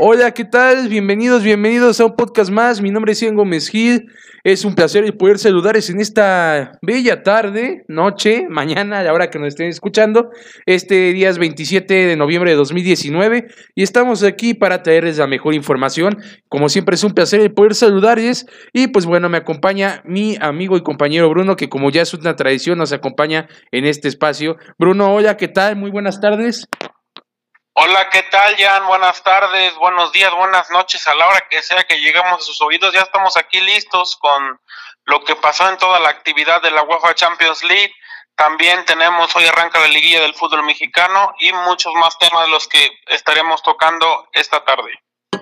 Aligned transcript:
Hola, 0.00 0.30
¿qué 0.30 0.44
tal? 0.44 0.88
Bienvenidos, 0.88 1.42
bienvenidos 1.42 1.98
a 1.98 2.06
un 2.06 2.14
podcast 2.14 2.52
más. 2.52 2.80
Mi 2.80 2.92
nombre 2.92 3.10
es 3.10 3.20
Ian 3.20 3.34
Gómez 3.34 3.68
Gil. 3.68 4.06
Es 4.44 4.64
un 4.64 4.76
placer 4.76 5.16
poder 5.16 5.40
saludarles 5.40 5.90
en 5.90 6.00
esta 6.00 6.78
bella 6.82 7.24
tarde, 7.24 7.84
noche, 7.88 8.46
mañana, 8.48 9.00
a 9.00 9.02
la 9.02 9.12
hora 9.12 9.28
que 9.28 9.40
nos 9.40 9.48
estén 9.48 9.66
escuchando. 9.66 10.30
Este 10.66 11.12
día 11.12 11.28
es 11.30 11.38
27 11.38 11.92
de 11.92 12.14
noviembre 12.14 12.52
de 12.52 12.56
2019 12.56 13.48
y 13.74 13.82
estamos 13.82 14.22
aquí 14.22 14.54
para 14.54 14.84
traerles 14.84 15.18
la 15.18 15.26
mejor 15.26 15.54
información. 15.54 16.18
Como 16.48 16.68
siempre 16.68 16.94
es 16.94 17.02
un 17.02 17.12
placer 17.12 17.52
poder 17.52 17.74
saludarles 17.74 18.46
y 18.72 18.86
pues 18.86 19.04
bueno, 19.04 19.28
me 19.28 19.38
acompaña 19.38 20.02
mi 20.04 20.36
amigo 20.40 20.76
y 20.76 20.82
compañero 20.84 21.28
Bruno, 21.28 21.56
que 21.56 21.68
como 21.68 21.90
ya 21.90 22.02
es 22.02 22.14
una 22.14 22.36
tradición 22.36 22.78
nos 22.78 22.92
acompaña 22.92 23.48
en 23.72 23.84
este 23.84 24.06
espacio. 24.06 24.58
Bruno, 24.78 25.12
hola, 25.12 25.36
¿qué 25.36 25.48
tal? 25.48 25.74
Muy 25.74 25.90
buenas 25.90 26.20
tardes. 26.20 26.68
Hola, 27.80 28.10
¿qué 28.10 28.24
tal, 28.24 28.56
Jan? 28.58 28.88
Buenas 28.88 29.22
tardes, 29.22 29.72
buenos 29.76 30.10
días, 30.10 30.34
buenas 30.34 30.68
noches. 30.72 31.06
A 31.06 31.14
la 31.14 31.28
hora 31.28 31.44
que 31.48 31.62
sea 31.62 31.84
que 31.84 32.00
llegamos 32.00 32.40
a 32.40 32.44
sus 32.44 32.60
oídos, 32.60 32.92
ya 32.92 33.02
estamos 33.02 33.36
aquí 33.36 33.60
listos 33.60 34.16
con 34.16 34.58
lo 35.04 35.22
que 35.22 35.36
pasó 35.36 35.68
en 35.68 35.78
toda 35.78 36.00
la 36.00 36.08
actividad 36.08 36.60
de 36.60 36.72
la 36.72 36.82
UEFA 36.82 37.14
Champions 37.14 37.62
League. 37.62 37.92
También 38.34 38.84
tenemos, 38.84 39.34
hoy 39.36 39.44
arranca 39.44 39.78
la 39.78 39.86
liguilla 39.86 40.20
del 40.20 40.34
fútbol 40.34 40.64
mexicano 40.64 41.32
y 41.38 41.52
muchos 41.52 41.94
más 41.94 42.18
temas 42.18 42.46
de 42.46 42.50
los 42.50 42.66
que 42.66 42.84
estaremos 43.06 43.62
tocando 43.62 44.28
esta 44.32 44.64
tarde. 44.64 44.90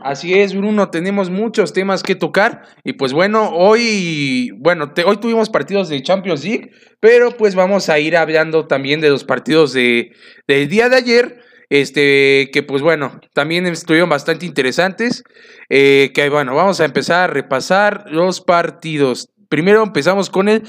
Así 0.03 0.39
es, 0.39 0.55
Bruno, 0.55 0.91
tenemos 0.91 1.31
muchos 1.31 1.73
temas 1.73 2.03
que 2.03 2.17
tocar 2.17 2.69
y 2.85 2.93
pues 2.93 3.15
bueno, 3.15 3.49
hoy, 3.55 4.51
bueno, 4.59 4.93
hoy 5.07 5.17
tuvimos 5.17 5.49
partidos 5.49 5.89
de 5.89 6.03
Champions 6.03 6.45
League, 6.45 6.71
pero 7.01 7.31
pues 7.31 7.55
vamos 7.55 7.89
a 7.89 7.99
ir 7.99 8.15
hablando 8.15 8.67
también 8.67 9.01
de 9.01 9.09
los 9.09 9.25
partidos 9.25 9.73
de, 9.73 10.13
del 10.47 10.69
día 10.69 10.91
de 10.91 10.97
ayer 10.97 11.46
este, 11.71 12.51
que 12.53 12.63
pues 12.63 12.83
bueno, 12.83 13.21
también 13.33 13.67
estuvieron 13.67 14.09
bastante 14.09 14.47
interesantes. 14.47 15.25
Eh, 15.69 16.13
que 16.15 16.29
bueno, 16.29 16.55
vamos 16.55 16.81
a 16.81 16.85
empezar 16.85 17.31
a 17.31 17.33
repasar 17.33 18.05
los 18.09 18.41
partidos. 18.41 19.29
Primero 19.49 19.83
empezamos 19.85 20.29
con 20.29 20.49
el 20.49 20.65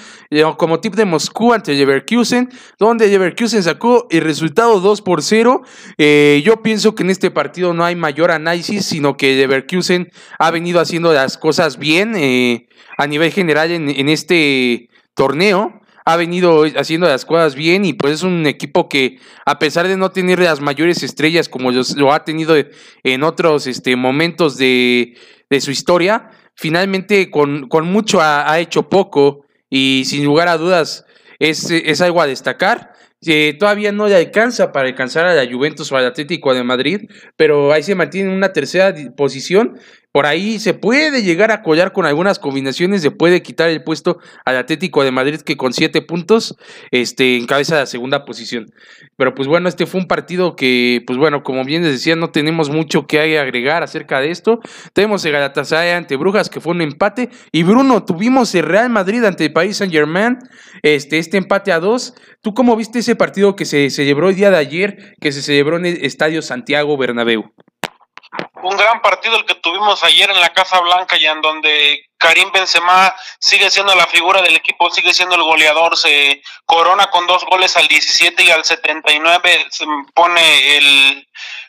como 0.58 0.80
tip 0.80 0.94
de 0.94 1.06
Moscú 1.06 1.52
ante 1.52 1.74
Leverkusen, 1.74 2.50
donde 2.78 3.08
Leverkusen 3.08 3.64
sacó 3.64 4.06
el 4.12 4.22
resultado 4.22 4.80
2 4.80 5.02
por 5.02 5.24
0. 5.24 5.64
Eh, 5.98 6.44
yo 6.46 6.62
pienso 6.62 6.94
que 6.94 7.02
en 7.02 7.10
este 7.10 7.32
partido 7.32 7.74
no 7.74 7.84
hay 7.84 7.96
mayor 7.96 8.30
análisis, 8.30 8.86
sino 8.86 9.18
que 9.18 9.36
Leverkusen 9.36 10.12
ha 10.38 10.52
venido 10.52 10.80
haciendo 10.80 11.12
las 11.12 11.40
cosas 11.40 11.80
bien 11.80 12.16
eh, 12.16 12.68
a 13.00 13.08
nivel 13.08 13.32
general 13.32 13.72
en, 13.72 13.90
en 13.90 14.10
este 14.10 14.90
torneo 15.16 15.82
ha 16.08 16.16
venido 16.16 16.64
haciendo 16.78 17.06
las 17.06 17.26
cosas 17.26 17.54
bien 17.54 17.84
y 17.84 17.92
pues 17.92 18.14
es 18.14 18.24
un 18.24 18.48
equipo 18.48 18.88
que 18.88 19.20
a 19.46 19.60
pesar 19.60 19.90
de 19.90 19.98
no 19.98 20.10
tener 20.10 20.40
las 20.40 20.62
mayores 20.62 21.04
estrellas 21.04 21.50
como 21.50 21.70
lo 21.72 22.14
ha 22.14 22.24
tenido 22.24 22.56
en 23.04 23.24
otros 23.24 23.68
este, 23.68 23.98
momentos 23.98 24.56
de, 24.58 25.18
su 25.60 25.70
historia, 25.70 26.30
finalmente 26.56 27.30
con, 27.30 27.68
con 27.68 27.92
mucho 27.92 28.22
ha, 28.22 28.58
hecho 28.58 28.88
poco 28.88 29.46
y 29.70 30.04
sin 30.06 30.24
lugar 30.24 30.48
a 30.48 30.56
dudas 30.56 31.04
es, 31.40 31.70
es 31.72 32.00
algo 32.00 32.22
a 32.22 32.28
destacar. 32.28 32.94
Eh, 33.26 33.58
todavía 33.60 33.92
no 33.92 34.08
le 34.08 34.16
alcanza 34.16 34.72
para 34.72 34.88
alcanzar 34.88 35.26
a 35.26 35.34
la 35.34 35.52
Juventus 35.52 35.92
o 35.92 35.98
al 35.98 36.06
Atlético 36.06 36.54
de 36.54 36.64
Madrid, 36.64 37.10
pero 37.36 37.74
ahí 37.74 37.84
se 37.84 37.96
mantiene 37.96 38.30
en 38.30 38.38
una 38.38 38.54
tercera 38.54 38.96
posición 39.18 39.78
por 40.18 40.26
ahí 40.26 40.58
se 40.58 40.74
puede 40.74 41.22
llegar 41.22 41.52
a 41.52 41.62
collar 41.62 41.92
con 41.92 42.08
algunas 42.08 42.40
combinaciones, 42.40 43.04
se 43.04 43.12
puede 43.12 43.44
quitar 43.44 43.70
el 43.70 43.84
puesto 43.84 44.18
al 44.46 44.58
Atlético 44.58 45.04
de 45.04 45.12
Madrid 45.12 45.42
que 45.42 45.58
con 45.58 45.74
siete 45.74 46.02
puntos 46.02 46.58
este, 46.90 47.38
encabeza 47.38 47.76
la 47.76 47.86
segunda 47.86 48.26
posición. 48.26 48.66
Pero 49.16 49.36
pues 49.36 49.48
bueno, 49.48 49.70
este 49.70 49.86
fue 49.86 50.02
un 50.02 50.08
partido 50.08 50.56
que, 50.56 51.04
pues 51.06 51.20
bueno, 51.20 51.44
como 51.44 51.64
bien 51.66 51.84
les 51.84 51.92
decía, 51.92 52.16
no 52.16 52.32
tenemos 52.32 52.72
mucho 52.72 53.06
que 53.06 53.38
agregar 53.38 53.84
acerca 53.84 54.20
de 54.20 54.32
esto. 54.32 54.60
Tenemos 54.94 55.24
el 55.24 55.34
Galatasaray 55.34 55.92
ante 55.92 56.16
Brujas, 56.16 56.50
que 56.50 56.62
fue 56.62 56.74
un 56.74 56.82
empate. 56.82 57.30
Y 57.52 57.62
Bruno, 57.62 58.04
tuvimos 58.04 58.56
el 58.56 58.64
Real 58.64 58.90
Madrid 58.90 59.24
ante 59.24 59.46
el 59.46 59.54
País 59.54 59.78
Saint 59.78 59.94
Germain, 59.94 60.40
este, 60.82 61.20
este 61.20 61.38
empate 61.38 61.72
a 61.72 61.80
dos. 61.80 62.16
¿Tú 62.42 62.56
cómo 62.56 62.76
viste 62.76 62.98
ese 62.98 63.16
partido 63.16 63.56
que 63.56 63.66
se 63.66 63.92
celebró 63.92 64.30
el 64.30 64.36
día 64.36 64.50
de 64.50 64.58
ayer, 64.58 65.16
que 65.22 65.32
se 65.32 65.44
celebró 65.44 65.78
en 65.78 65.86
el 65.86 66.04
Estadio 66.04 66.42
Santiago 66.42 66.98
Bernabéu? 66.98 67.54
Un 68.68 68.78
gran 68.78 69.02
partido 69.02 69.38
el 69.38 69.46
que 69.46 69.56
tuvimos 69.56 70.04
ayer 70.04 70.30
en 70.30 70.42
la 70.42 70.54
Casa 70.54 70.80
Blanca 70.80 71.18
y 71.18 71.26
en 71.26 71.42
donde 71.42 72.06
Karim 72.18 72.52
Benzema 72.52 73.16
sigue 73.40 73.70
siendo 73.70 73.96
la 73.96 74.08
figura 74.08 74.42
del 74.42 74.56
equipo, 74.56 74.90
sigue 74.90 75.14
siendo 75.14 75.36
el 75.36 75.44
goleador, 75.44 75.96
se 75.96 76.42
corona 76.66 77.08
con 77.08 77.28
dos 77.28 77.46
goles 77.46 77.78
al 77.78 77.88
17 77.88 78.44
y 78.44 78.52
al 78.52 78.66
79, 78.66 79.68
se 79.70 79.86
pone 80.14 80.78
el, 80.78 81.28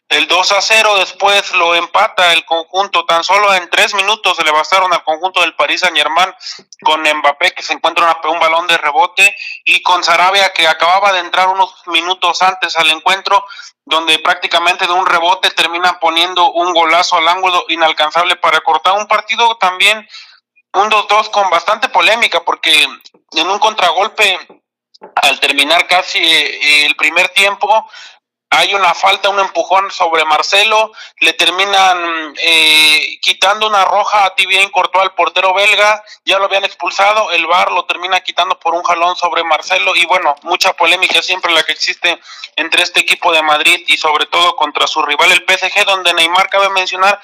el 0.09 0.27
2 0.27 0.53
a 0.53 0.63
0, 0.63 0.97
después 0.97 1.55
lo 1.55 1.75
empata 1.75 2.33
el 2.33 2.47
conjunto, 2.47 3.05
tan 3.05 3.23
solo 3.23 3.55
en 3.55 3.69
tres 3.69 3.93
minutos 3.95 4.37
se 4.37 4.45
le 4.45 4.51
bastaron 4.51 4.91
al 4.93 5.05
conjunto 5.05 5.43
del 5.43 5.55
París 5.55 5.81
Saint 5.81 5.97
Germain 5.97 6.35
con 6.83 7.03
Mbappé 7.03 7.53
que 7.53 7.63
se 7.63 7.75
encuentra 7.75 8.19
un 8.25 8.41
balón 8.41 8.67
de 8.67 8.79
rebote 8.79 9.37
y 9.65 9.83
con 9.83 10.03
Sarabia 10.03 10.53
que 10.55 10.67
acababa 10.67 11.13
de 11.13 11.21
entrar 11.21 11.49
unos 11.49 11.75
minutos 11.87 12.41
antes 12.41 12.77
al 12.79 12.89
encuentro 12.91 13.45
donde 13.85 14.19
prácticamente 14.19 14.87
de 14.87 14.93
un 14.93 15.05
rebote 15.05 15.51
termina 15.51 16.01
poniendo 16.01 16.53
un 16.53 16.73
golazo 16.73 17.17
al 17.17 17.29
ángulo 17.29 17.65
inalcanzable 17.69 18.37
para 18.37 18.61
cortar 18.61 18.95
un 18.95 19.07
partido 19.07 19.57
también 19.57 20.09
un 20.73 20.91
2-2 20.91 21.31
con 21.31 21.51
bastante 21.51 21.91
polémica 21.91 22.43
porque 22.45 22.87
en 23.33 23.51
un 23.51 23.59
contragolpe 23.59 24.39
al 25.15 25.39
terminar 25.41 25.87
casi 25.87 26.19
eh, 26.19 26.87
el 26.87 26.97
primer 26.97 27.29
tiempo 27.29 27.89
hay 28.51 28.75
una 28.75 28.95
falta, 28.95 29.29
un 29.29 29.41
empujón 29.41 29.91
sobre 29.91 30.25
Marcelo, 30.25 30.93
le 31.21 31.35
terminan 31.35 32.35
eh, 32.39 33.19
quitando 33.21 33.67
una 33.67 33.85
roja 33.85 34.25
a 34.25 34.35
bien 34.47 34.71
cortó 34.71 35.01
al 35.01 35.15
portero 35.15 35.53
belga, 35.53 36.03
ya 36.25 36.39
lo 36.39 36.47
habían 36.47 36.65
expulsado, 36.65 37.31
el 37.33 37.47
VAR 37.47 37.71
lo 37.73 37.85
termina 37.85 38.21
quitando 38.21 38.59
por 38.59 38.75
un 38.75 38.83
jalón 38.83 39.17
sobre 39.17 39.45
Marcelo 39.45 39.95
y 39.95 40.07
bueno, 40.07 40.35
mucha 40.43 40.73
polémica 40.73 41.21
siempre 41.21 41.53
la 41.53 41.63
que 41.63 41.73
existe 41.73 42.19
entre 42.57 42.83
este 42.83 43.01
equipo 43.01 43.33
de 43.33 43.43
Madrid 43.43 43.85
y 43.87 43.99
sobre 43.99 44.27
todo 44.27 44.57
contra 44.57 44.87
su 44.87 45.03
rival 45.03 45.31
el 45.33 45.45
PSG, 45.47 45.85
donde 45.85 46.15
Neymar 46.15 46.49
cabe 46.49 46.71
mencionar 46.71 47.21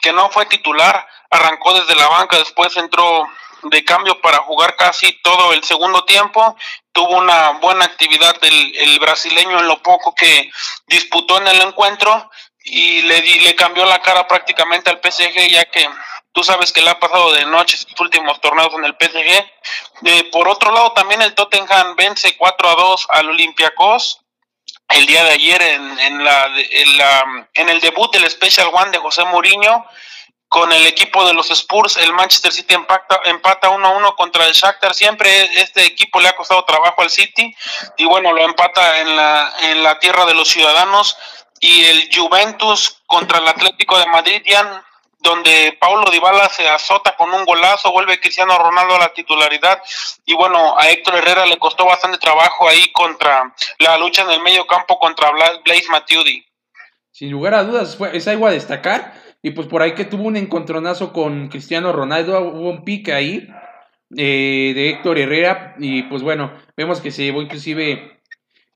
que 0.00 0.12
no 0.12 0.30
fue 0.30 0.46
titular, 0.46 1.08
arrancó 1.30 1.74
desde 1.74 1.96
la 1.96 2.06
banca, 2.06 2.38
después 2.38 2.76
entró 2.76 3.28
de 3.62 3.84
cambio 3.84 4.20
para 4.20 4.38
jugar 4.38 4.76
casi 4.76 5.12
todo 5.22 5.52
el 5.52 5.62
segundo 5.64 6.04
tiempo. 6.04 6.56
Tuvo 6.92 7.16
una 7.16 7.50
buena 7.60 7.84
actividad 7.84 8.36
el, 8.42 8.76
el 8.76 8.98
brasileño 8.98 9.58
en 9.58 9.68
lo 9.68 9.82
poco 9.82 10.14
que 10.14 10.50
disputó 10.86 11.38
en 11.38 11.48
el 11.48 11.60
encuentro 11.62 12.30
y 12.64 13.02
le, 13.02 13.20
le 13.20 13.54
cambió 13.54 13.84
la 13.84 14.00
cara 14.00 14.26
prácticamente 14.26 14.90
al 14.90 15.00
PSG, 15.00 15.48
ya 15.48 15.64
que 15.66 15.88
tú 16.32 16.42
sabes 16.42 16.72
que 16.72 16.82
le 16.82 16.90
ha 16.90 17.00
pasado 17.00 17.32
de 17.32 17.46
noche 17.46 17.76
estos 17.76 17.98
últimos 18.00 18.40
torneos 18.40 18.72
en 18.74 18.84
el 18.84 18.96
PSG. 18.98 19.46
Eh, 20.04 20.24
por 20.30 20.48
otro 20.48 20.72
lado, 20.72 20.92
también 20.92 21.22
el 21.22 21.34
Tottenham 21.34 21.96
vence 21.96 22.36
4 22.36 22.68
a 22.68 22.74
2 22.74 23.06
al 23.10 23.28
Olympiacos 23.30 24.20
el 24.90 25.06
día 25.06 25.22
de 25.24 25.30
ayer 25.32 25.60
en, 25.60 25.98
en, 25.98 26.24
la, 26.24 26.46
en, 26.56 26.96
la, 26.96 27.48
en 27.54 27.68
el 27.68 27.80
debut 27.80 28.12
del 28.12 28.28
Special 28.30 28.70
One 28.72 28.90
de 28.90 28.98
José 28.98 29.24
Mourinho 29.24 29.84
con 30.48 30.72
el 30.72 30.86
equipo 30.86 31.26
de 31.26 31.34
los 31.34 31.50
Spurs, 31.50 31.98
el 31.98 32.12
Manchester 32.12 32.52
City 32.52 32.74
empata, 32.74 33.20
empata 33.24 33.70
1-1 33.70 34.14
contra 34.16 34.46
el 34.46 34.54
Shakhtar. 34.54 34.94
Siempre 34.94 35.44
este 35.60 35.84
equipo 35.84 36.20
le 36.20 36.28
ha 36.28 36.36
costado 36.36 36.64
trabajo 36.64 37.02
al 37.02 37.10
City 37.10 37.54
y 37.98 38.04
bueno, 38.06 38.32
lo 38.32 38.42
empata 38.42 39.00
en 39.00 39.14
la, 39.14 39.52
en 39.62 39.82
la 39.82 39.98
tierra 39.98 40.24
de 40.24 40.34
los 40.34 40.48
ciudadanos. 40.48 41.16
Y 41.60 41.84
el 41.84 42.08
Juventus 42.14 43.02
contra 43.06 43.38
el 43.38 43.48
Atlético 43.48 43.98
de 43.98 44.06
Madrid, 44.06 44.42
donde 45.18 45.76
Paulo 45.78 46.08
Dybala 46.10 46.48
se 46.48 46.68
azota 46.68 47.16
con 47.16 47.32
un 47.34 47.44
golazo, 47.44 47.90
vuelve 47.90 48.20
Cristiano 48.20 48.56
Ronaldo 48.56 48.94
a 48.94 49.00
la 49.00 49.12
titularidad 49.12 49.82
y 50.24 50.34
bueno, 50.34 50.78
a 50.78 50.88
Héctor 50.88 51.16
Herrera 51.16 51.46
le 51.46 51.58
costó 51.58 51.84
bastante 51.84 52.18
trabajo 52.18 52.68
ahí 52.68 52.92
contra 52.92 53.52
la 53.80 53.98
lucha 53.98 54.22
en 54.22 54.30
el 54.30 54.40
medio 54.40 54.66
campo 54.66 54.98
contra 55.00 55.32
Blaise 55.64 55.88
Matuidi. 55.90 56.46
Sin 57.10 57.32
lugar 57.32 57.54
a 57.54 57.64
dudas, 57.64 57.98
es 58.12 58.28
algo 58.28 58.46
a 58.46 58.52
destacar 58.52 59.27
y 59.48 59.52
pues 59.52 59.66
por 59.66 59.80
ahí 59.80 59.92
que 59.92 60.04
tuvo 60.04 60.24
un 60.24 60.36
encontronazo 60.36 61.10
con 61.10 61.48
Cristiano 61.48 61.90
Ronaldo, 61.90 62.38
hubo 62.50 62.68
un 62.68 62.84
pique 62.84 63.14
ahí 63.14 63.48
eh, 64.14 64.72
de 64.74 64.90
Héctor 64.90 65.18
Herrera. 65.18 65.74
Y 65.78 66.02
pues 66.02 66.22
bueno, 66.22 66.52
vemos 66.76 67.00
que 67.00 67.10
se 67.10 67.24
llevó 67.24 67.40
inclusive 67.40 68.20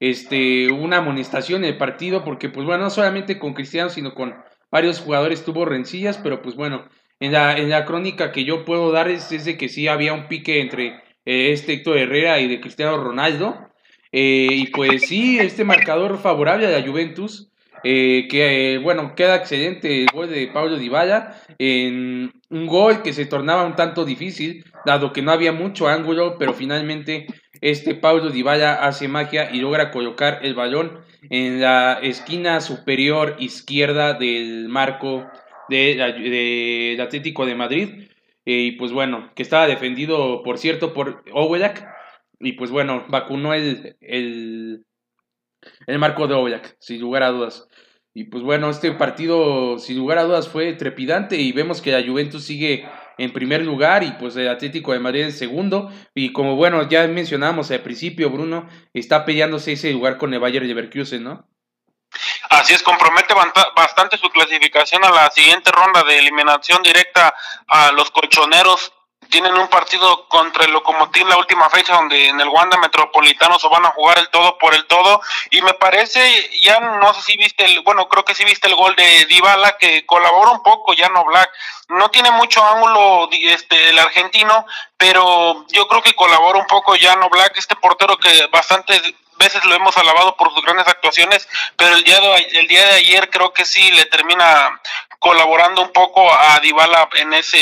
este, 0.00 0.72
una 0.72 0.96
amonestación 0.96 1.62
en 1.62 1.72
el 1.72 1.76
partido, 1.76 2.24
porque 2.24 2.48
pues 2.48 2.64
bueno, 2.64 2.84
no 2.84 2.90
solamente 2.90 3.38
con 3.38 3.52
Cristiano, 3.52 3.90
sino 3.90 4.14
con 4.14 4.34
varios 4.70 5.00
jugadores 5.00 5.44
tuvo 5.44 5.66
rencillas, 5.66 6.16
pero 6.16 6.40
pues 6.40 6.56
bueno, 6.56 6.88
en 7.20 7.32
la, 7.32 7.58
en 7.58 7.68
la 7.68 7.84
crónica 7.84 8.32
que 8.32 8.46
yo 8.46 8.64
puedo 8.64 8.92
dar 8.92 9.10
es, 9.10 9.28
de 9.44 9.58
que 9.58 9.68
sí 9.68 9.88
había 9.88 10.14
un 10.14 10.26
pique 10.26 10.62
entre 10.62 11.02
eh, 11.26 11.52
este 11.52 11.74
Héctor 11.74 11.98
Herrera 11.98 12.40
y 12.40 12.48
de 12.48 12.62
Cristiano 12.62 12.96
Ronaldo. 12.96 13.58
Eh, 14.10 14.48
y 14.50 14.66
pues 14.68 15.02
sí, 15.02 15.38
este 15.38 15.64
marcador 15.64 16.16
favorable 16.16 16.66
a 16.66 16.70
la 16.70 16.86
Juventus 16.86 17.51
eh, 17.84 18.28
que 18.30 18.78
bueno, 18.82 19.14
queda 19.14 19.36
excelente 19.36 20.02
el 20.02 20.08
gol 20.12 20.30
de 20.30 20.48
Pablo 20.48 20.76
Dybala 20.76 21.36
en 21.58 22.32
un 22.50 22.66
gol 22.66 23.02
que 23.02 23.12
se 23.12 23.26
tornaba 23.26 23.64
un 23.64 23.76
tanto 23.76 24.04
difícil, 24.04 24.64
dado 24.86 25.12
que 25.12 25.22
no 25.22 25.32
había 25.32 25.52
mucho 25.52 25.88
ángulo, 25.88 26.36
pero 26.38 26.52
finalmente 26.52 27.26
este 27.60 27.94
Pablo 27.94 28.30
Dybala 28.30 28.74
hace 28.74 29.08
magia 29.08 29.50
y 29.52 29.60
logra 29.60 29.90
colocar 29.90 30.40
el 30.42 30.54
balón 30.54 31.00
en 31.30 31.60
la 31.60 31.98
esquina 32.02 32.60
superior 32.60 33.36
izquierda 33.38 34.14
del 34.14 34.68
marco 34.68 35.30
del 35.68 37.00
Atlético 37.00 37.46
de 37.46 37.54
Madrid. 37.54 38.08
y 38.44 38.72
pues 38.72 38.92
bueno, 38.92 39.30
que 39.34 39.42
estaba 39.42 39.68
defendido, 39.68 40.42
por 40.42 40.58
cierto, 40.58 40.92
por 40.92 41.22
Oblak. 41.32 41.86
Y 42.40 42.52
pues 42.52 42.72
bueno, 42.72 43.04
vacunó 43.08 43.54
el, 43.54 43.96
el, 44.00 44.84
marco 45.98 46.26
de 46.26 46.34
Oblak, 46.34 46.76
sin 46.80 47.00
lugar 47.00 47.22
a 47.22 47.30
dudas. 47.30 47.68
Y 48.14 48.24
pues 48.24 48.42
bueno, 48.42 48.68
este 48.68 48.92
partido 48.92 49.78
sin 49.78 49.96
lugar 49.96 50.18
a 50.18 50.24
dudas 50.24 50.48
fue 50.48 50.74
trepidante 50.74 51.36
y 51.36 51.52
vemos 51.52 51.80
que 51.80 51.92
la 51.92 52.06
Juventus 52.06 52.44
sigue 52.44 52.86
en 53.16 53.32
primer 53.32 53.62
lugar 53.62 54.02
y 54.02 54.12
pues 54.12 54.36
el 54.36 54.48
Atlético 54.48 54.92
de 54.92 54.98
Madrid 54.98 55.22
en 55.22 55.32
segundo. 55.32 55.90
Y 56.14 56.32
como 56.32 56.56
bueno, 56.56 56.86
ya 56.88 57.06
mencionamos 57.06 57.70
al 57.70 57.80
principio, 57.80 58.28
Bruno 58.30 58.68
está 58.92 59.24
peleándose 59.24 59.72
ese 59.72 59.92
lugar 59.92 60.18
con 60.18 60.34
el 60.34 60.40
Bayern 60.40 60.66
Leverkusen, 60.66 61.24
¿no? 61.24 61.48
Así 62.50 62.74
es, 62.74 62.82
compromete 62.82 63.32
bastante 63.74 64.18
su 64.18 64.28
clasificación 64.28 65.02
a 65.04 65.10
la 65.10 65.30
siguiente 65.30 65.70
ronda 65.70 66.02
de 66.02 66.18
eliminación 66.18 66.82
directa 66.82 67.34
a 67.66 67.92
los 67.92 68.10
colchoneros 68.10 68.92
tienen 69.30 69.56
un 69.56 69.68
partido 69.68 70.28
contra 70.28 70.64
el 70.64 70.72
Locomotiv 70.72 71.26
la 71.26 71.36
última 71.36 71.70
fecha 71.70 71.94
donde 71.94 72.28
en 72.28 72.40
el 72.40 72.48
Wanda 72.48 72.76
Metropolitano 72.78 73.58
se 73.58 73.68
van 73.68 73.86
a 73.86 73.90
jugar 73.90 74.18
el 74.18 74.28
todo 74.28 74.58
por 74.58 74.74
el 74.74 74.84
todo. 74.86 75.20
Y 75.50 75.62
me 75.62 75.74
parece 75.74 76.50
ya 76.60 76.80
no 76.80 77.14
sé 77.14 77.22
si 77.22 77.36
viste 77.36 77.64
el 77.64 77.80
bueno 77.80 78.08
creo 78.08 78.24
que 78.24 78.34
sí 78.34 78.44
viste 78.44 78.68
el 78.68 78.74
gol 78.74 78.94
de 78.96 79.26
Dybala 79.26 79.78
que 79.78 80.04
colabora 80.06 80.50
un 80.50 80.62
poco 80.62 80.92
ya 80.92 81.08
no 81.08 81.24
Black. 81.24 81.50
No 81.88 82.10
tiene 82.10 82.30
mucho 82.30 82.64
ángulo 82.64 83.28
este 83.32 83.90
el 83.90 83.98
argentino 83.98 84.66
pero 84.96 85.64
yo 85.68 85.88
creo 85.88 86.02
que 86.02 86.14
colabora 86.14 86.58
un 86.58 86.66
poco 86.66 86.94
ya 86.96 87.16
no 87.16 87.28
Black 87.28 87.56
este 87.56 87.76
portero 87.76 88.16
que 88.18 88.46
bastante 88.48 89.00
veces 89.42 89.64
lo 89.64 89.74
hemos 89.74 89.96
alabado 89.96 90.36
por 90.36 90.52
sus 90.52 90.62
grandes 90.62 90.86
actuaciones, 90.86 91.48
pero 91.76 91.96
el 91.96 92.04
día 92.04 92.20
de, 92.20 92.36
el 92.52 92.68
día 92.68 92.86
de 92.86 92.94
ayer 92.94 93.30
creo 93.30 93.52
que 93.52 93.64
sí 93.64 93.90
le 93.92 94.04
termina 94.06 94.80
colaborando 95.22 95.82
un 95.82 95.92
poco 95.92 96.28
a 96.32 96.58
Dybala 96.60 97.08
en 97.20 97.32
ese 97.32 97.58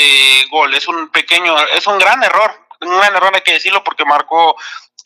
gol. 0.49 0.73
Es 0.73 0.87
un 0.87 1.09
pequeño, 1.09 1.55
es 1.77 1.85
un 1.85 1.99
gran 1.99 2.23
error, 2.23 2.49
un 2.81 2.97
gran 2.97 3.15
error 3.15 3.31
hay 3.35 3.41
que 3.41 3.53
decirlo 3.53 3.83
porque 3.83 4.03
marcó 4.03 4.55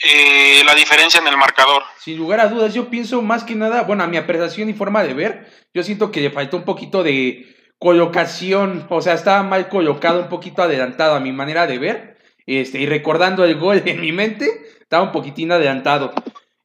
eh, 0.01 0.63
la 0.65 0.73
diferencia 0.73 1.19
en 1.19 1.27
el 1.27 1.35
marcador. 1.35 1.83
Sin 1.99 2.17
lugar 2.17 2.39
a 2.39 2.47
dudas, 2.47 2.73
yo 2.73 2.89
pienso 2.89 3.21
más 3.21 3.43
que 3.43 3.55
nada, 3.55 3.81
bueno, 3.83 4.05
a 4.05 4.07
mi 4.07 4.15
apreciación 4.15 4.69
y 4.69 4.73
forma 4.73 5.03
de 5.03 5.13
ver, 5.13 5.51
yo 5.73 5.83
siento 5.83 6.13
que 6.13 6.21
le 6.21 6.31
faltó 6.31 6.55
un 6.55 6.63
poquito 6.63 7.03
de 7.03 7.45
colocación, 7.77 8.87
o 8.89 9.01
sea, 9.01 9.15
estaba 9.15 9.43
mal 9.43 9.67
colocado, 9.67 10.21
un 10.21 10.29
poquito 10.29 10.63
adelantado 10.63 11.15
a 11.15 11.19
mi 11.19 11.33
manera 11.33 11.67
de 11.67 11.77
ver, 11.77 12.17
este, 12.45 12.79
y 12.79 12.85
recordando 12.85 13.43
el 13.43 13.59
gol 13.59 13.83
en 13.85 13.99
mi 13.99 14.13
mente, 14.13 14.47
estaba 14.79 15.03
un 15.03 15.11
poquitín 15.11 15.51
adelantado 15.51 16.13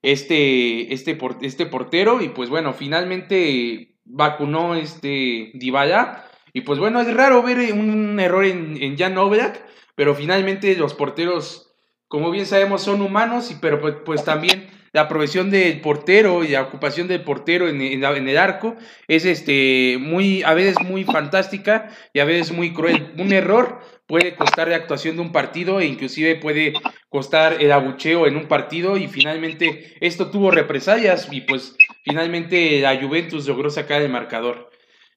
este, 0.03 0.95
este, 0.95 1.19
este 1.43 1.67
portero 1.67 2.21
y 2.23 2.29
pues 2.29 2.49
bueno, 2.49 2.75
finalmente 2.75 3.90
vacunó 4.13 4.75
este 4.75 5.51
Dybala. 5.55 6.25
Y 6.53 6.63
pues 6.63 6.79
bueno, 6.79 7.01
es 7.01 7.15
raro 7.15 7.43
ver 7.43 7.73
un 7.73 8.19
error 8.19 8.45
en, 8.45 8.77
en 8.83 8.99
Jan 8.99 9.17
Oblak, 9.19 9.63
pero 9.95 10.15
finalmente 10.15 10.75
los 10.77 10.95
porteros, 10.95 11.73
como 12.09 12.31
bien 12.31 12.47
sabemos, 12.47 12.83
son 12.83 13.03
humanos, 13.03 13.51
y, 13.51 13.57
pero 13.57 13.81
pues, 13.81 13.95
pues 14.05 14.25
también 14.25 14.69
la 14.93 15.09
provisión 15.09 15.51
del 15.51 15.81
portero 15.81 16.43
y 16.45 16.49
la 16.49 16.63
ocupación 16.63 17.09
del 17.09 17.23
portero 17.23 17.69
en, 17.69 17.81
en, 17.81 18.05
en, 18.05 18.29
el 18.29 18.39
arco 18.39 18.77
es 19.07 19.25
este 19.25 19.99
muy 20.01 20.43
a 20.43 20.55
veces 20.55 20.77
muy 20.85 21.05
fantástica 21.05 21.91
y 22.13 22.21
a 22.21 22.25
veces 22.25 22.53
muy 22.53 22.73
cruel. 22.73 23.13
Un 23.17 23.33
error 23.33 23.81
puede 24.07 24.35
costar 24.35 24.69
la 24.69 24.77
actuación 24.77 25.17
de 25.17 25.23
un 25.23 25.33
partido 25.33 25.81
e 25.81 25.87
inclusive 25.87 26.35
puede 26.37 26.73
costar 27.09 27.59
el 27.61 27.71
abucheo 27.71 28.27
en 28.27 28.37
un 28.37 28.49
partido 28.49 28.97
y 28.97 29.07
finalmente 29.07 29.95
esto 30.01 30.31
tuvo 30.31 30.51
represalias 30.51 31.29
y 31.31 31.43
pues 31.43 31.77
finalmente 32.05 32.81
la 32.81 33.01
Juventus 33.01 33.47
logró 33.47 33.71
sacar 33.71 34.03
el 34.03 34.09
marcador. 34.09 34.71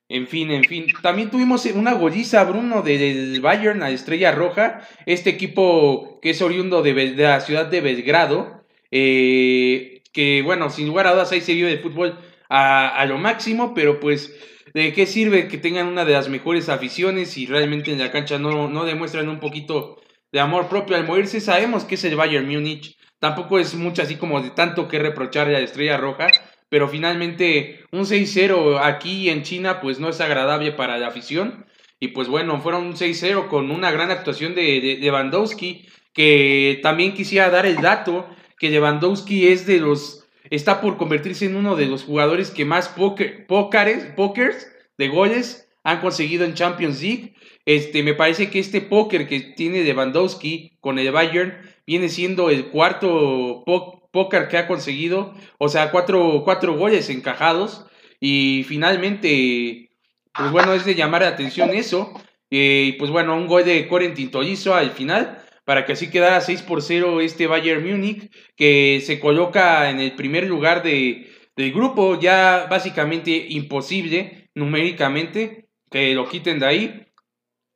En 0.10 0.28
fin, 0.28 0.52
en 0.52 0.64
fin. 0.64 0.86
También 1.02 1.32
tuvimos 1.32 1.66
una 1.66 1.94
goliza, 1.94 2.44
Bruno, 2.44 2.84
del 2.84 3.42
Bayern 3.42 3.82
a 3.82 3.90
Estrella 3.90 4.32
Roja. 4.32 4.88
Este 5.08 5.32
equipo 5.32 6.20
que 6.22 6.32
es 6.32 6.42
oriundo 6.44 6.84
de, 6.84 6.94
de 6.94 7.24
la 7.24 7.40
ciudad 7.40 7.66
de 7.66 7.82
Belgrado. 7.82 8.63
Eh, 8.96 10.04
que, 10.14 10.44
bueno, 10.44 10.70
sin 10.70 10.86
lugar 10.86 11.08
a 11.08 11.14
dudas 11.14 11.32
ahí 11.32 11.42
se 11.42 11.56
vio 11.56 11.66
de 11.66 11.80
fútbol 11.80 12.20
a, 12.48 12.90
a 12.90 13.06
lo 13.08 13.18
máximo, 13.18 13.74
pero 13.74 14.00
pues 14.00 14.32
¿De 14.74 14.92
qué 14.92 15.06
sirve 15.06 15.48
que 15.48 15.60
tengan 15.60 15.88
una 15.88 16.04
de 16.04 16.14
las 16.14 16.30
mejores 16.30 16.68
aficiones 16.68 17.38
y 17.38 17.46
realmente 17.46 17.92
en 17.92 18.00
la 18.00 18.12
cancha 18.12 18.40
no, 18.40 18.68
no 18.68 18.86
demuestran 18.86 19.30
un 19.30 19.40
poquito 19.40 20.02
de 20.32 20.40
amor 20.40 20.68
propio 20.68 20.96
al 20.96 21.06
morirse? 21.06 21.40
Sabemos 21.42 21.84
que 21.84 21.94
es 21.94 22.04
el 22.06 22.16
Bayern 22.16 22.48
Múnich. 22.48 22.98
Tampoco 23.20 23.60
es 23.60 23.76
mucho 23.76 24.02
así 24.02 24.16
como 24.16 24.42
de 24.42 24.50
tanto 24.50 24.88
que 24.88 24.98
reprocharle 24.98 25.56
a 25.56 25.60
la 25.60 25.66
Estrella 25.66 25.98
Roja. 25.98 26.28
Pero 26.70 26.88
finalmente 26.90 27.86
un 27.92 28.06
6-0 28.06 28.80
aquí 28.82 29.30
en 29.30 29.44
China 29.44 29.80
pues 29.80 30.00
no 30.00 30.10
es 30.10 30.20
agradable 30.22 30.72
para 30.72 30.98
la 30.98 31.08
afición. 31.08 31.68
Y 32.00 32.08
pues 32.08 32.28
bueno, 32.28 32.60
fueron 32.60 32.86
un 32.86 32.96
6-0 32.96 33.50
con 33.50 33.70
una 33.70 33.92
gran 33.92 34.10
actuación 34.10 34.56
de, 34.56 34.82
de 34.82 34.98
Lewandowski. 35.00 35.88
Que 36.14 36.80
también 36.82 37.14
quisiera 37.14 37.52
dar 37.52 37.68
el 37.68 37.76
dato 37.76 38.28
que 38.64 38.70
Lewandowski 38.70 39.50
es 39.50 39.66
de 39.66 39.82
los 39.82 40.26
está 40.50 40.80
por 40.80 40.96
convertirse 40.96 41.48
en 41.48 41.58
uno 41.58 41.76
de 41.76 41.86
los 41.86 42.06
jugadores 42.06 42.50
que 42.50 42.64
más 42.64 42.88
poker, 42.88 43.46
pokers 43.46 44.72
de 44.98 45.10
goles 45.10 45.70
han 45.84 46.00
conseguido 46.00 46.46
en 46.46 46.54
Champions 46.54 47.02
League. 47.02 47.34
Este, 47.66 48.04
me 48.04 48.14
parece 48.14 48.50
que 48.50 48.60
este 48.60 48.80
póker 48.80 49.28
que 49.28 49.42
tiene 49.42 49.84
Lewandowski 49.84 50.78
con 50.80 50.98
el 50.98 51.12
Bayern 51.12 51.58
viene 51.86 52.08
siendo 52.08 52.50
el 52.50 52.68
cuarto 52.68 53.66
póker 54.14 54.48
que 54.48 54.58
ha 54.58 54.66
conseguido, 54.66 55.34
o 55.58 55.68
sea, 55.68 55.92
cuatro, 55.92 56.44
cuatro 56.46 56.78
goles 56.78 57.10
encajados. 57.10 57.86
Y 58.22 58.64
finalmente, 58.66 59.90
pues 60.34 60.52
bueno, 60.52 60.72
es 60.72 60.86
de 60.86 60.96
llamar 60.96 61.24
la 61.24 61.28
atención 61.28 61.72
eso. 61.72 62.14
Y 62.50 62.60
eh, 62.60 62.96
pues 62.98 63.12
bueno, 63.12 63.36
un 63.36 63.48
gol 63.48 63.66
de 63.66 63.90
Corentin 63.90 64.32
Tolizo 64.32 64.74
al 64.74 64.92
final 64.92 65.43
para 65.66 65.86
que 65.86 65.94
así 65.94 66.10
quedara 66.10 66.42
6 66.42 66.62
por 66.64 66.82
0 66.82 67.22
este 67.22 67.48
Bayern 67.48 67.86
Múnich, 67.88 68.30
que 68.56 69.02
se 69.06 69.20
coloca 69.20 69.90
en 69.90 70.00
el 70.00 70.16
primer 70.16 70.48
lugar 70.48 70.84
de, 70.84 71.30
del 71.56 71.72
grupo, 71.72 72.20
ya 72.20 72.68
básicamente 72.70 73.46
imposible 73.50 74.50
numéricamente 74.56 75.70
que 75.90 76.14
lo 76.14 76.28
quiten 76.28 76.60
de 76.60 76.66
ahí. 76.66 77.08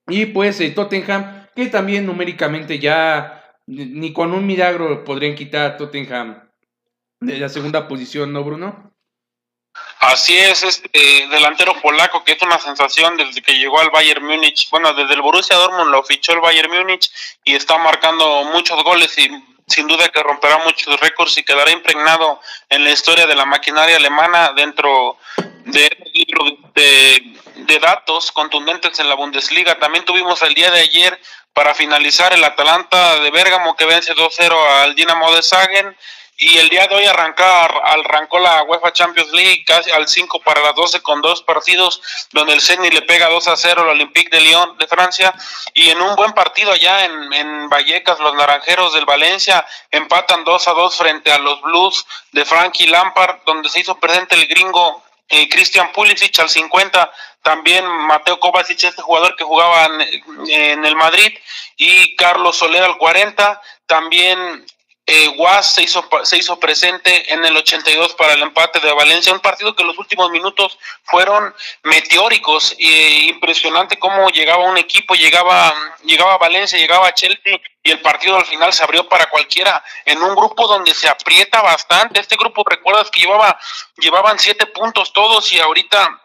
Y 0.07 0.27
pues 0.27 0.59
el 0.61 0.73
Tottenham, 0.73 1.47
que 1.55 1.67
también 1.67 2.05
numéricamente 2.05 2.79
ya 2.79 3.43
ni 3.67 4.13
con 4.13 4.33
un 4.33 4.45
milagro 4.45 5.03
podrían 5.03 5.35
quitar 5.35 5.71
a 5.71 5.77
Tottenham 5.77 6.49
de 7.19 7.39
la 7.39 7.49
segunda 7.49 7.87
posición, 7.87 8.31
¿no, 8.31 8.43
Bruno? 8.43 8.96
Así 9.99 10.37
es, 10.37 10.63
este 10.63 11.27
delantero 11.27 11.73
polaco 11.81 12.23
que 12.23 12.33
es 12.33 12.41
una 12.41 12.59
sensación 12.59 13.17
desde 13.17 13.41
que 13.41 13.57
llegó 13.57 13.79
al 13.79 13.89
Bayern 13.89 14.23
Múnich. 14.25 14.69
Bueno, 14.69 14.93
desde 14.93 15.15
el 15.15 15.21
Borussia 15.21 15.55
Dortmund 15.55 15.91
lo 15.91 16.03
fichó 16.03 16.33
el 16.33 16.39
Bayern 16.39 16.71
Múnich 16.71 17.11
y 17.43 17.55
está 17.55 17.77
marcando 17.77 18.43
muchos 18.45 18.83
goles 18.83 19.17
y 19.17 19.29
sin 19.67 19.87
duda 19.87 20.07
que 20.09 20.23
romperá 20.23 20.59
muchos 20.59 20.99
récords 20.99 21.37
y 21.37 21.43
quedará 21.43 21.71
impregnado 21.71 22.39
en 22.69 22.83
la 22.83 22.91
historia 22.91 23.25
de 23.25 23.35
la 23.35 23.45
maquinaria 23.45 23.97
alemana 23.97 24.53
dentro 24.55 25.17
de, 25.65 25.89
de, 26.73 27.33
de 27.55 27.79
datos 27.79 28.31
contundentes 28.31 28.99
en 28.99 29.09
la 29.09 29.15
Bundesliga. 29.15 29.79
También 29.79 30.05
tuvimos 30.05 30.41
el 30.43 30.53
día 30.53 30.71
de 30.71 30.81
ayer 30.81 31.19
para 31.53 31.73
finalizar 31.73 32.33
el 32.33 32.43
Atalanta 32.43 33.19
de 33.19 33.31
Bérgamo 33.31 33.75
que 33.75 33.85
vence 33.85 34.13
2-0 34.13 34.83
al 34.83 34.95
Dinamo 34.95 35.33
de 35.33 35.41
Sagen 35.41 35.97
y 36.39 36.59
el 36.59 36.69
día 36.69 36.85
de 36.85 36.95
hoy 36.95 37.05
arrancar, 37.05 37.73
arrancó 37.83 38.37
la 38.37 38.61
UEFA 38.61 38.93
Champions 38.93 39.31
League 39.31 39.63
casi 39.65 39.89
al 39.89 40.07
5 40.07 40.39
para 40.41 40.61
las 40.61 40.75
12 40.75 41.01
con 41.01 41.19
dos 41.19 41.41
partidos, 41.41 41.99
donde 42.31 42.53
el 42.53 42.61
Ceni 42.61 42.91
le 42.91 43.01
pega 43.01 43.27
2 43.27 43.47
a 43.47 43.57
0 43.57 43.81
al 43.81 43.89
Olympique 43.89 44.29
de 44.29 44.43
Lyon 44.43 44.77
de 44.77 44.85
Francia. 44.85 45.33
Y 45.73 45.89
en 45.89 45.99
un 45.99 46.15
buen 46.15 46.33
partido 46.33 46.71
allá 46.71 47.05
en, 47.05 47.33
en 47.33 47.69
Vallecas, 47.69 48.19
los 48.19 48.35
naranjeros 48.35 48.93
del 48.93 49.05
Valencia 49.05 49.65
empatan 49.89 50.43
2 50.43 50.67
a 50.67 50.73
2 50.73 50.95
frente 50.95 51.31
a 51.31 51.39
los 51.39 51.59
Blues 51.63 52.05
de 52.31 52.45
Frankie 52.45 52.85
Lampard, 52.85 53.39
donde 53.43 53.69
se 53.69 53.79
hizo 53.79 53.99
presente 53.99 54.35
el 54.35 54.45
gringo 54.45 55.03
eh, 55.29 55.49
Christian 55.49 55.91
Pulisic 55.91 56.39
al 56.39 56.49
50, 56.49 57.11
también 57.41 57.83
Mateo 57.85 58.39
Kovacic, 58.39 58.83
este 58.83 59.01
jugador 59.01 59.35
que 59.35 59.43
jugaba 59.43 59.85
en, 59.85 60.01
en 60.51 60.85
el 60.85 60.95
Madrid, 60.95 61.35
y 61.77 62.15
Carlos 62.15 62.57
Soler 62.57 62.83
al 62.83 62.97
40, 62.97 63.59
también 63.87 64.65
eh, 65.09 65.27
Guas 65.37 65.73
se 65.73 65.83
hizo, 65.83 66.05
se 66.23 66.37
hizo 66.37 66.59
presente 66.59 67.33
en 67.33 67.45
el 67.45 67.55
82 67.55 68.13
para 68.15 68.33
el 68.33 68.41
empate 68.41 68.81
de 68.81 68.91
Valencia, 68.91 69.31
un 69.31 69.39
partido 69.39 69.73
que 69.73 69.85
los 69.85 69.97
últimos 69.97 70.29
minutos 70.31 70.77
fueron 71.03 71.55
meteóricos 71.83 72.75
e 72.77 73.27
impresionante 73.29 73.97
cómo 73.97 74.27
llegaba 74.27 74.65
un 74.65 74.77
equipo, 74.77 75.15
llegaba, 75.15 75.73
llegaba 76.03 76.37
Valencia, 76.37 76.77
llegaba 76.77 77.13
Chelsea 77.13 77.57
y 77.83 77.91
el 77.91 78.01
partido 78.01 78.35
al 78.35 78.45
final 78.45 78.73
se 78.73 78.83
abrió 78.83 79.07
para 79.07 79.29
cualquiera 79.29 79.81
en 80.03 80.21
un 80.21 80.35
grupo 80.35 80.67
donde 80.67 80.93
se 80.93 81.07
aprieta 81.07 81.61
bastante. 81.61 82.19
Este 82.19 82.35
grupo, 82.35 82.65
recuerdas 82.69 83.09
que 83.09 83.21
llevaba, 83.21 83.57
llevaban 83.95 84.37
siete 84.37 84.65
puntos 84.65 85.13
todos 85.13 85.53
y 85.53 85.59
ahorita 85.61 86.21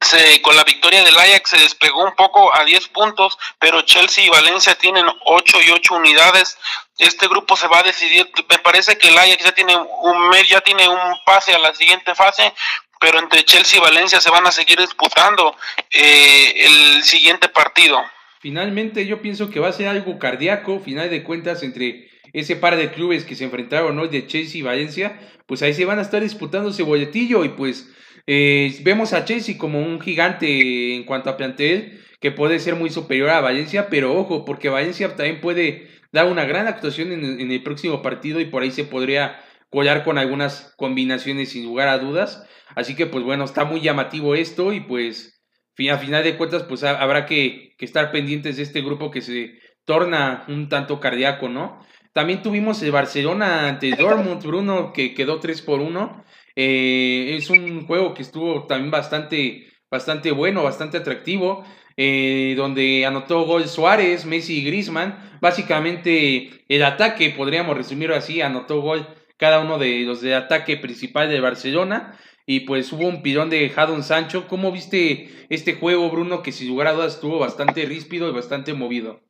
se, 0.00 0.40
con 0.42 0.56
la 0.56 0.64
victoria 0.64 1.02
del 1.02 1.16
Ajax 1.16 1.50
se 1.50 1.58
despegó 1.58 2.04
un 2.04 2.14
poco 2.14 2.54
a 2.54 2.64
10 2.64 2.88
puntos, 2.88 3.38
pero 3.58 3.82
Chelsea 3.82 4.24
y 4.24 4.28
Valencia 4.28 4.74
tienen 4.74 5.06
8 5.24 5.58
y 5.66 5.70
8 5.70 5.94
unidades. 5.94 6.58
Este 6.98 7.28
grupo 7.28 7.56
se 7.56 7.68
va 7.68 7.80
a 7.80 7.82
decidir, 7.82 8.30
me 8.48 8.58
parece 8.58 8.96
que 8.98 9.08
el 9.08 9.18
Ajax 9.18 9.44
ya 9.44 9.52
tiene 9.52 9.76
un 9.76 10.32
ya 10.48 10.60
tiene 10.60 10.88
un 10.88 11.16
pase 11.24 11.54
a 11.54 11.58
la 11.58 11.74
siguiente 11.74 12.14
fase, 12.14 12.52
pero 13.00 13.18
entre 13.18 13.44
Chelsea 13.44 13.78
y 13.78 13.82
Valencia 13.82 14.20
se 14.20 14.30
van 14.30 14.46
a 14.46 14.52
seguir 14.52 14.78
disputando 14.78 15.56
eh, 15.90 16.54
el 16.56 17.02
siguiente 17.04 17.48
partido. 17.48 18.02
Finalmente 18.40 19.06
yo 19.06 19.20
pienso 19.20 19.50
que 19.50 19.60
va 19.60 19.68
a 19.68 19.72
ser 19.72 19.88
algo 19.88 20.18
cardíaco, 20.18 20.80
final 20.80 21.10
de 21.10 21.24
cuentas, 21.24 21.62
entre 21.62 22.08
ese 22.32 22.56
par 22.56 22.76
de 22.76 22.92
clubes 22.92 23.24
que 23.24 23.34
se 23.34 23.44
enfrentaron 23.44 23.98
hoy 23.98 24.08
de 24.08 24.26
Chelsea 24.26 24.58
y 24.58 24.62
Valencia, 24.62 25.18
pues 25.46 25.62
ahí 25.62 25.74
se 25.74 25.84
van 25.84 25.98
a 25.98 26.02
estar 26.02 26.22
disputando 26.22 26.70
ese 26.70 26.82
boletillo 26.82 27.44
y 27.44 27.50
pues 27.50 27.88
eh, 28.30 28.76
vemos 28.82 29.14
a 29.14 29.24
Chelsea 29.24 29.56
como 29.56 29.80
un 29.80 30.02
gigante 30.02 30.94
en 30.94 31.04
cuanto 31.04 31.30
a 31.30 31.38
plantel 31.38 31.98
que 32.20 32.30
puede 32.30 32.58
ser 32.58 32.74
muy 32.74 32.90
superior 32.90 33.30
a 33.30 33.40
Valencia, 33.40 33.88
pero 33.88 34.14
ojo, 34.14 34.44
porque 34.44 34.68
Valencia 34.68 35.16
también 35.16 35.40
puede 35.40 35.88
dar 36.12 36.26
una 36.26 36.44
gran 36.44 36.66
actuación 36.66 37.10
en, 37.12 37.50
el 37.50 37.62
próximo 37.62 38.02
partido 38.02 38.38
y 38.38 38.44
por 38.44 38.62
ahí 38.62 38.70
se 38.70 38.84
podría 38.84 39.40
colar 39.70 40.04
con 40.04 40.18
algunas 40.18 40.74
combinaciones 40.76 41.48
sin 41.48 41.64
lugar 41.64 41.88
a 41.88 41.98
dudas. 41.98 42.44
Así 42.74 42.94
que 42.94 43.06
pues 43.06 43.24
bueno, 43.24 43.44
está 43.44 43.64
muy 43.64 43.80
llamativo 43.80 44.34
esto 44.34 44.74
y 44.74 44.80
pues 44.80 45.42
a 45.90 45.96
final 45.96 46.22
de 46.22 46.36
cuentas 46.36 46.64
pues 46.64 46.84
habrá 46.84 47.24
que, 47.24 47.76
estar 47.78 48.10
pendientes 48.10 48.58
de 48.58 48.62
este 48.62 48.82
grupo 48.82 49.10
que 49.10 49.22
se 49.22 49.58
torna 49.86 50.44
un 50.48 50.68
tanto 50.68 51.00
cardíaco, 51.00 51.48
¿no? 51.48 51.80
También 52.12 52.42
tuvimos 52.42 52.82
el 52.82 52.90
Barcelona 52.90 53.68
ante 53.68 53.96
Dortmund, 53.96 54.42
Bruno, 54.44 54.92
que 54.92 55.14
quedó 55.14 55.40
3 55.40 55.62
por 55.62 55.80
1. 55.80 56.24
Eh, 56.60 57.36
es 57.36 57.50
un 57.50 57.86
juego 57.86 58.14
que 58.14 58.22
estuvo 58.22 58.66
también 58.66 58.90
bastante, 58.90 59.68
bastante 59.88 60.32
bueno, 60.32 60.64
bastante 60.64 60.96
atractivo. 60.96 61.64
Eh, 61.96 62.54
donde 62.56 63.06
anotó 63.06 63.42
gol 63.42 63.68
Suárez, 63.68 64.24
Messi 64.24 64.58
y 64.58 64.64
Grisman. 64.64 65.38
Básicamente 65.40 66.64
el 66.68 66.84
ataque, 66.84 67.30
podríamos 67.30 67.76
resumirlo 67.76 68.16
así, 68.16 68.40
anotó 68.40 68.80
gol 68.80 69.06
cada 69.36 69.60
uno 69.60 69.78
de 69.78 70.00
los 70.00 70.20
de 70.20 70.34
ataque 70.34 70.76
principal 70.76 71.28
de 71.28 71.40
Barcelona. 71.40 72.18
Y 72.44 72.60
pues 72.60 72.92
hubo 72.92 73.06
un 73.06 73.22
pilón 73.22 73.50
de 73.50 73.68
Jadon 73.68 74.02
Sancho. 74.02 74.48
¿Cómo 74.48 74.72
viste 74.72 75.46
este 75.50 75.74
juego, 75.74 76.10
Bruno? 76.10 76.42
Que 76.42 76.50
sin 76.50 76.68
lugar 76.68 76.88
a 76.88 76.92
dudas 76.92 77.14
estuvo 77.14 77.38
bastante 77.38 77.84
ríspido 77.84 78.28
y 78.28 78.32
bastante 78.32 78.74
movido. 78.74 79.20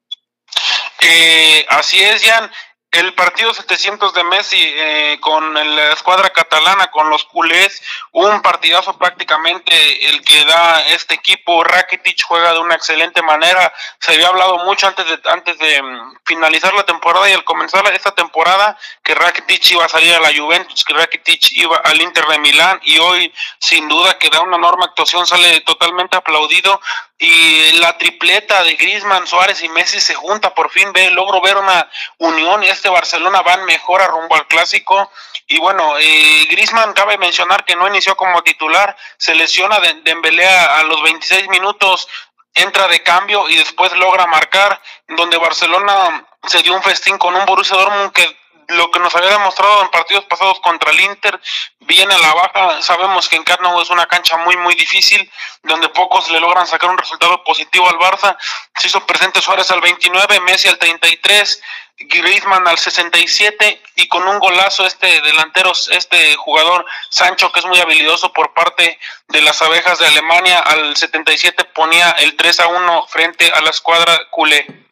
Eh, 1.02 1.66
así 1.68 1.98
es, 2.00 2.22
Jan 2.22 2.50
el 2.90 3.14
partido 3.14 3.52
700 3.52 4.14
de 4.14 4.24
Messi 4.24 4.56
eh, 4.60 5.18
con 5.20 5.52
la 5.52 5.92
escuadra 5.92 6.30
catalana, 6.30 6.90
con 6.90 7.10
los 7.10 7.24
culés, 7.24 7.82
un 8.12 8.40
partidazo 8.40 8.96
prácticamente 8.96 10.08
el 10.08 10.22
que 10.22 10.44
da 10.46 10.86
este 10.88 11.14
equipo. 11.14 11.62
Rakitic 11.64 12.22
juega 12.24 12.54
de 12.54 12.60
una 12.60 12.74
excelente 12.74 13.20
manera. 13.20 13.72
Se 14.00 14.12
había 14.12 14.28
hablado 14.28 14.64
mucho 14.64 14.86
antes 14.86 15.06
de, 15.06 15.20
antes 15.30 15.58
de 15.58 15.82
mm, 15.82 16.16
finalizar 16.24 16.72
la 16.72 16.84
temporada 16.84 17.28
y 17.28 17.34
al 17.34 17.44
comenzar 17.44 17.86
esta 17.92 18.12
temporada 18.12 18.78
que 19.04 19.14
Rakitic 19.14 19.70
iba 19.72 19.84
a 19.84 19.88
salir 19.88 20.14
a 20.14 20.20
la 20.20 20.34
Juventus, 20.34 20.82
que 20.82 20.94
Rakitic 20.94 21.52
iba 21.52 21.76
al 21.76 22.00
Inter 22.00 22.26
de 22.26 22.38
Milán 22.38 22.80
y 22.84 22.98
hoy 22.98 23.32
sin 23.58 23.86
duda 23.88 24.18
que 24.18 24.30
da 24.30 24.40
una 24.40 24.56
enorme 24.56 24.84
actuación, 24.84 25.26
sale 25.26 25.60
totalmente 25.60 26.16
aplaudido 26.16 26.80
y 27.18 27.72
la 27.72 27.98
tripleta 27.98 28.62
de 28.62 28.74
Griezmann, 28.74 29.26
Suárez 29.26 29.62
y 29.62 29.68
Messi 29.68 30.00
se 30.00 30.14
junta, 30.14 30.54
por 30.54 30.70
fin 30.70 30.92
ve, 30.92 31.10
logro 31.10 31.40
ver 31.40 31.56
una 31.56 31.90
unión 32.18 32.62
y 32.62 32.68
este 32.68 32.88
Barcelona 32.88 33.42
van 33.42 33.64
mejor 33.64 34.00
a 34.00 34.06
rumbo 34.06 34.36
al 34.36 34.46
clásico. 34.46 35.10
Y 35.48 35.58
bueno, 35.58 35.98
eh, 35.98 36.46
Griezmann 36.48 36.92
cabe 36.92 37.18
mencionar 37.18 37.64
que 37.64 37.74
no 37.74 37.88
inició 37.88 38.16
como 38.16 38.42
titular, 38.42 38.96
se 39.16 39.34
lesiona 39.34 39.80
de, 39.80 39.94
de 39.94 40.46
a, 40.46 40.78
a 40.78 40.82
los 40.84 41.02
26 41.02 41.48
minutos, 41.48 42.06
entra 42.54 42.86
de 42.86 43.02
cambio 43.02 43.48
y 43.48 43.56
después 43.56 43.92
logra 43.96 44.26
marcar, 44.26 44.80
donde 45.08 45.38
Barcelona 45.38 46.24
se 46.46 46.62
dio 46.62 46.74
un 46.74 46.82
festín 46.82 47.18
con 47.18 47.34
un 47.34 47.44
Borussia 47.46 47.76
Dortmund 47.76 48.12
que 48.12 48.37
lo 48.68 48.90
que 48.90 49.00
nos 49.00 49.14
había 49.16 49.30
demostrado 49.30 49.82
en 49.82 49.90
partidos 49.90 50.24
pasados 50.26 50.60
contra 50.60 50.90
el 50.90 51.00
Inter 51.00 51.40
viene 51.80 52.14
a 52.14 52.18
la 52.18 52.34
baja. 52.34 52.82
Sabemos 52.82 53.28
que 53.28 53.36
en 53.36 53.44
Carnaval 53.44 53.82
es 53.82 53.90
una 53.90 54.06
cancha 54.06 54.36
muy, 54.38 54.56
muy 54.56 54.74
difícil, 54.74 55.30
donde 55.62 55.88
pocos 55.88 56.30
le 56.30 56.40
logran 56.40 56.66
sacar 56.66 56.90
un 56.90 56.98
resultado 56.98 57.42
positivo 57.44 57.88
al 57.88 57.98
Barça. 57.98 58.36
Se 58.76 58.88
hizo 58.88 59.04
presente 59.06 59.40
Suárez 59.40 59.70
al 59.70 59.80
29, 59.80 60.40
Messi 60.40 60.68
al 60.68 60.78
33, 60.78 61.62
Griezmann 62.00 62.68
al 62.68 62.78
67 62.78 63.82
y 63.96 64.06
con 64.08 64.26
un 64.28 64.38
golazo 64.38 64.86
este 64.86 65.20
delantero, 65.22 65.72
este 65.90 66.36
jugador 66.36 66.84
Sancho, 67.08 67.50
que 67.50 67.60
es 67.60 67.66
muy 67.66 67.80
habilidoso 67.80 68.32
por 68.32 68.52
parte 68.52 68.98
de 69.28 69.42
las 69.42 69.60
abejas 69.62 69.98
de 69.98 70.06
Alemania, 70.06 70.60
al 70.60 70.96
77 70.96 71.64
ponía 71.64 72.10
el 72.10 72.36
3 72.36 72.60
a 72.60 72.66
1 72.68 73.06
frente 73.08 73.50
a 73.50 73.60
la 73.62 73.70
escuadra 73.70 74.28
culé. 74.30 74.87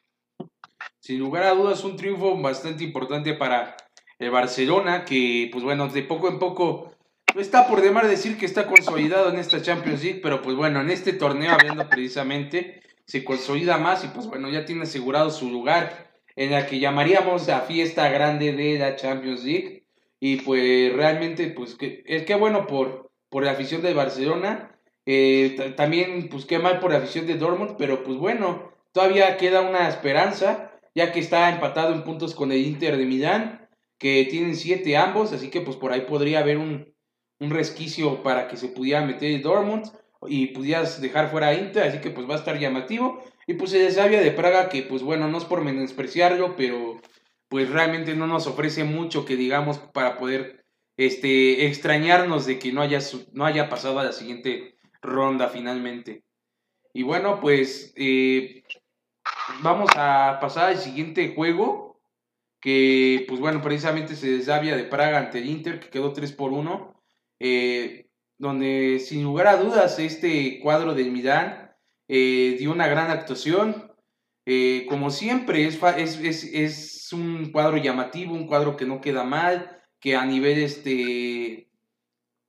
Sin 1.06 1.20
lugar 1.20 1.44
a 1.44 1.54
dudas, 1.54 1.84
un 1.84 1.94
triunfo 1.94 2.36
bastante 2.36 2.82
importante 2.82 3.32
para 3.34 3.76
el 4.18 4.32
Barcelona, 4.32 5.04
que 5.04 5.48
pues 5.52 5.62
bueno, 5.62 5.86
de 5.86 6.02
poco 6.02 6.26
en 6.26 6.40
poco 6.40 6.96
está 7.36 7.68
por 7.68 7.80
demás 7.80 8.08
decir 8.08 8.36
que 8.36 8.44
está 8.44 8.66
consolidado 8.66 9.30
en 9.30 9.38
esta 9.38 9.62
Champions 9.62 10.02
League, 10.02 10.18
pero 10.20 10.42
pues 10.42 10.56
bueno, 10.56 10.80
en 10.80 10.90
este 10.90 11.12
torneo 11.12 11.52
hablando 11.52 11.88
precisamente, 11.88 12.82
se 13.04 13.22
consolida 13.22 13.78
más 13.78 14.02
y 14.02 14.08
pues 14.08 14.26
bueno, 14.26 14.50
ya 14.50 14.64
tiene 14.64 14.82
asegurado 14.82 15.30
su 15.30 15.48
lugar 15.48 16.10
en 16.34 16.50
la 16.50 16.66
que 16.66 16.80
llamaríamos 16.80 17.46
la 17.46 17.60
fiesta 17.60 18.08
grande 18.08 18.50
de 18.50 18.76
la 18.76 18.96
Champions 18.96 19.44
League. 19.44 19.84
Y 20.18 20.38
pues 20.38 20.92
realmente, 20.92 21.46
pues 21.50 21.76
que, 21.76 22.02
es 22.06 22.24
que 22.24 22.34
bueno 22.34 22.66
por, 22.66 23.12
por 23.28 23.44
la 23.44 23.52
afición 23.52 23.80
de 23.80 23.94
Barcelona. 23.94 24.76
Eh, 25.06 25.72
también, 25.76 26.28
pues 26.28 26.46
qué 26.46 26.58
mal 26.58 26.80
por 26.80 26.90
la 26.90 26.98
afición 26.98 27.28
de 27.28 27.36
Dortmund, 27.36 27.76
pero 27.78 28.02
pues 28.02 28.18
bueno, 28.18 28.72
todavía 28.90 29.36
queda 29.36 29.60
una 29.60 29.88
esperanza 29.88 30.72
ya 30.96 31.12
que 31.12 31.20
está 31.20 31.50
empatado 31.50 31.92
en 31.92 32.04
puntos 32.04 32.34
con 32.34 32.50
el 32.50 32.64
Inter 32.64 32.96
de 32.96 33.04
Milán, 33.04 33.68
que 33.98 34.26
tienen 34.30 34.56
siete 34.56 34.96
ambos, 34.96 35.30
así 35.34 35.50
que 35.50 35.60
pues 35.60 35.76
por 35.76 35.92
ahí 35.92 36.00
podría 36.00 36.40
haber 36.40 36.56
un, 36.56 36.94
resquicio 37.38 38.22
para 38.22 38.48
que 38.48 38.56
se 38.56 38.68
pudiera 38.68 39.04
meter 39.04 39.30
el 39.30 39.42
Dortmund 39.42 39.92
y 40.26 40.46
pudieras 40.46 40.98
dejar 41.02 41.30
fuera 41.30 41.48
a 41.48 41.54
Inter, 41.54 41.82
así 41.82 41.98
que 41.98 42.08
pues 42.08 42.26
va 42.26 42.32
a 42.32 42.38
estar 42.38 42.58
llamativo. 42.58 43.22
Y 43.46 43.54
pues 43.54 43.74
el 43.74 43.92
Sabia 43.92 44.22
de 44.22 44.30
Praga, 44.30 44.70
que 44.70 44.82
pues 44.84 45.02
bueno, 45.02 45.28
no 45.28 45.36
es 45.36 45.44
por 45.44 45.62
menospreciarlo, 45.62 46.56
pero 46.56 46.98
pues 47.48 47.68
realmente 47.68 48.14
no 48.14 48.26
nos 48.26 48.46
ofrece 48.46 48.84
mucho 48.84 49.26
que 49.26 49.36
digamos 49.36 49.76
para 49.78 50.16
poder 50.16 50.64
este, 50.96 51.66
extrañarnos 51.66 52.46
de 52.46 52.58
que 52.58 52.72
no 52.72 52.80
haya, 52.80 53.00
no 53.32 53.44
haya 53.44 53.68
pasado 53.68 53.98
a 53.98 54.04
la 54.04 54.12
siguiente 54.12 54.78
ronda 55.02 55.48
finalmente. 55.50 56.24
Y 56.94 57.02
bueno, 57.02 57.38
pues 57.42 57.92
eh, 57.96 58.64
vamos 59.62 59.90
a 59.96 60.38
pasar 60.40 60.68
al 60.70 60.78
siguiente 60.78 61.32
juego, 61.34 62.00
que 62.60 63.24
pues 63.28 63.40
bueno, 63.40 63.62
precisamente 63.62 64.16
se 64.16 64.30
desavia 64.38 64.76
de 64.76 64.84
Praga 64.84 65.18
ante 65.18 65.38
el 65.38 65.48
Inter, 65.48 65.80
que 65.80 65.90
quedó 65.90 66.12
3 66.12 66.32
por 66.32 66.52
1, 66.52 67.02
eh, 67.40 68.08
donde 68.38 68.98
sin 68.98 69.22
lugar 69.22 69.46
a 69.46 69.56
dudas 69.56 69.98
este 69.98 70.60
cuadro 70.60 70.94
del 70.94 71.10
Milán 71.10 71.74
eh, 72.08 72.56
dio 72.58 72.72
una 72.72 72.86
gran 72.88 73.10
actuación. 73.10 73.92
Eh, 74.46 74.86
como 74.88 75.10
siempre, 75.10 75.66
es, 75.66 75.82
es, 75.82 76.44
es, 76.44 77.12
un 77.12 77.50
cuadro 77.52 77.76
llamativo, 77.78 78.34
un 78.34 78.46
cuadro 78.46 78.76
que 78.76 78.86
no 78.86 79.00
queda 79.00 79.24
mal, 79.24 79.76
que 80.00 80.16
a 80.16 80.24
nivel 80.24 80.58
este 80.58 81.68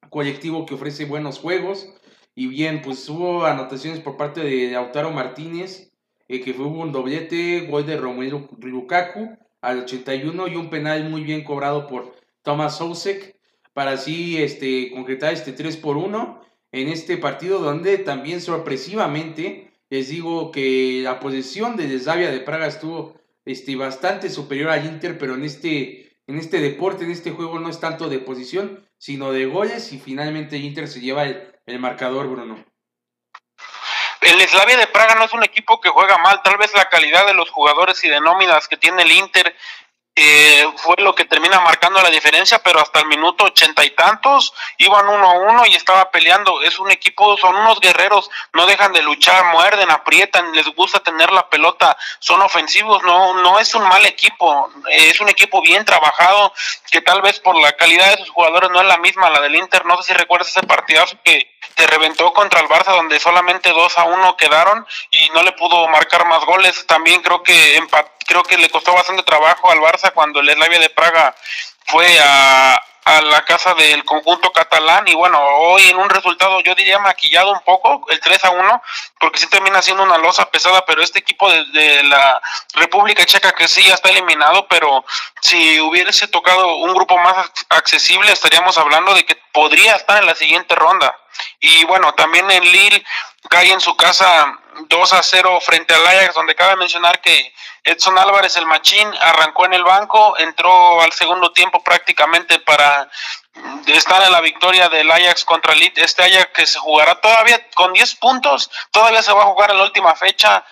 colectivo 0.09 0.65
que 0.65 0.75
ofrece 0.75 1.05
buenos 1.05 1.39
juegos. 1.39 1.89
Y 2.35 2.47
bien, 2.47 2.81
pues 2.83 3.07
hubo 3.09 3.45
anotaciones 3.45 3.99
por 3.99 4.17
parte 4.17 4.41
de 4.41 4.71
Lautaro 4.71 5.11
Martínez, 5.11 5.91
eh, 6.27 6.41
que 6.41 6.53
fue 6.53 6.65
un 6.65 6.91
doblete, 6.91 7.61
gol 7.61 7.85
de 7.85 7.97
Romelu 7.97 8.47
Lukaku 8.59 9.37
al 9.61 9.79
81 9.79 10.47
y 10.47 10.55
un 10.55 10.69
penal 10.69 11.09
muy 11.09 11.23
bien 11.23 11.43
cobrado 11.43 11.87
por 11.87 12.15
Thomas 12.41 12.77
Sousek 12.77 13.37
para 13.73 13.91
así 13.91 14.41
este, 14.41 14.91
concretar 14.91 15.33
este 15.33 15.53
3 15.53 15.77
por 15.77 15.97
1 15.97 16.41
en 16.71 16.87
este 16.89 17.17
partido 17.17 17.59
donde 17.59 17.97
también 17.97 18.41
sorpresivamente 18.41 19.71
les 19.89 20.09
digo 20.09 20.51
que 20.51 21.01
la 21.03 21.19
posición 21.19 21.77
de 21.77 21.87
Desavia 21.87 22.31
de 22.31 22.41
Praga 22.41 22.67
estuvo 22.67 23.15
este, 23.45 23.75
bastante 23.75 24.29
superior 24.29 24.69
al 24.69 24.85
Inter, 24.85 25.17
pero 25.17 25.35
en 25.35 25.43
este, 25.43 26.17
en 26.27 26.37
este 26.37 26.59
deporte, 26.59 27.05
en 27.05 27.11
este 27.11 27.31
juego 27.31 27.59
no 27.59 27.69
es 27.69 27.79
tanto 27.79 28.09
de 28.09 28.19
posición, 28.19 28.85
sino 28.97 29.31
de 29.31 29.45
goles 29.45 29.93
y 29.93 29.99
finalmente 29.99 30.57
Inter 30.57 30.89
se 30.89 30.99
lleva 30.99 31.25
el, 31.25 31.43
el 31.65 31.79
marcador, 31.79 32.27
Bruno 32.27 32.65
el 34.21 34.47
Slavia 34.47 34.77
de 34.77 34.87
Praga 34.87 35.15
no 35.15 35.25
es 35.25 35.33
un 35.33 35.43
equipo 35.43 35.79
que 35.79 35.89
juega 35.89 36.17
mal, 36.17 36.41
tal 36.43 36.57
vez 36.57 36.73
la 36.73 36.89
calidad 36.89 37.25
de 37.25 37.33
los 37.33 37.49
jugadores 37.51 38.03
y 38.03 38.09
de 38.09 38.19
nóminas 38.19 38.67
que 38.67 38.77
tiene 38.77 39.03
el 39.03 39.11
Inter 39.11 39.55
eh, 40.19 40.67
fue 40.77 40.95
lo 40.97 41.13
que 41.13 41.25
termina 41.25 41.59
marcando 41.59 42.01
la 42.01 42.09
diferencia, 42.09 42.57
pero 42.57 42.79
hasta 42.79 42.99
el 42.99 43.05
minuto 43.05 43.45
ochenta 43.45 43.85
y 43.85 43.91
tantos 43.91 44.51
iban 44.79 45.07
uno 45.07 45.29
a 45.29 45.33
uno 45.33 45.65
y 45.67 45.75
estaba 45.75 46.09
peleando. 46.09 46.63
Es 46.63 46.79
un 46.79 46.89
equipo, 46.89 47.37
son 47.37 47.55
unos 47.55 47.79
guerreros, 47.79 48.31
no 48.53 48.65
dejan 48.65 48.93
de 48.93 49.03
luchar, 49.03 49.45
muerden, 49.45 49.91
aprietan, 49.91 50.51
les 50.53 50.67
gusta 50.73 51.01
tener 51.01 51.31
la 51.31 51.47
pelota, 51.49 51.95
son 52.17 52.41
ofensivos, 52.41 53.03
no, 53.03 53.35
no 53.35 53.59
es 53.59 53.75
un 53.75 53.83
mal 53.83 54.03
equipo, 54.07 54.71
es 54.89 55.21
un 55.21 55.29
equipo 55.29 55.61
bien 55.61 55.85
trabajado, 55.85 56.51
que 56.91 57.01
tal 57.01 57.21
vez 57.21 57.39
por 57.39 57.55
la 57.55 57.73
calidad 57.73 58.09
de 58.09 58.17
sus 58.17 58.31
jugadores 58.31 58.71
no 58.71 58.81
es 58.81 58.87
la 58.87 58.97
misma, 58.97 59.29
la 59.29 59.39
del 59.39 59.55
Inter, 59.55 59.85
no 59.85 59.97
sé 59.97 60.07
si 60.07 60.13
recuerdas 60.13 60.49
ese 60.49 60.63
partidazo 60.63 61.15
que 61.23 61.55
te 61.75 61.85
reventó 61.85 62.33
contra 62.33 62.59
el 62.59 62.67
Barça 62.67 62.95
donde 62.95 63.19
solamente 63.19 63.69
dos 63.69 63.95
a 63.99 64.05
uno 64.05 64.35
quedaron 64.35 64.87
y 65.11 65.29
no 65.29 65.43
le 65.43 65.51
pudo 65.51 65.87
marcar 65.89 66.25
más 66.25 66.43
goles, 66.43 66.87
también 66.87 67.21
creo 67.21 67.43
que 67.43 67.75
empató 67.75 68.16
creo 68.27 68.43
que 68.43 68.57
le 68.57 68.69
costó 68.69 68.93
bastante 68.93 69.23
trabajo 69.23 69.71
al 69.71 69.79
Barça 69.79 70.11
cuando 70.13 70.39
el 70.39 70.51
Slavia 70.51 70.79
de 70.79 70.89
Praga 70.89 71.35
fue 71.85 72.19
a, 72.19 72.79
a 73.07 73.21
la 73.21 73.45
casa 73.45 73.73
del 73.73 74.03
conjunto 74.03 74.51
catalán 74.51 75.07
y 75.07 75.15
bueno, 75.15 75.39
hoy 75.41 75.89
en 75.89 75.95
un 75.95 76.09
resultado 76.09 76.59
yo 76.59 76.75
diría 76.75 76.99
maquillado 76.99 77.53
un 77.53 77.61
poco, 77.61 78.05
el 78.09 78.19
3 78.19 78.43
a 78.43 78.49
1, 78.49 78.81
porque 79.17 79.39
sí 79.39 79.47
termina 79.47 79.81
siendo 79.81 80.03
una 80.03 80.17
losa 80.17 80.49
pesada, 80.51 80.85
pero 80.85 81.01
este 81.01 81.19
equipo 81.19 81.49
de, 81.49 82.03
la 82.03 82.41
República 82.73 83.25
Checa 83.25 83.53
que 83.53 83.69
sí 83.69 83.81
ya 83.83 83.93
está 83.93 84.09
eliminado, 84.09 84.67
pero 84.67 85.05
si 85.41 85.79
hubiese 85.79 86.27
tocado 86.27 86.75
un 86.75 86.93
grupo 86.93 87.17
más 87.17 87.49
accesible 87.69 88.33
estaríamos 88.33 88.77
hablando 88.77 89.13
de 89.13 89.25
que 89.25 89.39
podría 89.53 89.95
estar 89.95 90.17
en 90.17 90.25
la 90.25 90.35
siguiente 90.35 90.75
ronda. 90.75 91.17
Y 91.61 91.85
bueno, 91.85 92.13
también 92.13 92.51
en 92.51 92.63
Lille 92.63 93.05
cae 93.49 93.71
en 93.71 93.79
su 93.79 93.95
casa 93.95 94.53
2 94.87 95.13
a 95.13 95.23
0 95.23 95.59
frente 95.61 95.93
al 95.93 96.05
Ajax, 96.05 96.35
donde 96.35 96.55
cabe 96.55 96.75
mencionar 96.75 97.21
que 97.21 97.53
Edson 97.83 98.17
Álvarez, 98.17 98.55
el 98.57 98.65
machín, 98.65 99.09
arrancó 99.21 99.65
en 99.65 99.73
el 99.73 99.83
banco, 99.83 100.37
entró 100.37 101.01
al 101.01 101.11
segundo 101.13 101.51
tiempo 101.51 101.81
prácticamente 101.83 102.59
para 102.59 103.09
estar 103.87 104.21
en 104.23 104.31
la 104.31 104.41
victoria 104.41 104.89
del 104.89 105.09
Ajax 105.09 105.45
contra 105.45 105.73
el 105.73 105.91
Este 105.95 106.23
Ajax 106.23 106.51
que 106.53 106.67
se 106.67 106.79
jugará 106.79 107.15
todavía 107.21 107.65
con 107.75 107.93
10 107.93 108.15
puntos, 108.15 108.69
todavía 108.91 109.23
se 109.23 109.33
va 109.33 109.43
a 109.43 109.47
jugar 109.47 109.71
en 109.71 109.77
la 109.77 109.83
última 109.83 110.15
fecha. 110.15 110.65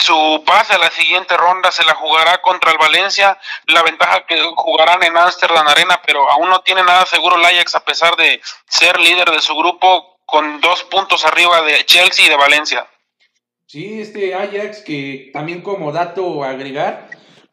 Su 0.00 0.44
pase 0.46 0.74
a 0.74 0.78
la 0.78 0.90
siguiente 0.90 1.36
ronda 1.36 1.72
se 1.72 1.84
la 1.84 1.94
jugará 1.94 2.40
contra 2.40 2.70
el 2.70 2.78
Valencia. 2.78 3.36
La 3.66 3.82
ventaja 3.82 4.24
que 4.26 4.40
jugarán 4.54 5.02
en 5.02 5.16
Amsterdam 5.16 5.66
Arena, 5.66 6.00
pero 6.06 6.30
aún 6.30 6.48
no 6.48 6.60
tiene 6.60 6.84
nada 6.84 7.04
seguro 7.04 7.36
el 7.36 7.44
Ajax 7.44 7.74
a 7.74 7.84
pesar 7.84 8.16
de 8.16 8.40
ser 8.68 8.98
líder 9.00 9.30
de 9.30 9.40
su 9.40 9.56
grupo 9.56 10.18
con 10.24 10.60
dos 10.60 10.84
puntos 10.84 11.24
arriba 11.24 11.62
de 11.62 11.84
Chelsea 11.84 12.26
y 12.26 12.28
de 12.28 12.36
Valencia. 12.36 12.86
Sí, 13.70 14.00
este 14.00 14.34
Ajax 14.34 14.80
que 14.80 15.28
también 15.34 15.60
como 15.60 15.92
dato 15.92 16.42
agregar, 16.42 17.10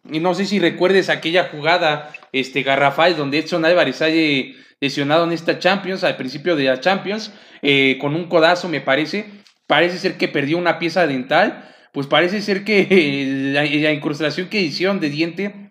y 0.09 0.21
no 0.21 0.33
sé 0.33 0.45
si 0.45 0.59
recuerdes 0.59 1.09
aquella 1.09 1.49
jugada 1.49 2.13
este 2.31 2.63
garrafal 2.63 3.17
donde 3.17 3.39
Edson 3.39 3.65
Álvarez 3.65 4.01
haya 4.01 4.55
lesionado 4.79 5.25
en 5.25 5.33
esta 5.33 5.59
Champions, 5.59 6.05
al 6.05 6.15
principio 6.15 6.55
de 6.55 6.63
la 6.63 6.79
Champions, 6.79 7.33
eh, 7.61 7.97
con 7.99 8.15
un 8.15 8.29
codazo 8.29 8.69
me 8.69 8.79
parece, 8.79 9.25
parece 9.67 9.97
ser 9.97 10.15
que 10.15 10.29
perdió 10.29 10.57
una 10.57 10.79
pieza 10.79 11.05
dental, 11.05 11.69
pues 11.91 12.07
parece 12.07 12.41
ser 12.41 12.63
que 12.63 13.51
la, 13.53 13.91
incrustación 13.91 14.47
que 14.47 14.61
hicieron 14.61 15.01
de 15.01 15.09
diente 15.09 15.69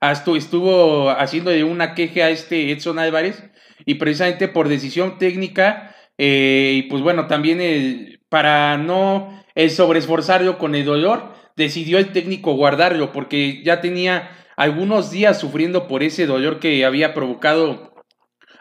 hasta 0.00 0.36
estuvo 0.36 1.08
haciendo 1.08 1.52
una 1.66 1.94
queja 1.94 2.26
a 2.26 2.30
este 2.30 2.70
Edson 2.70 2.98
Álvarez. 2.98 3.42
Y 3.86 3.94
precisamente 3.94 4.48
por 4.48 4.68
decisión 4.68 5.16
técnica 5.18 5.94
eh, 6.18 6.72
y 6.74 6.82
pues 6.82 7.02
bueno, 7.02 7.28
también 7.28 8.18
para 8.28 8.76
no 8.76 9.36
el 9.56 9.70
sobreesforzarlo 9.70 10.58
con 10.58 10.76
el 10.76 10.84
dolor, 10.84 11.32
decidió 11.56 11.98
el 11.98 12.12
técnico 12.12 12.52
guardarlo 12.54 13.10
porque 13.10 13.62
ya 13.64 13.80
tenía 13.80 14.30
algunos 14.56 15.10
días 15.10 15.40
sufriendo 15.40 15.88
por 15.88 16.04
ese 16.04 16.26
dolor 16.26 16.60
que 16.60 16.84
había 16.84 17.14
provocado 17.14 17.94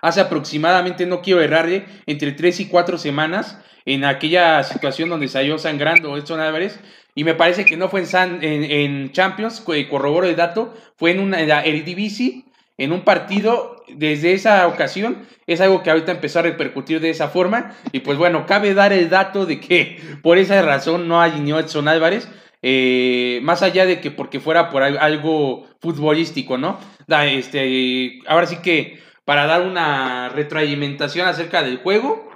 hace 0.02 0.22
aproximadamente, 0.22 1.06
no 1.06 1.22
quiero 1.22 1.42
errarle, 1.42 1.86
entre 2.06 2.32
tres 2.32 2.60
y 2.60 2.68
cuatro 2.68 2.98
semanas 2.98 3.60
en 3.86 4.06
aquella 4.06 4.64
situación 4.64 5.10
donde 5.10 5.28
salió 5.28 5.58
sangrando 5.58 6.18
Edson 6.18 6.40
Álvarez. 6.40 6.80
Y 7.14 7.24
me 7.24 7.34
parece 7.34 7.66
que 7.66 7.78
no 7.78 7.90
fue 7.90 8.02
en, 8.02 8.44
en, 8.44 9.12
Champions, 9.12 9.62
corroboro 9.90 10.28
el 10.28 10.36
dato, 10.36 10.74
fue 10.98 11.12
en 11.12 11.20
una 11.20 11.42
en 11.42 11.50
la 11.50 11.64
Eredivisie 11.64 12.46
en 12.77 12.91
un 12.91 13.01
partido 13.01 13.84
desde 13.88 14.34
esa 14.34 14.67
ocasión 14.67 15.27
es 15.48 15.62
algo 15.62 15.84
que 15.84 15.91
ahorita 15.91 16.12
empezó 16.12 16.39
a 16.39 16.44
repercutir 16.44 17.00
de 17.00 17.10
esa 17.10 17.29
forma 17.29 17.75
y 17.91 18.00
pues 18.00 18.17
bueno, 18.17 18.46
cabe 18.46 18.74
dar 18.74 18.94
el 18.94 19.10
dato 19.10 19.46
de 19.46 19.60
que 19.60 20.00
por 20.22 20.38
esa 20.38 20.62
razón 20.62 21.08
no 21.08 21.22
alineó 21.22 21.60
Edson 21.60 21.88
Álvarez, 21.88 22.27
eh, 22.62 23.39
más 23.44 23.62
allá 23.62 23.86
de 23.86 24.01
que 24.01 24.12
porque 24.12 24.39
fuera 24.39 24.70
por 24.70 24.84
algo 24.84 25.67
futbolístico, 25.79 26.58
¿no? 26.58 26.79
este, 27.08 28.20
ahora 28.27 28.48
sí 28.48 28.58
que 28.58 29.00
para 29.24 29.46
dar 29.46 29.62
una 29.62 30.29
retroalimentación 30.29 31.27
acerca 31.27 31.62
del 31.62 31.77
juego 31.77 32.29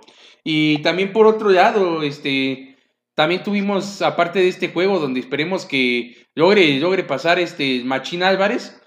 y 0.43 0.79
también 0.79 1.11
por 1.13 1.27
otro 1.27 1.49
lado, 1.49 2.03
este, 2.03 2.77
también 3.15 3.43
tuvimos 3.43 4.01
aparte 4.01 4.39
de 4.39 4.47
este 4.47 4.69
juego 4.69 4.99
donde 4.99 5.19
esperemos 5.19 5.65
que 5.65 6.27
logre, 6.35 6.79
logre 6.79 7.03
pasar 7.03 7.37
este 7.39 7.83
Machín 7.83 8.23
Álvarez, 8.23 8.78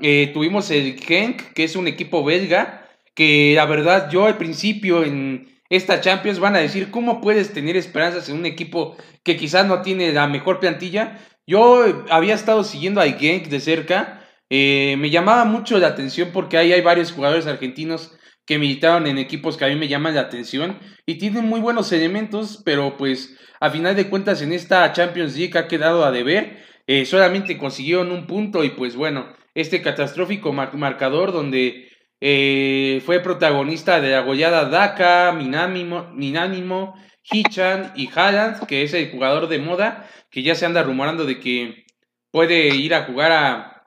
eh, 0.00 0.30
tuvimos 0.32 0.70
el 0.70 0.98
Genk, 0.98 1.52
que 1.52 1.64
es 1.64 1.76
un 1.76 1.88
equipo 1.88 2.24
belga, 2.24 2.88
que 3.14 3.54
la 3.56 3.66
verdad 3.66 4.10
yo 4.10 4.26
al 4.26 4.36
principio 4.36 5.04
en 5.04 5.60
esta 5.70 6.00
Champions 6.00 6.38
van 6.38 6.56
a 6.56 6.60
decir, 6.60 6.90
¿cómo 6.90 7.20
puedes 7.20 7.52
tener 7.52 7.76
esperanzas 7.76 8.28
en 8.28 8.36
un 8.36 8.46
equipo 8.46 8.96
que 9.22 9.36
quizás 9.36 9.66
no 9.66 9.82
tiene 9.82 10.12
la 10.12 10.26
mejor 10.26 10.60
plantilla? 10.60 11.18
Yo 11.46 12.04
había 12.10 12.34
estado 12.34 12.64
siguiendo 12.64 13.00
al 13.00 13.18
Genk 13.18 13.48
de 13.48 13.60
cerca, 13.60 14.24
eh, 14.50 14.96
me 14.98 15.10
llamaba 15.10 15.44
mucho 15.44 15.78
la 15.78 15.88
atención 15.88 16.30
porque 16.32 16.56
ahí 16.56 16.72
hay 16.72 16.80
varios 16.80 17.12
jugadores 17.12 17.46
argentinos 17.46 18.16
que 18.46 18.58
militaron 18.58 19.06
en 19.06 19.18
equipos 19.18 19.58
que 19.58 19.66
a 19.66 19.68
mí 19.68 19.76
me 19.76 19.88
llaman 19.88 20.14
la 20.14 20.22
atención 20.22 20.78
y 21.04 21.16
tienen 21.16 21.44
muy 21.44 21.60
buenos 21.60 21.92
elementos, 21.92 22.62
pero 22.64 22.96
pues 22.96 23.36
a 23.60 23.68
final 23.68 23.94
de 23.94 24.08
cuentas 24.08 24.40
en 24.40 24.52
esta 24.52 24.90
Champions 24.92 25.36
League 25.36 25.58
ha 25.58 25.68
quedado 25.68 26.04
a 26.04 26.10
deber, 26.10 26.56
eh, 26.86 27.04
solamente 27.04 27.58
consiguieron 27.58 28.10
un 28.10 28.26
punto 28.26 28.64
y 28.64 28.70
pues 28.70 28.96
bueno, 28.96 29.26
este 29.60 29.82
catastrófico 29.82 30.52
marcador 30.52 31.32
donde 31.32 31.88
eh, 32.20 33.02
fue 33.04 33.20
protagonista 33.20 34.00
de 34.00 34.10
la 34.10 34.20
goleada 34.20 34.68
Daka, 34.68 35.32
Minamimo, 35.32 36.10
Minánimo, 36.14 36.94
Hichan 37.30 37.92
y 37.96 38.08
Haaland, 38.14 38.66
que 38.66 38.82
es 38.82 38.94
el 38.94 39.10
jugador 39.10 39.48
de 39.48 39.58
moda, 39.58 40.08
que 40.30 40.42
ya 40.42 40.54
se 40.54 40.64
anda 40.64 40.82
rumorando 40.82 41.24
de 41.24 41.40
que 41.40 41.84
puede 42.30 42.68
ir 42.68 42.94
a 42.94 43.04
jugar 43.04 43.32
a 43.32 43.86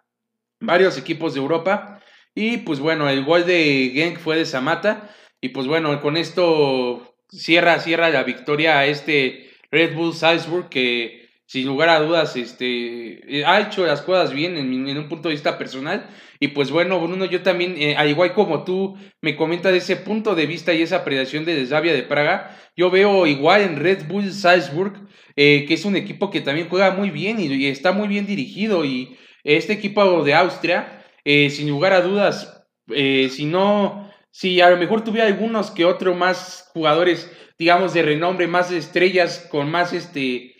varios 0.60 0.98
equipos 0.98 1.34
de 1.34 1.40
Europa. 1.40 2.02
Y 2.36 2.58
pues 2.58 2.80
bueno, 2.80 3.10
el 3.10 3.24
gol 3.24 3.46
de 3.46 3.92
Genk 3.94 4.20
fue 4.20 4.38
de 4.38 4.46
Samata. 4.46 5.10
Y 5.40 5.50
pues 5.50 5.68
bueno, 5.68 6.02
con 6.02 6.18
esto 6.18 7.16
cierra, 7.30 7.80
cierra 7.80 8.10
la 8.10 8.24
victoria 8.24 8.78
a 8.78 8.86
este 8.86 9.50
Red 9.72 9.96
Bull 9.96 10.14
Salzburg 10.14 10.70
que 10.70 11.30
sin 11.52 11.68
lugar 11.68 11.90
a 11.90 12.00
dudas, 12.00 12.38
este, 12.38 13.40
eh, 13.40 13.44
ha 13.46 13.60
hecho 13.60 13.86
las 13.86 14.02
cosas 14.02 14.32
bien 14.32 14.56
en, 14.56 14.98
un 14.98 15.10
punto 15.10 15.28
de 15.28 15.34
vista 15.34 15.58
personal. 15.58 16.08
Y 16.40 16.48
pues 16.48 16.72
bueno, 16.72 16.98
Bruno, 16.98 17.26
yo 17.26 17.42
también, 17.42 17.76
eh, 17.78 17.94
al 17.98 18.08
igual 18.08 18.34
como 18.34 18.64
tú 18.64 18.96
me 19.20 19.36
comentas 19.36 19.74
de 19.74 19.80
ese 19.80 19.98
punto 19.98 20.34
de 20.34 20.46
vista 20.46 20.74
y 20.74 20.82
esa 20.82 21.04
predación 21.04 21.44
de 21.44 21.56
Desavia 21.56 21.92
de 21.92 22.04
Praga, 22.04 22.58
yo 22.78 22.90
veo 22.90 23.28
igual 23.28 23.64
en 23.64 23.76
Red 23.76 24.08
Bull 24.08 24.32
Salzburg, 24.32 24.94
eh, 25.36 25.66
que 25.68 25.74
es 25.74 25.84
un 25.84 25.98
equipo 25.98 26.30
que 26.30 26.40
también 26.40 26.70
juega 26.70 26.92
muy 26.92 27.10
bien 27.10 27.38
y, 27.38 27.66
está 27.66 27.92
muy 27.92 28.08
bien 28.08 28.26
dirigido. 28.26 28.86
Y 28.86 29.18
este 29.44 29.74
equipo 29.74 30.24
de 30.24 30.34
Austria, 30.34 31.04
sin 31.26 31.68
lugar 31.68 31.92
a 31.92 32.00
dudas, 32.00 32.64
si 32.88 33.46
no, 33.46 34.10
si 34.32 34.62
a 34.62 34.70
lo 34.70 34.78
mejor 34.78 35.04
tuviera 35.04 35.28
algunos 35.28 35.70
que 35.70 35.84
otro 35.84 36.16
más 36.16 36.70
jugadores, 36.74 37.30
digamos, 37.60 37.94
de 37.94 38.04
renombre, 38.04 38.48
más 38.48 38.72
estrellas, 38.72 39.50
con 39.52 39.70
más 39.70 39.92
este 39.92 40.56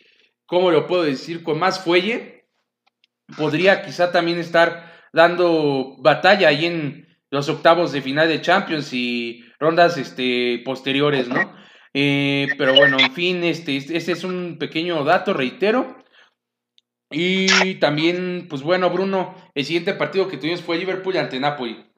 ¿cómo 0.52 0.70
lo 0.70 0.86
puedo 0.86 1.04
decir? 1.04 1.44
Con 1.44 1.60
más 1.60 1.82
fuelle, 1.82 2.44
podría 3.38 3.84
quizá 3.84 4.12
también 4.12 4.38
estar 4.38 4.92
dando 5.14 5.96
batalla 6.00 6.50
ahí 6.50 6.66
en 6.66 7.08
los 7.30 7.48
octavos 7.48 7.94
de 7.94 8.02
final 8.02 8.28
de 8.28 8.42
Champions 8.42 8.92
y 8.92 9.46
rondas 9.60 9.98
este, 9.98 10.62
posteriores, 10.66 11.30
¿no? 11.30 11.56
Eh, 11.94 12.50
pero 12.58 12.74
bueno, 12.74 12.98
en 13.00 13.14
fin, 13.14 13.46
este, 13.46 13.78
este 13.78 14.12
es 14.12 14.26
un 14.26 14.58
pequeño 14.60 15.06
dato, 15.06 15.34
reitero. 15.34 15.96
Y 17.10 17.76
también, 17.76 18.48
pues 18.50 18.62
bueno, 18.62 18.90
Bruno, 18.90 19.34
el 19.56 19.64
siguiente 19.64 19.94
partido 19.94 20.28
que 20.28 20.36
tuvimos 20.36 20.62
fue 20.62 20.78
Liverpool 20.78 21.16
ante 21.16 21.40
Napoli. 21.40 21.91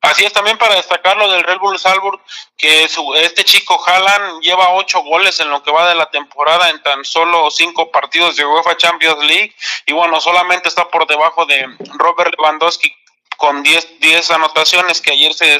Así 0.00 0.24
es 0.24 0.32
también 0.32 0.58
para 0.58 0.76
destacar 0.76 1.16
lo 1.16 1.28
del 1.28 1.42
Red 1.42 1.58
Bull 1.58 1.78
Salzburg, 1.78 2.20
que 2.56 2.88
su, 2.88 3.14
este 3.14 3.44
chico 3.44 3.82
Haaland 3.86 4.40
lleva 4.40 4.74
ocho 4.74 5.00
goles 5.00 5.40
en 5.40 5.50
lo 5.50 5.62
que 5.62 5.72
va 5.72 5.88
de 5.88 5.94
la 5.94 6.10
temporada 6.10 6.70
en 6.70 6.82
tan 6.82 7.04
solo 7.04 7.50
cinco 7.50 7.90
partidos 7.90 8.36
de 8.36 8.46
UEFA 8.46 8.76
Champions 8.76 9.24
League 9.24 9.54
y 9.86 9.92
bueno, 9.92 10.20
solamente 10.20 10.68
está 10.68 10.88
por 10.88 11.06
debajo 11.06 11.46
de 11.46 11.66
Robert 11.94 12.34
Lewandowski 12.38 12.94
con 13.36 13.62
10, 13.62 14.00
10 14.00 14.30
anotaciones 14.30 15.00
que 15.00 15.12
ayer 15.12 15.34
se, 15.34 15.58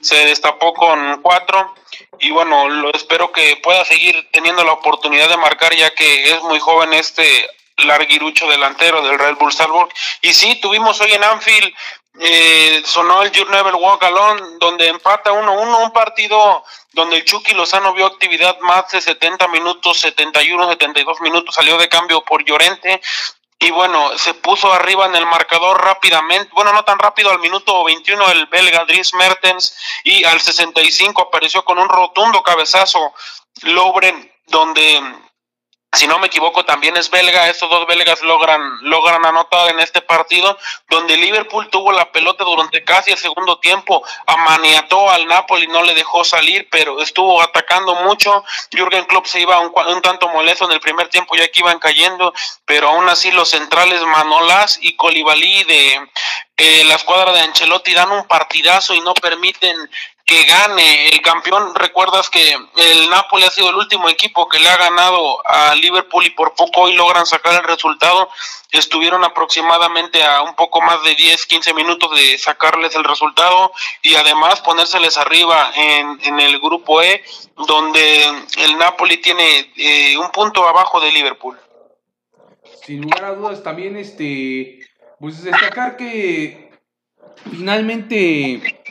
se 0.00 0.14
destapó 0.26 0.74
con 0.74 1.20
cuatro 1.22 1.74
y 2.20 2.30
bueno, 2.30 2.68
lo 2.68 2.92
espero 2.92 3.32
que 3.32 3.56
pueda 3.56 3.84
seguir 3.84 4.28
teniendo 4.32 4.64
la 4.64 4.72
oportunidad 4.72 5.28
de 5.28 5.36
marcar 5.36 5.74
ya 5.74 5.90
que 5.90 6.32
es 6.32 6.42
muy 6.42 6.58
joven 6.60 6.92
este 6.92 7.48
larguirucho 7.78 8.48
delantero 8.48 9.02
del 9.02 9.18
Red 9.18 9.36
Bull 9.36 9.52
Salzburg. 9.52 9.90
Y 10.22 10.32
sí, 10.32 10.56
tuvimos 10.60 11.00
hoy 11.00 11.12
en 11.12 11.24
Anfield 11.24 11.74
eh, 12.18 12.82
sonó 12.84 13.22
el 13.22 13.32
You 13.32 13.44
Never 13.46 13.74
Walk 13.74 14.02
Alone, 14.02 14.42
donde 14.58 14.88
empata 14.88 15.32
1-1, 15.32 15.84
un 15.84 15.92
partido 15.92 16.64
donde 16.92 17.16
el 17.16 17.24
Chucky 17.24 17.52
Lozano 17.52 17.92
vio 17.92 18.06
actividad 18.06 18.58
más 18.60 18.90
de 18.90 19.00
70 19.00 19.48
minutos, 19.48 20.00
71, 20.00 20.68
72 20.70 21.20
minutos, 21.20 21.54
salió 21.54 21.76
de 21.76 21.88
cambio 21.88 22.22
por 22.24 22.44
Llorente. 22.44 23.00
Y 23.58 23.70
bueno, 23.70 24.16
se 24.18 24.34
puso 24.34 24.72
arriba 24.72 25.06
en 25.06 25.16
el 25.16 25.26
marcador 25.26 25.82
rápidamente, 25.82 26.50
bueno, 26.54 26.72
no 26.72 26.84
tan 26.84 26.98
rápido, 26.98 27.30
al 27.30 27.38
minuto 27.38 27.84
21 27.84 28.30
el 28.30 28.46
belga 28.46 28.84
Dries 28.84 29.14
Mertens 29.14 29.76
y 30.04 30.24
al 30.24 30.40
65 30.40 31.22
apareció 31.22 31.64
con 31.64 31.78
un 31.78 31.88
rotundo 31.88 32.42
cabezazo 32.42 33.14
Lobren, 33.62 34.30
donde 34.46 35.02
si 35.92 36.06
no 36.06 36.18
me 36.18 36.26
equivoco, 36.26 36.64
también 36.64 36.96
es 36.96 37.10
belga. 37.10 37.48
Estos 37.48 37.70
dos 37.70 37.86
belgas 37.86 38.20
logran, 38.22 38.60
logran 38.82 39.24
anotar 39.24 39.70
en 39.70 39.80
este 39.80 40.02
partido, 40.02 40.58
donde 40.90 41.16
Liverpool 41.16 41.68
tuvo 41.70 41.90
la 41.92 42.12
pelota 42.12 42.44
durante 42.44 42.84
casi 42.84 43.12
el 43.12 43.18
segundo 43.18 43.58
tiempo, 43.58 44.04
amaniató 44.26 45.10
al 45.10 45.26
Napoli, 45.26 45.66
no 45.68 45.82
le 45.82 45.94
dejó 45.94 46.22
salir, 46.24 46.68
pero 46.70 47.00
estuvo 47.00 47.40
atacando 47.40 47.94
mucho. 47.94 48.44
Jürgen 48.70 49.04
Klopp 49.06 49.26
se 49.26 49.40
iba 49.40 49.58
un, 49.60 49.72
un 49.74 50.02
tanto 50.02 50.28
molesto 50.28 50.66
en 50.66 50.72
el 50.72 50.80
primer 50.80 51.08
tiempo, 51.08 51.34
ya 51.34 51.48
que 51.48 51.60
iban 51.60 51.78
cayendo, 51.78 52.34
pero 52.64 52.88
aún 52.88 53.08
así 53.08 53.30
los 53.30 53.48
centrales 53.48 54.02
Manolas 54.02 54.78
y 54.82 54.96
Colibalí 54.96 55.64
de 55.64 56.10
eh, 56.58 56.84
la 56.84 56.94
escuadra 56.94 57.32
de 57.32 57.40
Ancelotti 57.40 57.92
dan 57.92 58.10
un 58.10 58.26
partidazo 58.26 58.94
y 58.94 59.00
no 59.00 59.14
permiten 59.14 59.76
que 60.26 60.42
gane 60.42 61.08
el 61.10 61.22
campeón. 61.22 61.72
Recuerdas 61.76 62.28
que 62.28 62.52
el 62.52 63.08
Napoli 63.10 63.44
ha 63.44 63.50
sido 63.50 63.70
el 63.70 63.76
último 63.76 64.08
equipo 64.08 64.48
que 64.48 64.58
le 64.58 64.68
ha 64.68 64.76
ganado 64.76 65.40
a 65.46 65.76
Liverpool 65.76 66.26
y 66.26 66.30
por 66.30 66.54
poco 66.54 66.82
hoy 66.82 66.94
logran 66.94 67.24
sacar 67.24 67.54
el 67.54 67.62
resultado. 67.62 68.28
Estuvieron 68.72 69.22
aproximadamente 69.22 70.24
a 70.24 70.42
un 70.42 70.56
poco 70.56 70.82
más 70.82 71.02
de 71.04 71.14
10, 71.14 71.46
15 71.46 71.74
minutos 71.74 72.10
de 72.16 72.36
sacarles 72.38 72.96
el 72.96 73.04
resultado 73.04 73.70
y 74.02 74.16
además 74.16 74.60
ponérseles 74.62 75.16
arriba 75.16 75.70
en, 75.76 76.40
el 76.40 76.58
grupo 76.58 77.00
E, 77.02 77.22
donde 77.68 78.24
el 78.58 78.78
Napoli 78.78 79.18
tiene 79.18 79.72
eh, 79.76 80.18
un 80.18 80.30
punto 80.32 80.68
abajo 80.68 81.00
de 81.00 81.12
Liverpool. 81.12 81.56
Sin 82.84 83.02
lugar 83.02 83.24
a 83.24 83.34
dudas, 83.34 83.62
también 83.62 83.96
este, 83.96 84.80
pues 85.20 85.44
destacar 85.44 85.96
que 85.96 86.72
finalmente 87.50 88.82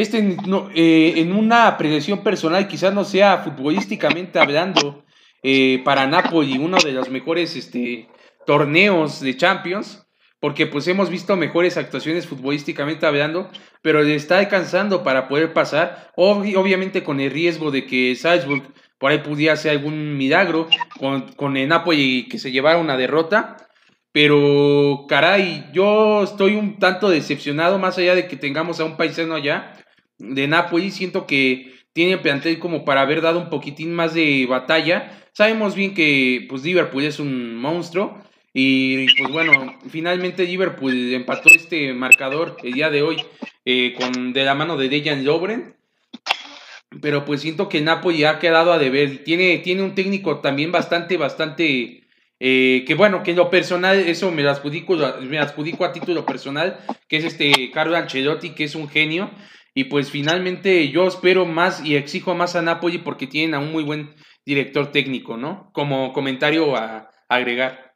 este, 0.00 0.22
no, 0.22 0.70
eh, 0.74 1.14
en 1.16 1.32
una 1.32 1.66
apreciación 1.66 2.22
personal, 2.22 2.68
quizás 2.68 2.94
no 2.94 3.04
sea 3.04 3.38
futbolísticamente 3.38 4.38
hablando, 4.38 5.04
eh, 5.42 5.80
para 5.84 6.06
Napoli 6.06 6.58
uno 6.58 6.78
de 6.78 6.92
los 6.92 7.10
mejores 7.10 7.54
este, 7.56 8.08
torneos 8.44 9.20
de 9.20 9.36
Champions, 9.36 10.06
porque 10.40 10.66
pues 10.66 10.86
hemos 10.88 11.10
visto 11.10 11.36
mejores 11.36 11.76
actuaciones 11.76 12.26
futbolísticamente 12.26 13.06
hablando, 13.06 13.50
pero 13.82 14.02
le 14.02 14.14
está 14.14 14.38
alcanzando 14.38 15.02
para 15.02 15.28
poder 15.28 15.52
pasar, 15.52 16.12
obviamente 16.16 17.02
con 17.02 17.20
el 17.20 17.30
riesgo 17.30 17.70
de 17.70 17.86
que 17.86 18.14
Salzburg 18.14 18.62
por 18.98 19.10
ahí 19.10 19.18
pudiera 19.18 19.54
hacer 19.54 19.72
algún 19.72 20.16
milagro 20.16 20.68
con, 20.98 21.32
con 21.32 21.56
el 21.56 21.68
Napoli 21.68 22.28
que 22.28 22.38
se 22.38 22.50
llevara 22.50 22.78
una 22.78 22.96
derrota, 22.96 23.56
pero 24.12 25.06
caray, 25.08 25.66
yo 25.72 26.24
estoy 26.24 26.56
un 26.56 26.78
tanto 26.78 27.10
decepcionado, 27.10 27.78
más 27.78 27.98
allá 27.98 28.14
de 28.14 28.26
que 28.26 28.36
tengamos 28.36 28.80
a 28.80 28.84
un 28.84 28.96
paisano 28.96 29.34
allá, 29.34 29.74
de 30.18 30.46
Napoli. 30.46 30.90
Siento 30.90 31.26
que 31.26 31.74
tiene 31.92 32.18
plantel 32.18 32.58
como 32.58 32.84
para 32.84 33.00
haber 33.00 33.20
dado 33.20 33.38
un 33.38 33.50
poquitín 33.50 33.92
más 33.94 34.14
de 34.14 34.46
batalla. 34.46 35.18
Sabemos 35.32 35.74
bien 35.74 35.94
que 35.94 36.46
pues 36.48 36.62
Liverpool 36.62 37.04
es 37.04 37.18
un 37.18 37.56
monstruo. 37.56 38.22
Y 38.52 39.06
pues 39.16 39.32
bueno, 39.32 39.78
finalmente 39.88 40.44
Liverpool 40.44 41.12
empató 41.12 41.48
este 41.54 41.92
marcador 41.92 42.56
el 42.62 42.72
día 42.72 42.90
de 42.90 43.02
hoy 43.02 43.16
eh, 43.64 43.94
con 43.96 44.32
de 44.32 44.44
la 44.44 44.54
mano 44.54 44.76
de 44.76 44.88
Dejan 44.88 45.24
Lovren. 45.24 45.76
Pero 47.02 47.24
pues 47.24 47.42
siento 47.42 47.68
que 47.68 47.80
Napoli 47.80 48.24
ha 48.24 48.38
quedado 48.38 48.72
a 48.72 48.78
deber. 48.78 49.22
Tiene, 49.24 49.58
tiene 49.58 49.82
un 49.82 49.94
técnico 49.94 50.40
también 50.40 50.72
bastante, 50.72 51.16
bastante. 51.16 52.04
Eh, 52.40 52.84
que 52.86 52.94
bueno, 52.94 53.22
que 53.22 53.32
en 53.32 53.36
lo 53.36 53.50
personal, 53.50 53.98
eso 53.98 54.30
me 54.30 54.46
adjudico, 54.46 54.96
me 55.22 55.38
adjudico 55.38 55.84
a 55.84 55.92
título 55.92 56.24
personal, 56.24 56.78
que 57.08 57.16
es 57.16 57.24
este 57.24 57.70
Carlo 57.72 57.96
Ancelotti, 57.96 58.50
que 58.50 58.64
es 58.64 58.74
un 58.74 58.88
genio. 58.88 59.30
Y 59.78 59.84
pues 59.84 60.10
finalmente 60.10 60.88
yo 60.88 61.06
espero 61.06 61.46
más 61.46 61.84
y 61.84 61.94
exijo 61.94 62.34
más 62.34 62.56
a 62.56 62.62
Napoli 62.62 62.98
porque 62.98 63.28
tienen 63.28 63.54
a 63.54 63.60
un 63.60 63.70
muy 63.70 63.84
buen 63.84 64.12
director 64.44 64.90
técnico, 64.90 65.36
¿no? 65.36 65.70
Como 65.72 66.12
comentario 66.12 66.74
a, 66.74 67.08
agregar. 67.28 67.94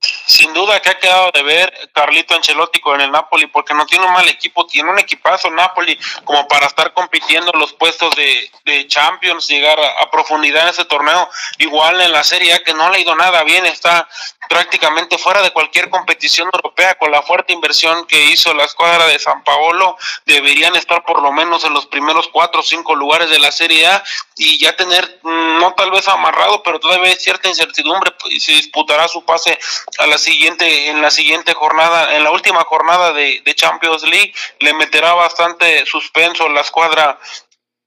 Sin 0.00 0.54
duda 0.54 0.80
que 0.80 0.88
ha 0.88 0.98
quedado 0.98 1.30
de 1.34 1.42
ver 1.42 1.90
Carlito 1.92 2.34
Ancelotti 2.34 2.80
con 2.80 2.98
el 3.02 3.10
Napoli 3.10 3.46
porque 3.46 3.74
no 3.74 3.84
tiene 3.84 4.06
un 4.06 4.12
mal 4.14 4.26
equipo, 4.26 4.64
tiene 4.64 4.90
un 4.90 4.98
equipazo 4.98 5.50
Napoli 5.50 5.98
como 6.24 6.48
para 6.48 6.66
estar 6.66 6.94
compitiendo 6.94 7.52
los 7.52 7.74
puestos 7.74 8.10
de, 8.16 8.86
Champions, 8.86 9.48
llegar 9.48 9.78
a, 9.78 10.02
a, 10.02 10.10
profundidad 10.10 10.62
en 10.62 10.68
ese 10.70 10.86
torneo, 10.86 11.28
igual 11.58 12.00
en 12.00 12.12
la 12.12 12.24
Serie 12.24 12.54
A 12.54 12.64
que 12.64 12.72
no 12.72 12.88
le 12.88 12.96
ha 12.96 13.00
ido 13.00 13.14
nada 13.14 13.44
bien, 13.44 13.66
está 13.66 14.08
prácticamente 14.48 15.18
fuera 15.18 15.42
de 15.42 15.50
cualquier 15.50 15.90
competición 15.90 16.48
europea 16.52 16.96
con 16.96 17.10
la 17.10 17.22
fuerte 17.22 17.52
inversión 17.52 18.06
que 18.06 18.26
hizo 18.26 18.54
la 18.54 18.64
escuadra 18.64 19.06
de 19.06 19.18
San 19.18 19.44
Paolo, 19.44 19.96
deberían 20.24 20.76
estar 20.76 21.04
por 21.04 21.22
lo 21.22 21.32
menos 21.32 21.64
en 21.64 21.74
los 21.74 21.86
primeros 21.86 22.28
cuatro 22.28 22.60
o 22.60 22.64
cinco 22.64 22.94
lugares 22.94 23.30
de 23.30 23.38
la 23.38 23.52
Serie 23.52 23.86
A 23.86 24.02
y 24.36 24.58
ya 24.58 24.76
tener, 24.76 25.20
mm, 25.22 25.58
no 25.58 25.74
tal 25.74 25.90
vez 25.90 26.08
amarrado, 26.08 26.62
pero 26.62 26.80
todavía 26.80 27.14
cierta 27.16 27.48
incertidumbre 27.48 28.12
pues, 28.12 28.42
si 28.42 28.54
disputará 28.54 29.08
su 29.08 29.24
pase 29.24 29.58
a 29.98 30.06
la 30.06 30.18
siguiente, 30.18 30.88
en 30.88 31.02
la 31.02 31.10
siguiente 31.10 31.54
jornada, 31.54 32.16
en 32.16 32.24
la 32.24 32.30
última 32.30 32.64
jornada 32.64 33.12
de, 33.12 33.42
de 33.44 33.54
Champions 33.54 34.02
League, 34.02 34.32
le 34.60 34.74
meterá 34.74 35.14
bastante 35.14 35.84
suspenso 35.86 36.48
la 36.48 36.60
escuadra 36.60 37.18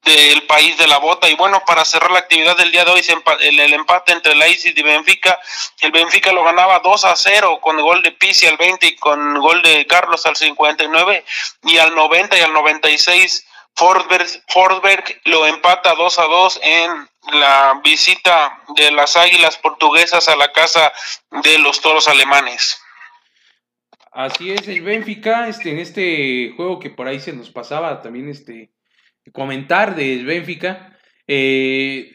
del 0.03 0.43
país 0.43 0.77
de 0.77 0.87
la 0.87 0.97
bota. 0.97 1.29
Y 1.29 1.35
bueno, 1.35 1.61
para 1.65 1.85
cerrar 1.85 2.11
la 2.11 2.19
actividad 2.19 2.57
del 2.57 2.71
día 2.71 2.85
de 2.85 2.91
hoy, 2.91 3.01
el, 3.39 3.59
el 3.59 3.73
empate 3.73 4.11
entre 4.11 4.35
la 4.35 4.47
ISIS 4.47 4.75
y 4.75 4.83
Benfica, 4.83 5.39
el 5.81 5.91
Benfica 5.91 6.31
lo 6.31 6.43
ganaba 6.43 6.79
2 6.79 7.05
a 7.05 7.15
0 7.15 7.59
con 7.61 7.79
gol 7.81 8.01
de 8.03 8.11
Pizzi 8.11 8.47
al 8.47 8.57
20 8.57 8.87
y 8.87 8.95
con 8.95 9.39
gol 9.39 9.61
de 9.61 9.85
Carlos 9.87 10.25
al 10.25 10.35
59 10.35 11.23
y 11.63 11.77
al 11.77 11.93
90 11.93 12.37
y 12.37 12.41
al 12.41 12.53
96 12.53 13.45
Forsberg, 13.75 14.27
Forsberg 14.47 15.03
lo 15.25 15.47
empata 15.47 15.95
2 15.95 16.19
a 16.19 16.23
2 16.23 16.59
en 16.63 17.09
la 17.33 17.81
visita 17.83 18.59
de 18.75 18.91
las 18.91 19.15
Águilas 19.15 19.57
portuguesas 19.57 20.27
a 20.27 20.35
la 20.35 20.51
casa 20.51 20.91
de 21.43 21.59
los 21.59 21.81
toros 21.81 22.07
alemanes. 22.07 22.81
Así 24.11 24.51
es, 24.51 24.67
el 24.67 24.81
Benfica, 24.81 25.47
este, 25.47 25.71
en 25.71 25.79
este 25.79 26.53
juego 26.55 26.79
que 26.79 26.89
por 26.89 27.07
ahí 27.07 27.19
se 27.19 27.31
nos 27.31 27.49
pasaba 27.49 28.01
también, 28.01 28.29
este, 28.29 28.69
comentar 29.33 29.95
del 29.95 30.25
Benfica, 30.25 30.97
eh, 31.27 32.11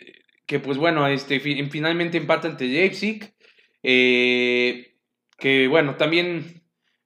que 0.46 0.60
pues 0.60 0.78
bueno, 0.78 1.06
este, 1.08 1.40
finalmente 1.40 2.18
empata 2.18 2.48
ante 2.48 2.66
Leipzig, 2.66 3.34
eh, 3.82 4.94
que 5.38 5.68
bueno, 5.68 5.96
también 5.96 6.62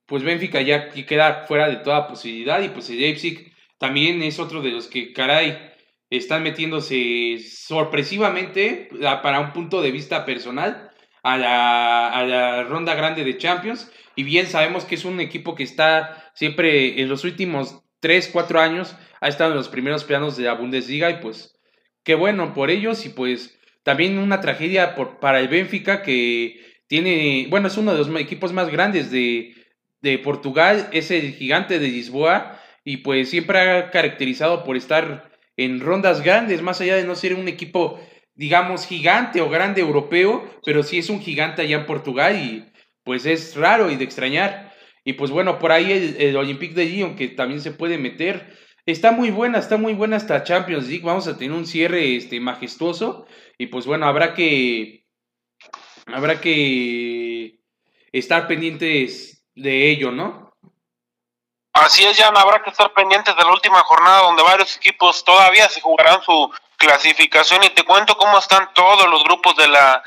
pues 0.06 0.22
Benfica 0.22 0.60
ya 0.60 0.90
queda 0.90 1.44
fuera 1.46 1.68
de 1.68 1.76
toda 1.76 2.08
posibilidad 2.08 2.62
y 2.62 2.68
pues 2.68 2.90
el 2.90 3.00
Leipzig 3.00 3.52
también 3.78 4.22
es 4.22 4.38
otro 4.38 4.60
de 4.60 4.70
los 4.70 4.88
que, 4.88 5.12
caray, 5.12 5.70
están 6.10 6.42
metiéndose 6.42 7.38
sorpresivamente 7.38 8.88
para 9.22 9.40
un 9.40 9.52
punto 9.52 9.80
de 9.80 9.92
vista 9.92 10.24
personal 10.24 10.90
a 11.22 11.38
la, 11.38 12.08
a 12.08 12.24
la 12.24 12.64
ronda 12.64 12.94
grande 12.94 13.24
de 13.24 13.38
Champions. 13.38 13.90
Y 14.16 14.24
bien 14.24 14.46
sabemos 14.46 14.84
que 14.84 14.96
es 14.96 15.04
un 15.04 15.20
equipo 15.20 15.54
que 15.54 15.62
está 15.62 16.30
siempre 16.34 17.00
en 17.00 17.08
los 17.08 17.24
últimos 17.24 17.84
3, 18.00 18.30
4 18.32 18.60
años 18.60 18.96
ha 19.20 19.28
estado 19.28 19.50
en 19.50 19.56
los 19.56 19.68
primeros 19.68 20.04
planos 20.04 20.36
de 20.36 20.44
la 20.44 20.54
Bundesliga 20.54 21.10
y 21.10 21.20
pues 21.20 21.54
qué 22.02 22.14
bueno 22.14 22.54
por 22.54 22.70
ellos 22.70 23.04
y 23.06 23.10
pues 23.10 23.58
también 23.82 24.18
una 24.18 24.40
tragedia 24.40 24.94
por, 24.94 25.20
para 25.20 25.40
el 25.40 25.48
Benfica 25.48 26.02
que 26.02 26.60
tiene, 26.86 27.46
bueno, 27.50 27.68
es 27.68 27.76
uno 27.76 27.92
de 27.92 27.98
los 27.98 28.20
equipos 28.20 28.52
más 28.52 28.68
grandes 28.68 29.10
de, 29.10 29.54
de 30.02 30.18
Portugal, 30.18 30.88
es 30.92 31.10
el 31.10 31.34
gigante 31.34 31.78
de 31.78 31.88
Lisboa 31.88 32.60
y 32.84 32.98
pues 32.98 33.30
siempre 33.30 33.58
ha 33.58 33.90
caracterizado 33.90 34.64
por 34.64 34.76
estar 34.76 35.30
en 35.56 35.80
rondas 35.80 36.22
grandes, 36.22 36.62
más 36.62 36.80
allá 36.80 36.96
de 36.96 37.04
no 37.04 37.14
ser 37.14 37.34
un 37.34 37.46
equipo, 37.46 38.00
digamos, 38.34 38.86
gigante 38.86 39.40
o 39.40 39.50
grande 39.50 39.82
europeo, 39.82 40.44
pero 40.64 40.82
sí 40.82 40.98
es 40.98 41.10
un 41.10 41.20
gigante 41.20 41.62
allá 41.62 41.76
en 41.76 41.86
Portugal 41.86 42.36
y 42.36 42.64
pues 43.04 43.26
es 43.26 43.56
raro 43.56 43.90
y 43.90 43.96
de 43.96 44.04
extrañar. 44.04 44.69
Y 45.04 45.14
pues 45.14 45.30
bueno, 45.30 45.58
por 45.58 45.72
ahí 45.72 45.92
el, 45.92 46.16
el 46.20 46.36
Olympique 46.36 46.74
de 46.74 46.86
Lyon 46.86 47.16
que 47.16 47.28
también 47.28 47.60
se 47.60 47.72
puede 47.72 47.98
meter, 47.98 48.58
Está 48.86 49.12
muy 49.12 49.30
buena, 49.30 49.58
está 49.58 49.76
muy 49.76 49.94
buena 49.94 50.16
esta 50.16 50.42
Champions 50.42 50.88
League. 50.88 51.04
Vamos 51.04 51.28
a 51.28 51.36
tener 51.36 51.52
un 51.52 51.66
cierre 51.66 52.16
este, 52.16 52.40
majestuoso. 52.40 53.26
Y 53.58 53.66
pues 53.66 53.86
bueno, 53.86 54.06
habrá 54.06 54.34
que. 54.34 55.06
Habrá 56.06 56.40
que 56.40 57.60
estar 58.10 58.48
pendientes 58.48 59.44
de 59.54 59.90
ello, 59.90 60.10
¿no? 60.10 60.56
Así 61.72 62.04
es, 62.04 62.16
Jan, 62.16 62.36
habrá 62.36 62.62
que 62.62 62.70
estar 62.70 62.92
pendientes 62.92 63.36
de 63.36 63.44
la 63.44 63.52
última 63.52 63.80
jornada 63.84 64.22
donde 64.22 64.42
varios 64.42 64.76
equipos 64.76 65.24
todavía 65.24 65.68
se 65.68 65.80
jugarán 65.80 66.20
su 66.22 66.50
clasificación 66.80 67.62
y 67.62 67.68
te 67.70 67.82
cuento 67.82 68.16
cómo 68.16 68.38
están 68.38 68.72
todos 68.72 69.06
los 69.06 69.22
grupos 69.22 69.54
de 69.56 69.68
la 69.68 70.02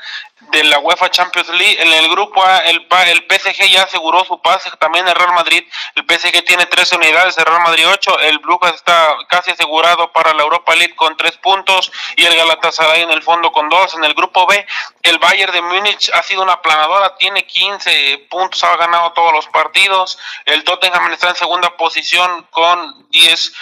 de 0.50 0.64
la 0.64 0.78
UEFA 0.80 1.10
Champions 1.10 1.48
League. 1.50 1.80
En 1.80 1.92
el 1.92 2.08
grupo 2.08 2.44
A, 2.44 2.58
el, 2.64 2.86
el 3.06 3.26
PSG 3.30 3.68
ya 3.70 3.84
aseguró 3.84 4.24
su 4.24 4.42
pase, 4.42 4.70
también 4.78 5.06
el 5.06 5.14
Real 5.14 5.32
Madrid. 5.32 5.64
El 5.94 6.04
PSG 6.04 6.44
tiene 6.44 6.66
13 6.66 6.96
unidades, 6.96 7.38
el 7.38 7.46
Real 7.46 7.62
Madrid 7.62 7.86
8. 7.88 8.18
El 8.20 8.40
Brujas 8.40 8.74
está 8.74 9.16
casi 9.28 9.52
asegurado 9.52 10.12
para 10.12 10.34
la 10.34 10.42
Europa 10.42 10.74
League 10.74 10.94
con 10.96 11.16
3 11.16 11.36
puntos 11.38 11.92
y 12.16 12.24
el 12.24 12.36
Galatasaray 12.36 13.02
en 13.02 13.10
el 13.10 13.22
fondo 13.22 13.52
con 13.52 13.68
2. 13.68 13.94
En 13.94 14.04
el 14.04 14.14
grupo 14.14 14.46
B, 14.46 14.66
el 15.02 15.18
Bayern 15.18 15.52
de 15.52 15.62
Múnich 15.62 16.10
ha 16.12 16.22
sido 16.22 16.42
una 16.42 16.60
planadora, 16.60 17.16
tiene 17.16 17.46
15 17.46 18.26
puntos, 18.28 18.62
ha 18.64 18.76
ganado 18.76 19.12
todos 19.12 19.32
los 19.32 19.46
partidos. 19.46 20.18
El 20.44 20.64
Tottenham 20.64 21.12
está 21.12 21.30
en 21.30 21.36
segunda 21.36 21.76
posición 21.76 22.46
con 22.50 23.08
10 23.10 23.52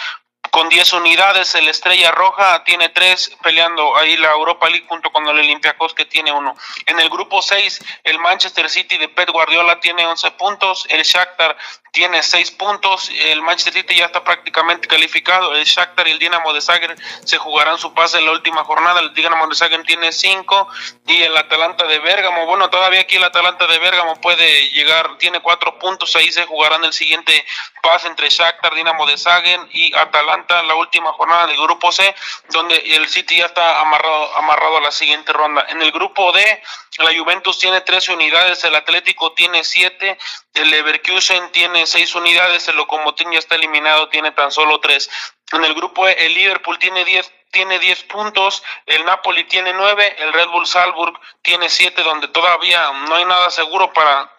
con 0.53 0.69
10 0.69 0.93
unidades. 0.93 1.55
El 1.55 1.67
Estrella 1.67 2.11
Roja 2.11 2.63
tiene 2.63 2.89
3 2.89 3.37
peleando 3.41 3.97
ahí 3.97 4.15
la 4.17 4.33
Europa 4.33 4.69
League 4.69 4.85
junto 4.87 5.11
con 5.11 5.27
el 5.27 5.39
Olympiacos 5.39 5.95
que 5.95 6.05
tiene 6.05 6.31
uno. 6.31 6.55
En 6.85 6.99
el 6.99 7.09
grupo 7.09 7.41
6, 7.41 7.83
el 8.03 8.19
Manchester 8.19 8.69
City 8.69 8.99
de 8.99 9.09
Pep 9.09 9.31
Guardiola 9.31 9.79
tiene 9.79 10.05
11 10.05 10.29
puntos. 10.31 10.85
El 10.89 11.01
Shakhtar 11.01 11.57
tiene 11.91 12.21
6 12.21 12.51
puntos. 12.51 13.09
El 13.15 13.41
Manchester 13.41 13.73
City 13.73 13.95
ya 13.95 14.05
está 14.05 14.23
prácticamente 14.23 14.87
calificado. 14.87 15.55
El 15.55 15.63
Shakhtar 15.63 16.07
y 16.07 16.11
el 16.11 16.19
Dinamo 16.19 16.53
de 16.53 16.61
Zagreb 16.61 16.99
se 17.25 17.39
jugarán 17.39 17.79
su 17.79 17.91
pase 17.95 18.19
en 18.19 18.25
la 18.25 18.31
última 18.33 18.63
jornada. 18.63 18.99
El 18.99 19.11
Dinamo 19.15 19.47
de 19.47 19.55
Zagreb 19.55 19.83
tiene 19.87 20.11
5 20.11 20.67
y 21.07 21.23
el 21.23 21.35
Atalanta 21.35 21.87
de 21.87 21.97
Bérgamo, 21.97 22.45
bueno, 22.45 22.69
todavía 22.69 23.01
aquí 23.01 23.15
el 23.15 23.23
Atalanta 23.23 23.65
de 23.65 23.79
Bérgamo 23.79 24.21
puede 24.21 24.69
llegar, 24.69 25.17
tiene 25.17 25.39
4 25.39 25.79
puntos. 25.79 26.15
Ahí 26.15 26.31
se 26.31 26.45
jugarán 26.45 26.83
el 26.83 26.93
siguiente 26.93 27.43
pase 27.81 28.07
entre 28.07 28.29
Shakhtar, 28.29 28.75
Dinamo 28.75 29.07
de 29.07 29.17
Zagreb 29.17 29.67
y 29.71 29.95
Atalanta 29.95 30.42
la 30.49 30.75
última 30.75 31.11
jornada 31.13 31.47
del 31.47 31.57
grupo 31.57 31.91
C, 31.91 32.15
donde 32.49 32.75
el 32.75 33.07
City 33.07 33.37
ya 33.37 33.45
está 33.45 33.81
amarrado, 33.81 34.35
amarrado 34.37 34.77
a 34.77 34.81
la 34.81 34.91
siguiente 34.91 35.33
ronda. 35.33 35.65
En 35.69 35.81
el 35.81 35.91
grupo 35.91 36.31
D, 36.31 36.63
la 36.99 37.17
Juventus 37.17 37.59
tiene 37.59 37.81
13 37.81 38.13
unidades, 38.13 38.63
el 38.63 38.75
Atlético 38.75 39.33
tiene 39.33 39.63
7, 39.63 40.17
el 40.55 40.69
Leverkusen 40.69 41.51
tiene 41.51 41.85
6 41.85 42.15
unidades, 42.15 42.67
el 42.67 42.75
Lokomotiv 42.75 43.31
ya 43.31 43.39
está 43.39 43.55
eliminado, 43.55 44.09
tiene 44.09 44.31
tan 44.31 44.51
solo 44.51 44.79
3. 44.79 45.09
En 45.53 45.63
el 45.63 45.73
grupo 45.73 46.07
E, 46.07 46.25
el 46.25 46.33
Liverpool 46.33 46.79
tiene 46.79 47.05
10 47.05 47.31
tiene 47.53 47.77
10 47.77 48.05
puntos, 48.05 48.63
el 48.87 49.05
Napoli 49.05 49.43
tiene 49.43 49.73
9, 49.73 50.15
el 50.17 50.33
Red 50.33 50.47
Bull 50.47 50.65
Salzburg 50.65 51.19
tiene 51.43 51.69
7, 51.69 52.01
donde 52.01 52.27
todavía 52.29 52.91
no 53.07 53.15
hay 53.15 53.25
nada 53.25 53.51
seguro 53.51 53.93
para 53.93 54.32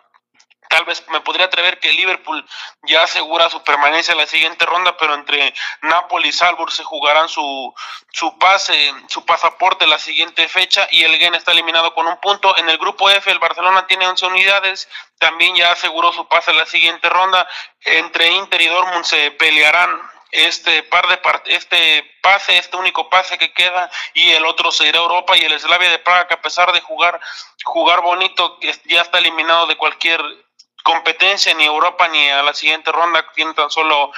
Tal 0.68 0.84
vez 0.84 1.04
me 1.08 1.20
podría 1.20 1.46
atrever 1.46 1.78
que 1.78 1.92
Liverpool 1.92 2.44
ya 2.82 3.02
asegura 3.02 3.50
su 3.50 3.62
permanencia 3.62 4.12
en 4.12 4.18
la 4.18 4.26
siguiente 4.26 4.66
ronda, 4.66 4.96
pero 4.96 5.14
entre 5.14 5.54
Napoli 5.82 6.28
y 6.28 6.32
Salzburg 6.32 6.72
se 6.72 6.84
jugarán 6.84 7.28
su, 7.28 7.74
su 8.12 8.38
pase, 8.38 8.92
su 9.08 9.24
pasaporte 9.24 9.86
la 9.86 9.98
siguiente 9.98 10.48
fecha 10.48 10.88
y 10.90 11.04
el 11.04 11.16
Gen 11.18 11.34
está 11.34 11.52
eliminado 11.52 11.94
con 11.94 12.06
un 12.06 12.16
punto. 12.18 12.56
En 12.58 12.68
el 12.68 12.78
grupo 12.78 13.10
F 13.10 13.30
el 13.30 13.38
Barcelona 13.38 13.86
tiene 13.86 14.08
11 14.08 14.26
unidades, 14.26 14.88
también 15.18 15.54
ya 15.54 15.72
aseguró 15.72 16.12
su 16.12 16.26
pase 16.28 16.50
en 16.50 16.58
la 16.58 16.66
siguiente 16.66 17.08
ronda. 17.08 17.46
Entre 17.82 18.30
Inter 18.32 18.60
y 18.60 18.66
Dortmund 18.66 19.04
se 19.04 19.30
pelearán 19.32 20.00
este 20.34 20.82
par 20.82 21.06
de 21.06 21.20
este 21.46 22.04
pase, 22.20 22.58
este 22.58 22.76
único 22.76 23.08
pase 23.08 23.38
que 23.38 23.52
queda 23.52 23.88
y 24.14 24.30
el 24.32 24.44
otro 24.44 24.72
se 24.72 24.88
irá 24.88 24.98
a 24.98 25.02
Europa 25.02 25.36
y 25.36 25.44
el 25.44 25.58
Slavia 25.58 25.90
de 25.90 25.98
Praga 26.00 26.26
que 26.26 26.34
a 26.34 26.42
pesar 26.42 26.72
de 26.72 26.80
jugar 26.80 27.20
jugar 27.64 28.00
bonito 28.00 28.58
ya 28.60 29.02
está 29.02 29.18
eliminado 29.18 29.68
de 29.68 29.76
cualquier 29.76 30.20
competencia 30.84 31.54
ni 31.54 31.64
Europa 31.64 32.06
ni 32.08 32.28
a 32.28 32.42
la 32.42 32.54
siguiente 32.54 32.92
ronda, 32.92 33.26
tiene 33.34 33.54
tan 33.54 33.70
solo 33.70 34.12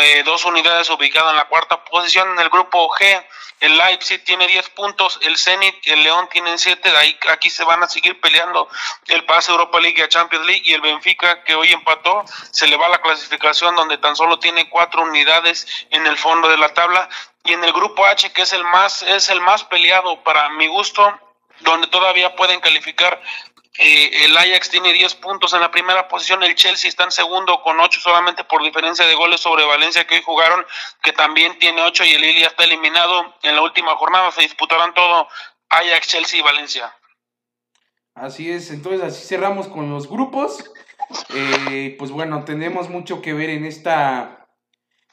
eh, 0.00 0.22
dos 0.24 0.44
unidades 0.44 0.88
ubicadas 0.88 1.32
en 1.32 1.36
la 1.36 1.48
cuarta 1.48 1.84
posición. 1.84 2.30
En 2.30 2.38
el 2.38 2.48
grupo 2.48 2.88
G, 2.90 3.26
el 3.60 3.76
Leipzig 3.76 4.22
tiene 4.24 4.46
10 4.46 4.70
puntos, 4.70 5.18
el 5.22 5.36
Zenit, 5.36 5.74
el 5.84 6.04
León 6.04 6.28
tienen 6.30 6.58
7, 6.58 6.90
de 6.90 6.96
ahí 6.96 7.18
aquí 7.30 7.50
se 7.50 7.64
van 7.64 7.82
a 7.82 7.88
seguir 7.88 8.20
peleando 8.20 8.68
el 9.08 9.24
pase 9.24 9.50
Europa 9.50 9.80
League 9.80 10.00
a 10.02 10.08
Champions 10.08 10.46
League 10.46 10.62
y 10.64 10.74
el 10.74 10.80
Benfica 10.80 11.42
que 11.42 11.56
hoy 11.56 11.72
empató, 11.72 12.24
se 12.52 12.68
le 12.68 12.76
va 12.76 12.88
la 12.88 13.02
clasificación 13.02 13.74
donde 13.74 13.98
tan 13.98 14.14
solo 14.14 14.38
tiene 14.38 14.68
cuatro 14.68 15.02
unidades 15.02 15.66
en 15.90 16.06
el 16.06 16.16
fondo 16.16 16.48
de 16.48 16.58
la 16.58 16.72
tabla 16.72 17.08
y 17.44 17.52
en 17.52 17.64
el 17.64 17.72
grupo 17.72 18.06
H 18.06 18.32
que 18.32 18.42
es 18.42 18.52
el 18.52 18.64
más 18.64 19.02
es 19.02 19.28
el 19.30 19.40
más 19.40 19.64
peleado 19.64 20.22
para 20.22 20.48
mi 20.50 20.66
gusto 20.66 21.18
donde 21.60 21.86
todavía 21.86 22.36
pueden 22.36 22.60
calificar 22.60 23.20
eh, 23.78 24.24
el 24.24 24.36
Ajax 24.36 24.70
tiene 24.70 24.92
10 24.92 25.14
puntos 25.16 25.52
en 25.52 25.60
la 25.60 25.70
primera 25.70 26.08
posición, 26.08 26.42
el 26.42 26.54
Chelsea 26.54 26.88
está 26.88 27.04
en 27.04 27.10
segundo 27.10 27.62
con 27.62 27.78
8 27.78 28.00
solamente 28.00 28.44
por 28.44 28.62
diferencia 28.62 29.06
de 29.06 29.14
goles 29.14 29.40
sobre 29.40 29.64
Valencia 29.64 30.06
que 30.06 30.16
hoy 30.16 30.22
jugaron, 30.22 30.64
que 31.02 31.12
también 31.12 31.58
tiene 31.58 31.82
8 31.82 32.04
y 32.04 32.12
el 32.14 32.20
Lille 32.22 32.46
está 32.46 32.64
eliminado 32.64 33.34
en 33.42 33.54
la 33.54 33.62
última 33.62 33.94
jornada, 33.96 34.30
se 34.30 34.42
disputarán 34.42 34.94
todo 34.94 35.28
Ajax, 35.68 36.08
Chelsea 36.08 36.40
y 36.40 36.42
Valencia. 36.42 36.94
Así 38.14 38.50
es, 38.50 38.70
entonces 38.70 39.02
así 39.02 39.26
cerramos 39.26 39.68
con 39.68 39.90
los 39.90 40.08
grupos. 40.08 40.64
Eh, 41.34 41.94
pues 41.98 42.10
bueno, 42.10 42.44
tenemos 42.44 42.88
mucho 42.88 43.20
que 43.20 43.34
ver 43.34 43.50
en 43.50 43.64
esta, 43.64 44.48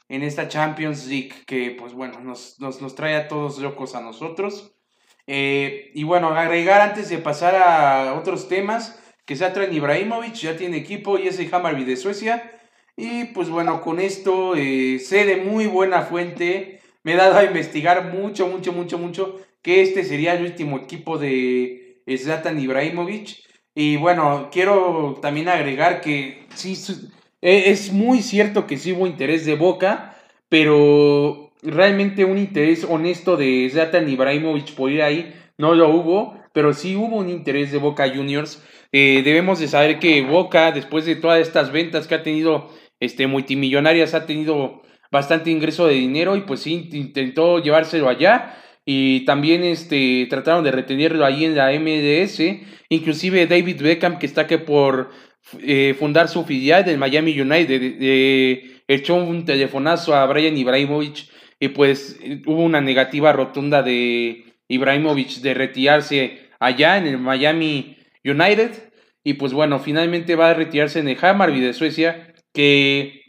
en 0.08 0.22
esta 0.22 0.48
Champions 0.48 1.06
League 1.06 1.44
que 1.46 1.76
pues 1.78 1.92
bueno, 1.92 2.20
nos, 2.20 2.58
nos, 2.60 2.80
nos 2.80 2.94
trae 2.94 3.16
a 3.16 3.28
todos 3.28 3.58
locos 3.58 3.94
a 3.94 4.00
nosotros. 4.00 4.73
Eh, 5.26 5.90
y 5.94 6.04
bueno, 6.04 6.28
agregar 6.28 6.80
antes 6.80 7.08
de 7.08 7.18
pasar 7.18 7.54
a 7.56 8.14
otros 8.14 8.48
temas, 8.48 9.00
que 9.24 9.36
Satran 9.36 9.72
Ibrahimovic 9.72 10.34
ya 10.34 10.56
tiene 10.56 10.76
equipo 10.76 11.18
y 11.18 11.28
es 11.28 11.38
el 11.38 11.52
Hammarby 11.52 11.84
de 11.84 11.96
Suecia. 11.96 12.50
Y 12.96 13.26
pues 13.26 13.48
bueno, 13.48 13.80
con 13.80 13.98
esto 14.00 14.54
eh, 14.56 14.98
sé 14.98 15.24
de 15.24 15.36
muy 15.36 15.66
buena 15.66 16.02
fuente, 16.02 16.80
me 17.02 17.14
he 17.14 17.16
dado 17.16 17.38
a 17.38 17.44
investigar 17.44 18.12
mucho, 18.14 18.46
mucho, 18.48 18.72
mucho, 18.72 18.98
mucho, 18.98 19.40
que 19.62 19.82
este 19.82 20.04
sería 20.04 20.34
el 20.34 20.44
último 20.44 20.78
equipo 20.78 21.18
de 21.18 22.02
Zlatan 22.18 22.60
Ibrahimovic. 22.60 23.44
Y 23.74 23.96
bueno, 23.96 24.50
quiero 24.52 25.18
también 25.20 25.48
agregar 25.48 26.00
que 26.00 26.46
sí, 26.54 26.76
es 27.40 27.92
muy 27.92 28.22
cierto 28.22 28.66
que 28.66 28.78
sí 28.78 28.92
hubo 28.92 29.06
interés 29.06 29.44
de 29.44 29.56
Boca, 29.56 30.16
pero 30.48 31.43
realmente 31.64 32.24
un 32.24 32.38
interés 32.38 32.84
honesto 32.84 33.36
de 33.36 33.68
Zlatan 33.70 34.08
Ibrahimovic 34.08 34.74
por 34.74 34.90
ir 34.90 35.02
ahí 35.02 35.34
no 35.58 35.74
lo 35.74 35.88
hubo, 35.88 36.38
pero 36.52 36.72
sí 36.72 36.96
hubo 36.96 37.16
un 37.16 37.30
interés 37.30 37.72
de 37.72 37.78
Boca 37.78 38.08
Juniors. 38.08 38.62
Eh, 38.92 39.22
debemos 39.24 39.58
de 39.58 39.68
saber 39.68 39.98
que 39.98 40.22
Boca, 40.22 40.72
después 40.72 41.04
de 41.04 41.16
todas 41.16 41.40
estas 41.40 41.72
ventas 41.72 42.06
que 42.06 42.14
ha 42.14 42.22
tenido 42.22 42.70
este, 43.00 43.26
multimillonarias, 43.26 44.14
ha 44.14 44.26
tenido 44.26 44.82
bastante 45.10 45.50
ingreso 45.50 45.86
de 45.86 45.94
dinero 45.94 46.36
y 46.36 46.42
pues 46.42 46.60
sí 46.60 46.88
intentó 46.92 47.60
llevárselo 47.60 48.08
allá 48.08 48.56
y 48.84 49.24
también 49.24 49.64
este, 49.64 50.26
trataron 50.28 50.64
de 50.64 50.72
retenerlo 50.72 51.24
ahí 51.24 51.44
en 51.44 51.56
la 51.56 51.70
MDS, 51.72 52.40
inclusive 52.88 53.46
David 53.46 53.80
Beckham 53.80 54.18
que 54.18 54.26
está 54.26 54.46
que 54.46 54.58
por 54.58 55.10
eh, 55.60 55.94
fundar 55.98 56.28
su 56.28 56.44
filial 56.44 56.84
del 56.84 56.98
Miami 56.98 57.38
United, 57.38 57.96
eh, 58.00 58.82
echó 58.88 59.14
un 59.14 59.44
telefonazo 59.44 60.14
a 60.14 60.26
Brian 60.26 60.56
Ibrahimovic 60.56 61.28
y 61.60 61.68
pues 61.68 62.18
hubo 62.46 62.62
una 62.62 62.80
negativa 62.80 63.32
rotunda 63.32 63.82
de 63.82 64.44
Ibrahimovic 64.68 65.40
de 65.40 65.54
retirarse 65.54 66.50
allá 66.60 66.96
en 66.98 67.06
el 67.06 67.18
Miami 67.18 67.96
United 68.24 68.92
y 69.22 69.34
pues 69.34 69.52
bueno, 69.52 69.78
finalmente 69.78 70.36
va 70.36 70.50
a 70.50 70.54
retirarse 70.54 71.00
en 71.00 71.08
el 71.08 71.18
Hammarby 71.20 71.60
de 71.60 71.72
Suecia 71.72 72.34
que 72.52 73.24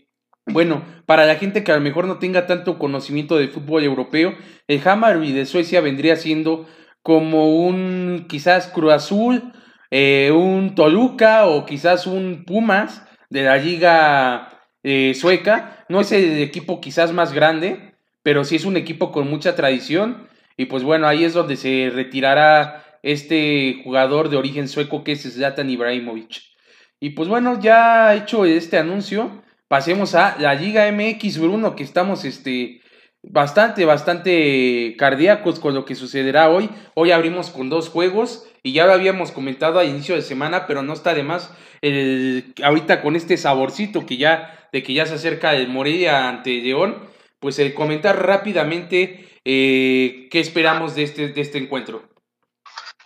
bueno, 0.47 0.83
para 1.05 1.25
la 1.25 1.35
gente 1.35 1.63
que 1.63 1.71
a 1.71 1.75
lo 1.75 1.81
mejor 1.81 2.05
no 2.05 2.19
tenga 2.19 2.45
tanto 2.45 2.77
conocimiento 2.77 3.37
de 3.37 3.47
fútbol 3.47 3.83
europeo, 3.83 4.35
el 4.67 4.87
Hammarby 4.87 5.31
de 5.31 5.45
Suecia 5.45 5.81
vendría 5.81 6.15
siendo 6.15 6.67
como 7.01 7.65
un 7.65 8.25
quizás 8.29 8.67
Cruz 8.67 8.93
Azul, 8.93 9.53
eh, 9.91 10.31
un 10.31 10.75
Toluca 10.75 11.47
o 11.47 11.65
quizás 11.65 12.07
un 12.07 12.43
Pumas 12.45 13.03
de 13.29 13.43
la 13.43 13.57
liga 13.57 14.49
eh, 14.83 15.13
sueca. 15.15 15.85
No 15.89 16.01
es 16.01 16.11
el 16.11 16.41
equipo 16.41 16.81
quizás 16.81 17.11
más 17.11 17.33
grande, 17.33 17.84
pero 18.25 18.43
sí 18.43 18.55
es 18.55 18.65
un 18.65 18.75
equipo 18.75 19.11
con 19.11 19.29
mucha 19.29 19.55
tradición 19.55 20.27
y 20.57 20.65
pues 20.65 20.81
bueno, 20.81 21.05
ahí 21.05 21.23
es 21.23 21.35
donde 21.35 21.57
se 21.57 21.91
retirará 21.93 22.97
este 23.03 23.81
jugador 23.83 24.29
de 24.29 24.37
origen 24.37 24.67
sueco 24.67 25.03
que 25.03 25.11
es 25.11 25.31
Zlatan 25.31 25.69
Ibrahimovic. 25.69 26.41
Y 26.99 27.11
pues 27.11 27.29
bueno, 27.29 27.59
ya 27.61 28.15
hecho 28.15 28.45
este 28.45 28.79
anuncio, 28.79 29.43
pasemos 29.67 30.15
a 30.15 30.37
la 30.39 30.55
Liga 30.55 30.91
MX 30.91 31.37
Bruno, 31.37 31.75
que 31.75 31.83
estamos 31.83 32.25
este, 32.25 32.81
bastante, 33.21 33.85
bastante 33.85 34.95
cardíacos 34.97 35.59
con 35.59 35.75
lo 35.75 35.85
que 35.85 35.93
sucederá 35.93 36.49
hoy. 36.49 36.71
Hoy 36.95 37.11
abrimos 37.11 37.51
con 37.51 37.69
dos 37.69 37.89
juegos 37.89 38.47
y 38.63 38.73
ya 38.73 38.87
lo 38.87 38.93
habíamos 38.93 39.31
comentado 39.31 39.77
a 39.77 39.85
inicio 39.85 40.15
de 40.15 40.23
semana, 40.23 40.65
pero 40.65 40.81
no 40.81 40.93
está 40.93 41.13
de 41.13 41.21
más 41.21 41.53
el, 41.83 42.55
ahorita 42.63 43.03
con 43.03 43.15
este 43.15 43.37
saborcito 43.37 44.07
que 44.07 44.17
ya, 44.17 44.67
de 44.73 44.81
que 44.81 44.95
ya 44.95 45.05
se 45.05 45.13
acerca 45.13 45.53
el 45.53 45.67
Morelia 45.67 46.27
ante 46.27 46.59
León 46.59 47.13
pues 47.45 47.59
eh, 47.59 47.75
comentar 47.75 48.25
rápidamente 48.25 49.39
eh, 49.45 50.29
qué 50.31 50.39
esperamos 50.39 50.95
de 50.95 51.03
este, 51.03 51.27
de 51.27 51.41
este 51.41 51.59
encuentro. 51.59 52.01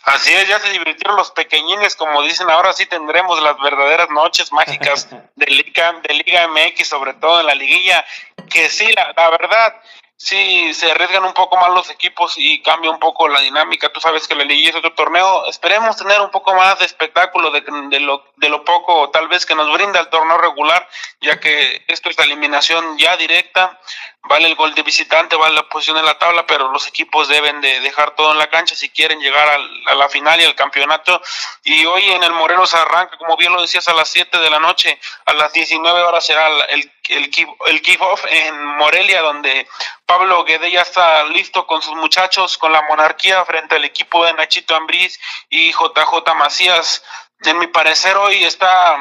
Así 0.04 0.34
es, 0.34 0.48
ya 0.48 0.60
se 0.60 0.70
divirtieron 0.70 1.18
los 1.18 1.32
pequeñines, 1.32 1.98
como 1.98 2.22
dicen, 2.22 2.50
ahora 2.50 2.72
sí 2.72 2.86
tendremos 2.86 3.44
las 3.44 3.60
verdaderas 3.60 4.10
noches 4.12 4.54
mágicas 4.54 5.10
de 5.36 5.46
Liga, 5.48 6.00
de 6.08 6.14
Liga 6.14 6.48
MX, 6.48 6.88
sobre 6.88 7.16
todo 7.16 7.42
en 7.42 7.48
la 7.48 7.54
liguilla, 7.54 8.06
que 8.50 8.70
sí, 8.70 8.90
la, 8.94 9.12
la 9.14 9.30
verdad, 9.30 9.76
sí 10.20 10.74
se 10.74 10.92
arriesgan 10.92 11.24
un 11.24 11.34
poco 11.34 11.56
más 11.56 11.72
los 11.72 11.90
equipos 11.90 12.36
y 12.38 12.62
cambia 12.62 12.92
un 12.92 13.00
poco 13.00 13.30
la 13.30 13.40
dinámica. 13.40 13.92
Tú 13.92 14.02
sabes 14.02 14.28
que 14.28 14.36
la 14.36 14.44
Liga 14.44 14.70
es 14.70 14.76
otro 14.76 14.94
torneo. 14.94 15.46
Esperemos 15.48 15.96
tener 15.96 16.20
un 16.20 16.30
poco 16.30 16.54
más 16.54 16.78
de 16.80 16.86
espectáculo 16.86 17.52
de, 17.52 17.62
de, 17.90 18.00
lo, 18.02 18.26
de 18.36 18.50
lo 18.50 18.66
poco 18.66 19.10
tal 19.12 19.30
vez 19.30 19.46
que 19.46 19.56
nos 19.56 19.72
brinda 19.72 20.02
el 20.02 20.10
torneo 20.10 20.38
regular, 20.38 20.88
ya 21.22 21.40
que 21.40 21.86
esto 21.88 22.10
es 22.10 22.18
la 22.18 22.26
eliminación 22.26 22.98
ya 22.98 23.16
directa. 23.16 23.80
Vale 24.24 24.48
el 24.48 24.56
gol 24.56 24.76
de 24.76 24.84
visitante, 24.84 25.36
vale 25.36 25.56
la 25.56 25.68
posición 25.70 25.98
en 25.98 26.06
la 26.06 26.18
tabla, 26.18 26.46
pero 26.46 26.72
los 26.72 26.88
equipos 26.88 27.28
deben 27.28 27.62
de 27.62 27.80
dejar 27.80 28.16
todo 28.16 28.32
en 28.32 28.38
la 28.38 28.50
cancha 28.50 28.76
si 28.76 28.90
quieren 28.90 29.20
llegar 29.20 29.60
a 29.86 29.96
la 29.96 30.10
final 30.10 30.40
y 30.42 30.46
al 30.46 30.56
campeonato. 30.56 31.22
Y 31.64 31.86
hoy 31.86 32.04
en 32.12 32.24
el 32.24 32.34
Morelos 32.34 32.74
arranca, 32.76 33.18
como 33.18 33.38
bien 33.38 33.54
lo 33.54 33.62
decías, 33.62 33.88
a 33.88 33.94
las 33.94 34.10
7 34.10 34.38
de 34.40 34.50
la 34.50 34.60
noche, 34.60 35.00
a 35.26 35.34
las 35.34 35.54
19 35.54 36.02
horas 36.02 36.26
será 36.26 36.48
el, 36.70 36.92
el, 37.10 37.32
el 37.68 37.82
kick-off 37.82 38.26
en 38.30 38.66
Morelia, 38.76 39.22
donde 39.22 39.68
Pablo 40.06 40.44
Guede 40.44 40.70
ya 40.70 40.82
está 40.82 41.24
listo 41.26 41.66
con 41.66 41.82
sus 41.82 41.96
muchachos, 41.96 42.58
con 42.58 42.72
la 42.72 42.82
monarquía 42.84 43.44
frente 43.46 43.76
al 43.76 43.86
equipo 43.86 44.26
de 44.26 44.34
Nachito 44.34 44.76
Ambriz 44.76 45.20
y 45.50 45.72
JJ 45.72 46.36
Macías. 46.36 47.04
En 47.42 47.58
mi 47.58 47.68
parecer 47.68 48.18
hoy 48.18 48.44
está 48.44 48.98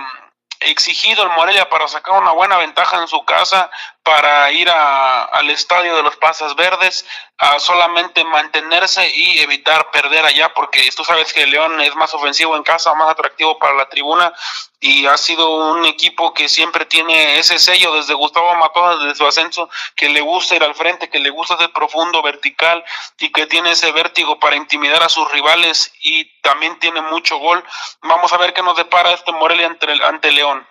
exigido 0.60 1.22
el 1.22 1.30
Morelia 1.30 1.68
para 1.68 1.88
sacar 1.88 2.20
una 2.20 2.32
buena 2.32 2.56
ventaja 2.56 2.98
en 3.00 3.08
su 3.08 3.24
casa, 3.24 3.70
para 4.08 4.50
ir 4.52 4.70
al 4.70 5.50
estadio 5.50 5.94
de 5.94 6.02
los 6.02 6.16
Pasas 6.16 6.56
Verdes, 6.56 7.04
a 7.36 7.60
solamente 7.60 8.24
mantenerse 8.24 9.06
y 9.14 9.38
evitar 9.40 9.90
perder 9.90 10.24
allá, 10.24 10.54
porque 10.54 10.88
tú 10.96 11.04
sabes 11.04 11.30
que 11.34 11.46
León 11.46 11.78
es 11.82 11.94
más 11.94 12.14
ofensivo 12.14 12.56
en 12.56 12.62
casa, 12.62 12.94
más 12.94 13.10
atractivo 13.10 13.58
para 13.58 13.74
la 13.74 13.86
tribuna, 13.90 14.32
y 14.80 15.04
ha 15.04 15.18
sido 15.18 15.72
un 15.72 15.84
equipo 15.84 16.32
que 16.32 16.48
siempre 16.48 16.86
tiene 16.86 17.38
ese 17.38 17.58
sello 17.58 17.92
desde 17.92 18.14
Gustavo 18.14 18.54
Matón, 18.54 18.98
desde 19.00 19.18
su 19.18 19.26
ascenso, 19.26 19.68
que 19.94 20.08
le 20.08 20.22
gusta 20.22 20.56
ir 20.56 20.64
al 20.64 20.74
frente, 20.74 21.10
que 21.10 21.18
le 21.18 21.28
gusta 21.28 21.58
ser 21.58 21.70
profundo, 21.74 22.22
vertical, 22.22 22.82
y 23.18 23.30
que 23.30 23.44
tiene 23.44 23.72
ese 23.72 23.92
vértigo 23.92 24.40
para 24.40 24.56
intimidar 24.56 25.02
a 25.02 25.10
sus 25.10 25.30
rivales, 25.32 25.92
y 26.00 26.24
también 26.40 26.78
tiene 26.78 27.02
mucho 27.02 27.36
gol. 27.36 27.62
Vamos 28.00 28.32
a 28.32 28.38
ver 28.38 28.54
qué 28.54 28.62
nos 28.62 28.78
depara 28.78 29.12
este 29.12 29.32
Morelia 29.32 29.66
ante, 29.66 29.86
ante 30.02 30.32
León. 30.32 30.66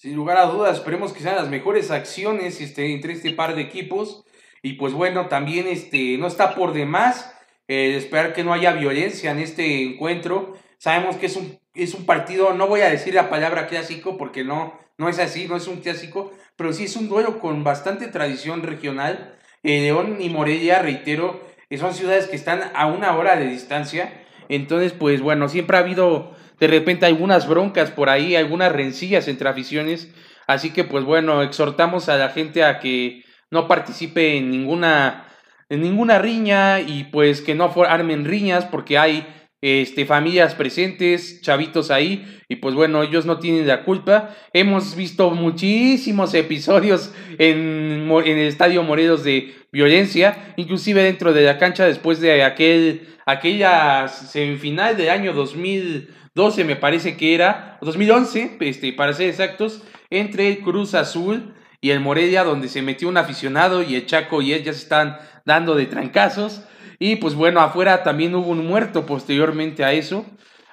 Sin 0.00 0.16
lugar 0.16 0.38
a 0.38 0.46
dudas, 0.46 0.78
esperemos 0.78 1.12
que 1.12 1.20
sean 1.20 1.36
las 1.36 1.50
mejores 1.50 1.90
acciones 1.90 2.62
este, 2.62 2.94
entre 2.94 3.12
este 3.12 3.32
par 3.32 3.54
de 3.54 3.60
equipos. 3.60 4.24
Y 4.62 4.72
pues 4.72 4.94
bueno, 4.94 5.26
también 5.26 5.66
este, 5.66 6.16
no 6.16 6.26
está 6.26 6.54
por 6.54 6.72
demás 6.72 7.30
eh, 7.68 7.94
esperar 7.96 8.32
que 8.32 8.42
no 8.42 8.54
haya 8.54 8.72
violencia 8.72 9.30
en 9.30 9.40
este 9.40 9.82
encuentro. 9.82 10.54
Sabemos 10.78 11.16
que 11.16 11.26
es 11.26 11.36
un, 11.36 11.60
es 11.74 11.92
un 11.92 12.06
partido, 12.06 12.54
no 12.54 12.66
voy 12.66 12.80
a 12.80 12.88
decir 12.88 13.12
la 13.12 13.28
palabra 13.28 13.66
clásico 13.66 14.16
porque 14.16 14.42
no, 14.42 14.72
no 14.96 15.10
es 15.10 15.18
así, 15.18 15.46
no 15.46 15.56
es 15.56 15.68
un 15.68 15.82
clásico, 15.82 16.32
pero 16.56 16.72
sí 16.72 16.84
es 16.84 16.96
un 16.96 17.10
duelo 17.10 17.38
con 17.38 17.62
bastante 17.62 18.08
tradición 18.08 18.62
regional. 18.62 19.38
Eh, 19.62 19.82
León 19.82 20.16
y 20.18 20.30
Morelia, 20.30 20.78
reitero, 20.78 21.42
son 21.78 21.92
ciudades 21.92 22.26
que 22.26 22.36
están 22.36 22.70
a 22.74 22.86
una 22.86 23.18
hora 23.18 23.36
de 23.36 23.48
distancia. 23.48 24.24
Entonces, 24.48 24.94
pues 24.94 25.20
bueno, 25.20 25.50
siempre 25.50 25.76
ha 25.76 25.80
habido 25.80 26.34
de 26.60 26.66
repente 26.66 27.06
algunas 27.06 27.48
broncas 27.48 27.90
por 27.90 28.10
ahí, 28.10 28.36
algunas 28.36 28.70
rencillas 28.70 29.26
entre 29.26 29.48
aficiones. 29.48 30.12
Así 30.46 30.70
que 30.70 30.84
pues 30.84 31.04
bueno, 31.04 31.42
exhortamos 31.42 32.08
a 32.08 32.16
la 32.16 32.28
gente 32.28 32.64
a 32.64 32.78
que 32.78 33.24
no 33.50 33.66
participe 33.66 34.36
en 34.36 34.50
ninguna, 34.50 35.24
en 35.68 35.80
ninguna 35.80 36.18
riña 36.18 36.80
y 36.80 37.04
pues 37.04 37.40
que 37.40 37.54
no 37.54 37.72
armen 37.88 38.24
riñas 38.24 38.66
porque 38.66 38.98
hay 38.98 39.26
este, 39.62 40.06
familias 40.06 40.54
presentes, 40.54 41.40
chavitos 41.42 41.90
ahí, 41.90 42.40
y 42.48 42.56
pues 42.56 42.74
bueno, 42.74 43.02
ellos 43.02 43.26
no 43.26 43.38
tienen 43.38 43.66
la 43.66 43.84
culpa. 43.84 44.34
Hemos 44.52 44.96
visto 44.96 45.30
muchísimos 45.30 46.34
episodios 46.34 47.12
en, 47.38 48.10
en, 48.10 48.38
el 48.38 48.46
Estadio 48.46 48.82
Morelos 48.82 49.24
de 49.24 49.54
violencia, 49.72 50.54
inclusive 50.56 51.02
dentro 51.02 51.32
de 51.32 51.42
la 51.42 51.58
cancha 51.58 51.84
después 51.84 52.20
de 52.20 52.42
aquel, 52.42 53.08
aquella 53.26 54.08
semifinal 54.08 54.96
del 54.96 55.10
año 55.10 55.32
2000. 55.32 56.14
12 56.32 56.64
me 56.64 56.76
parece 56.76 57.16
que 57.16 57.34
era, 57.34 57.78
2011, 57.82 58.58
este, 58.60 58.92
para 58.92 59.12
ser 59.12 59.28
exactos, 59.28 59.82
entre 60.10 60.48
el 60.48 60.60
Cruz 60.60 60.94
Azul 60.94 61.54
y 61.80 61.90
el 61.90 62.00
Morelia, 62.00 62.44
donde 62.44 62.68
se 62.68 62.82
metió 62.82 63.08
un 63.08 63.16
aficionado 63.16 63.82
y 63.82 63.96
el 63.96 64.06
Chaco 64.06 64.40
y 64.40 64.52
él 64.52 64.62
ya 64.62 64.72
se 64.72 64.78
están 64.78 65.18
dando 65.44 65.74
de 65.74 65.86
trancazos. 65.86 66.62
Y 67.00 67.16
pues 67.16 67.34
bueno, 67.34 67.60
afuera 67.60 68.04
también 68.04 68.34
hubo 68.34 68.50
un 68.50 68.64
muerto 68.64 69.06
posteriormente 69.06 69.82
a 69.82 69.92
eso. 69.92 70.24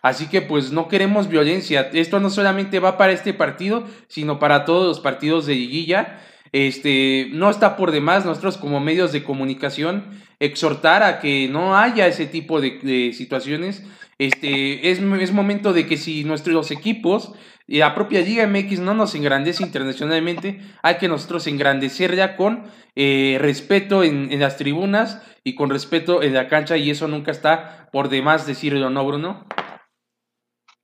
Así 0.02 0.28
que 0.28 0.42
pues 0.42 0.72
no 0.72 0.90
queremos 0.90 1.30
violencia. 1.30 1.90
Esto 1.94 2.20
no 2.20 2.30
solamente 2.30 2.80
va 2.80 2.98
para 2.98 3.14
este 3.14 3.34
partido, 3.34 3.86
sino 4.10 4.38
para 4.38 4.66
todos 4.66 4.86
los 4.86 5.00
partidos 5.00 5.46
de 5.48 5.56
liguilla. 5.56 6.20
Este, 6.52 7.30
no 7.32 7.50
está 7.50 7.78
por 7.78 7.92
demás 7.92 8.26
nosotros 8.26 8.58
como 8.58 8.80
medios 8.80 9.12
de 9.14 9.24
comunicación 9.24 10.22
exhortar 10.40 11.02
a 11.02 11.20
que 11.20 11.48
no 11.48 11.78
haya 11.78 12.08
ese 12.08 12.26
tipo 12.26 12.62
de, 12.62 13.12
situaciones 13.14 13.84
este, 14.20 14.92
es, 14.92 15.00
es 15.00 15.32
momento 15.34 15.74
de 15.74 15.88
que 15.88 15.98
si 15.98 16.24
nuestros 16.24 16.72
equipos 16.72 17.34
y 17.68 17.80
la 17.80 17.94
propia 17.94 18.22
Liga 18.22 18.48
MX 18.48 18.80
no 18.80 18.94
nos 18.94 19.14
engrandece 19.14 19.62
internacionalmente, 19.62 20.62
hay 20.82 20.98
que 20.98 21.10
nosotros 21.10 21.46
engrandecerla 21.48 22.38
con 22.38 22.72
eh, 22.96 23.38
respeto 23.40 24.04
en, 24.04 24.32
en, 24.32 24.40
las 24.40 24.58
tribunas 24.58 25.22
y 25.44 25.56
con 25.56 25.70
respeto 25.70 26.24
en 26.24 26.34
la 26.34 26.48
cancha 26.48 26.78
y 26.78 26.90
eso 26.90 27.08
nunca 27.08 27.32
está 27.32 27.90
por 27.92 28.10
demás 28.10 28.48
decirlo, 28.48 28.90
¿no, 28.90 29.06
Bruno? 29.06 29.46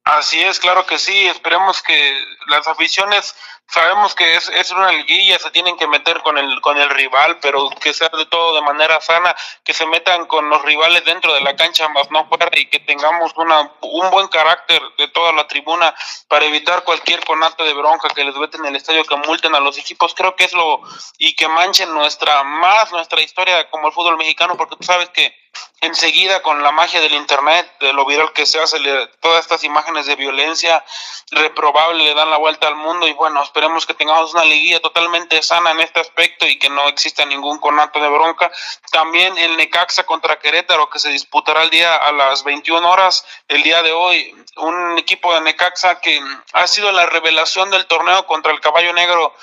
Así 0.04 0.42
es, 0.42 0.60
claro 0.60 0.86
que 0.86 0.98
sí. 0.98 1.28
Esperemos 1.28 1.82
que 1.82 2.14
las 2.48 2.68
aficiones, 2.68 3.36
sabemos 3.74 4.14
que 4.14 4.36
es, 4.36 4.50
es 4.50 4.70
una 4.70 4.92
liguilla, 4.92 5.40
se 5.40 5.50
tienen 5.50 5.76
que 5.78 5.88
meter 5.88 6.22
con 6.22 6.38
el, 6.38 6.62
con 6.62 6.78
el 6.78 6.90
rival, 6.92 7.40
pero 7.42 7.72
que 7.82 7.92
sea 7.92 8.10
de 8.10 8.28
todo 8.28 8.54
de 8.54 8.62
manera 8.62 9.02
sana, 9.02 9.36
que 9.64 9.74
se 9.74 9.88
metan 9.88 10.28
con 10.28 10.48
los 10.48 10.62
rivales 10.62 11.04
dentro 11.06 11.34
de 11.34 11.42
la 11.42 11.56
cancha 11.56 11.90
más 11.90 12.12
no 12.12 12.28
fuera 12.28 12.48
y 12.54 12.68
que 12.68 12.80
tengamos 12.80 13.34
una, 13.36 13.72
un 13.82 14.12
buen 14.12 14.28
carácter 14.28 14.80
de 15.00 15.08
toda 15.08 15.34
la 15.34 15.48
tribuna 15.48 15.96
para 16.28 16.46
evitar 16.46 16.84
cualquier 16.84 17.26
conato 17.26 17.64
de 17.64 17.74
bronca 17.74 18.10
que 18.10 18.24
les 18.24 18.38
veten 18.38 18.62
en 18.62 18.68
el 18.68 18.76
estadio, 18.76 19.06
que 19.06 19.16
multen 19.16 19.56
a 19.56 19.60
los 19.60 19.76
equipos. 19.80 20.14
Creo 20.14 20.36
que 20.36 20.44
es 20.44 20.54
lo, 20.54 20.82
y 21.18 21.36
que 21.36 21.48
manchen 21.48 21.92
nuestra, 21.96 22.44
más 22.44 22.92
nuestra 22.92 23.22
historia 23.22 23.68
como 23.72 23.88
el 23.88 23.94
fútbol 23.94 24.18
mexicano, 24.18 24.56
porque 24.56 24.76
tú 24.76 24.84
sabes 24.84 25.10
que 25.10 25.43
enseguida 25.82 26.42
con 26.42 26.64
la 26.64 26.72
magia 26.72 27.02
del 27.02 27.14
internet, 27.14 27.70
de 27.80 27.94
lo 27.94 28.06
viral 28.06 28.32
que 28.34 28.46
se 28.46 28.60
hace, 28.60 28.80
todas 29.20 29.42
estas 29.42 29.64
imágenes 29.64 30.06
de 30.06 30.16
violencia 30.16 30.84
reprobable 31.32 32.04
le 32.04 32.14
dan 32.14 32.30
la 32.30 32.38
vuelta 32.38 32.68
al 32.68 32.76
mundo 32.76 33.08
y 33.08 33.14
bueno, 33.14 33.44
esperemos 33.44 33.86
que 33.86 33.94
tengamos 33.94 34.34
una 34.34 34.46
liguilla 34.46 34.80
totalmente 34.80 35.42
sana 35.42 35.72
en 35.72 35.82
este 35.82 36.00
aspecto 36.00 36.48
y 36.48 36.58
que 36.58 36.70
no 36.70 36.88
exista 36.88 37.26
ningún 37.26 37.60
conato 37.60 38.00
de 38.00 38.08
bronca. 38.08 38.52
También 38.92 39.38
el 39.38 39.58
Necaxa 39.58 40.06
contra 40.06 40.40
Querétaro 40.40 40.90
que 40.90 41.00
se 41.00 41.10
disputará 41.10 41.64
el 41.64 41.70
día 41.70 41.96
a 41.96 42.12
las 42.12 42.44
21 42.44 42.90
horas, 42.90 43.26
el 43.48 43.64
día 43.64 43.84
de 43.84 43.92
hoy, 43.92 44.34
un 44.58 44.98
equipo 44.98 45.34
de 45.34 45.42
Necaxa 45.42 46.00
que 46.00 46.22
ha 46.54 46.68
sido 46.68 46.92
la 46.92 47.06
revelación 47.08 47.72
del 47.72 47.86
torneo 47.88 48.26
contra 48.26 48.52
el 48.52 48.62
Caballo 48.62 48.94
Negro 48.94 49.34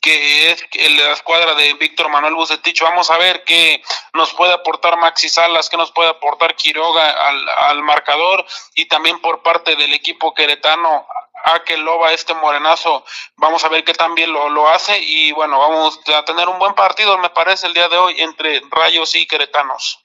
que 0.00 0.50
es 0.50 0.64
la 0.96 1.12
escuadra 1.12 1.54
de 1.54 1.74
Víctor 1.74 2.08
Manuel 2.08 2.34
Bucetich. 2.34 2.80
Vamos 2.82 3.10
a 3.10 3.18
ver 3.18 3.44
qué 3.44 3.82
nos 4.14 4.32
puede 4.34 4.52
aportar 4.52 4.96
Maxi 4.98 5.28
Salas, 5.28 5.68
qué 5.68 5.76
nos 5.76 5.92
puede 5.92 6.10
aportar 6.10 6.54
Quiroga 6.54 7.10
al, 7.28 7.48
al 7.48 7.82
marcador 7.82 8.44
y 8.74 8.86
también 8.86 9.20
por 9.20 9.42
parte 9.42 9.76
del 9.76 9.92
equipo 9.92 10.34
queretano 10.34 11.06
a 11.44 11.64
que 11.64 11.76
Loba, 11.76 12.12
este 12.12 12.34
morenazo, 12.34 13.04
vamos 13.36 13.64
a 13.64 13.68
ver 13.68 13.84
qué 13.84 13.94
también 13.94 14.32
lo, 14.32 14.48
lo 14.48 14.68
hace 14.68 14.98
y 15.00 15.32
bueno, 15.32 15.58
vamos 15.58 16.00
a 16.14 16.24
tener 16.24 16.48
un 16.48 16.58
buen 16.58 16.74
partido, 16.74 17.16
me 17.18 17.30
parece, 17.30 17.66
el 17.66 17.74
día 17.74 17.88
de 17.88 17.96
hoy 17.96 18.14
entre 18.18 18.60
Rayos 18.70 19.14
y 19.14 19.26
Queretanos. 19.26 20.04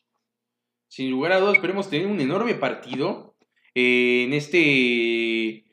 Sin 0.88 1.10
lugar 1.10 1.32
a 1.34 1.40
dudas, 1.40 1.56
esperemos 1.56 1.90
tener 1.90 2.08
un 2.08 2.22
enorme 2.22 2.54
partido 2.54 3.36
eh, 3.74 4.26
en 4.26 4.34
este 4.34 5.66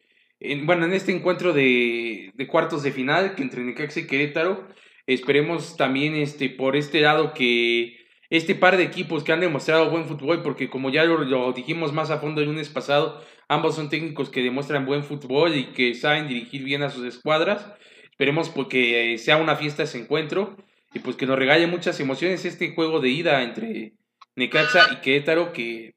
bueno, 0.65 0.87
en 0.87 0.93
este 0.93 1.13
encuentro 1.13 1.53
de, 1.53 2.33
cuartos 2.49 2.83
de 2.83 2.93
final 2.93 3.35
que 3.35 3.43
entre 3.43 3.63
Necaxa 3.63 4.01
y 4.01 4.07
Querétaro, 4.07 4.67
esperemos 5.07 5.77
también 5.77 6.15
este, 6.15 6.49
por 6.49 6.77
este 6.77 7.01
lado 7.01 7.35
que 7.35 7.99
este 8.31 8.55
par 8.55 8.77
de 8.77 8.85
equipos 8.85 9.25
que 9.25 9.33
han 9.33 9.41
demostrado 9.41 9.91
buen 9.91 10.07
fútbol, 10.07 10.43
porque 10.43 10.71
como 10.71 10.91
ya 10.91 11.05
lo, 11.05 11.53
dijimos 11.53 11.93
más 11.93 12.11
a 12.11 12.19
fondo 12.19 12.41
el 12.41 12.47
lunes 12.47 12.69
pasado, 12.69 13.21
ambos 13.49 13.75
son 13.75 13.91
técnicos 13.91 14.31
que 14.31 14.43
demuestran 14.43 14.87
buen 14.87 15.05
fútbol 15.05 15.57
y 15.57 15.73
que 15.73 15.95
saben 15.95 16.29
dirigir 16.29 16.63
bien 16.63 16.83
a 16.83 16.91
sus 16.91 17.05
escuadras. 17.05 17.73
Esperemos 18.11 18.49
porque 18.49 19.19
sea 19.19 19.37
una 19.37 19.57
fiesta 19.57 19.83
ese 19.83 19.99
encuentro 19.99 20.57
y 20.95 21.01
pues 21.01 21.17
que 21.17 21.27
nos 21.27 21.39
regale 21.39 21.67
muchas 21.67 21.99
emociones 22.01 22.45
este 22.45 22.73
juego 22.75 23.01
de 23.01 23.09
ida 23.09 23.43
entre 23.43 23.95
Necaxa 24.37 24.93
y 24.93 24.97
Querétaro 25.01 25.53
que 25.53 25.95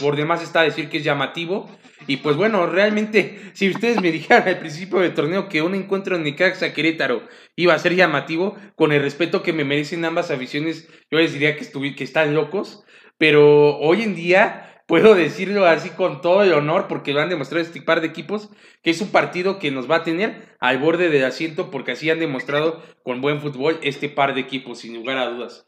por 0.00 0.16
demás 0.16 0.42
está 0.42 0.62
decir 0.62 0.88
que 0.88 0.98
es 0.98 1.04
llamativo. 1.04 1.68
Y 2.06 2.18
pues 2.18 2.36
bueno, 2.36 2.66
realmente, 2.66 3.40
si 3.54 3.70
ustedes 3.70 4.00
me 4.00 4.12
dijeran 4.12 4.48
al 4.48 4.58
principio 4.58 4.98
del 5.00 5.14
torneo 5.14 5.48
que 5.48 5.62
un 5.62 5.74
encuentro 5.74 6.16
en 6.16 6.22
Necaxa 6.22 6.72
Querétaro 6.72 7.22
iba 7.56 7.74
a 7.74 7.78
ser 7.78 7.94
llamativo, 7.94 8.56
con 8.76 8.92
el 8.92 9.02
respeto 9.02 9.42
que 9.42 9.52
me 9.52 9.64
merecen 9.64 10.04
ambas 10.04 10.30
aficiones, 10.30 10.88
yo 11.10 11.18
les 11.18 11.32
diría 11.32 11.56
que, 11.56 11.94
que 11.94 12.04
están 12.04 12.34
locos. 12.34 12.84
Pero 13.16 13.78
hoy 13.78 14.02
en 14.02 14.16
día 14.16 14.82
puedo 14.86 15.14
decirlo 15.14 15.66
así 15.66 15.90
con 15.90 16.20
todo 16.20 16.42
el 16.42 16.52
honor, 16.52 16.88
porque 16.88 17.12
lo 17.12 17.20
han 17.20 17.28
demostrado 17.28 17.64
este 17.64 17.80
par 17.80 18.00
de 18.00 18.08
equipos, 18.08 18.50
que 18.82 18.90
es 18.90 19.00
un 19.00 19.08
partido 19.08 19.58
que 19.58 19.70
nos 19.70 19.90
va 19.90 19.96
a 19.96 20.02
tener 20.02 20.56
al 20.60 20.78
borde 20.78 21.08
del 21.08 21.24
asiento, 21.24 21.70
porque 21.70 21.92
así 21.92 22.10
han 22.10 22.18
demostrado 22.18 22.82
con 23.02 23.20
buen 23.20 23.40
fútbol 23.40 23.78
este 23.82 24.08
par 24.08 24.34
de 24.34 24.40
equipos, 24.40 24.80
sin 24.80 24.94
lugar 24.94 25.18
a 25.18 25.28
dudas. 25.28 25.66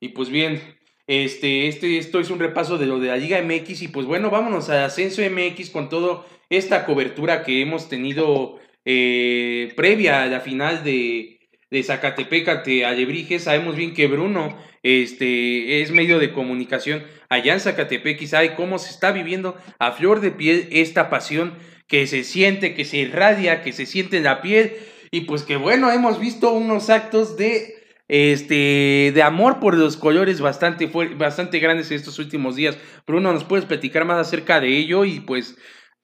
Y 0.00 0.10
pues 0.10 0.28
bien, 0.28 0.60
este, 1.06 1.68
este, 1.68 1.98
esto 1.98 2.20
es 2.20 2.30
un 2.30 2.38
repaso 2.38 2.78
de 2.78 2.86
lo 2.86 3.00
de 3.00 3.08
la 3.08 3.16
Liga 3.16 3.42
MX 3.42 3.82
y 3.82 3.88
pues 3.88 4.06
bueno, 4.06 4.30
vámonos 4.30 4.70
al 4.70 4.84
Ascenso 4.84 5.22
MX 5.22 5.70
con 5.70 5.88
toda 5.88 6.24
esta 6.48 6.84
cobertura 6.84 7.42
que 7.42 7.60
hemos 7.60 7.88
tenido 7.88 8.58
eh, 8.84 9.72
previa 9.76 10.22
a 10.22 10.26
la 10.26 10.40
final 10.40 10.84
de, 10.84 11.40
de 11.70 11.82
Zacatepec 11.82 12.48
ante 12.48 12.84
Alebrijes. 12.84 13.44
Sabemos 13.44 13.74
bien 13.74 13.94
que 13.94 14.06
Bruno 14.06 14.56
este, 14.82 15.80
es 15.82 15.90
medio 15.90 16.18
de 16.18 16.32
comunicación 16.32 17.04
allá 17.28 17.54
en 17.54 17.60
Zacatepec 17.60 18.20
y 18.20 18.26
sabe 18.26 18.54
cómo 18.54 18.78
se 18.78 18.90
está 18.90 19.10
viviendo 19.10 19.56
a 19.78 19.92
flor 19.92 20.20
de 20.20 20.30
piel 20.30 20.68
esta 20.70 21.10
pasión 21.10 21.54
que 21.88 22.06
se 22.06 22.24
siente, 22.24 22.74
que 22.74 22.84
se 22.84 22.98
irradia, 22.98 23.62
que 23.62 23.72
se 23.72 23.86
siente 23.86 24.18
en 24.18 24.24
la 24.24 24.40
piel. 24.40 24.76
Y 25.10 25.22
pues 25.22 25.42
que 25.42 25.56
bueno, 25.56 25.90
hemos 25.90 26.20
visto 26.20 26.52
unos 26.52 26.90
actos 26.90 27.36
de 27.36 27.81
este, 28.14 29.10
de 29.14 29.22
amor 29.22 29.58
por 29.58 29.74
los 29.74 29.96
colores 29.96 30.42
bastante, 30.42 30.86
bastante 31.16 31.60
grandes 31.60 31.90
en 31.90 31.96
estos 31.96 32.18
últimos 32.18 32.56
días. 32.56 32.76
Bruno, 33.06 33.32
¿nos 33.32 33.44
puedes 33.44 33.64
platicar 33.64 34.04
más 34.04 34.18
acerca 34.18 34.60
de 34.60 34.68
ello 34.68 35.06
y 35.06 35.20
pues 35.20 35.56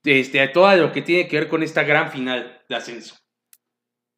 este, 0.04 0.48
todo 0.48 0.74
lo 0.74 0.90
que 0.90 1.02
tiene 1.02 1.28
que 1.28 1.38
ver 1.38 1.48
con 1.48 1.62
esta 1.62 1.82
gran 1.82 2.10
final 2.10 2.62
de 2.66 2.76
ascenso? 2.76 3.27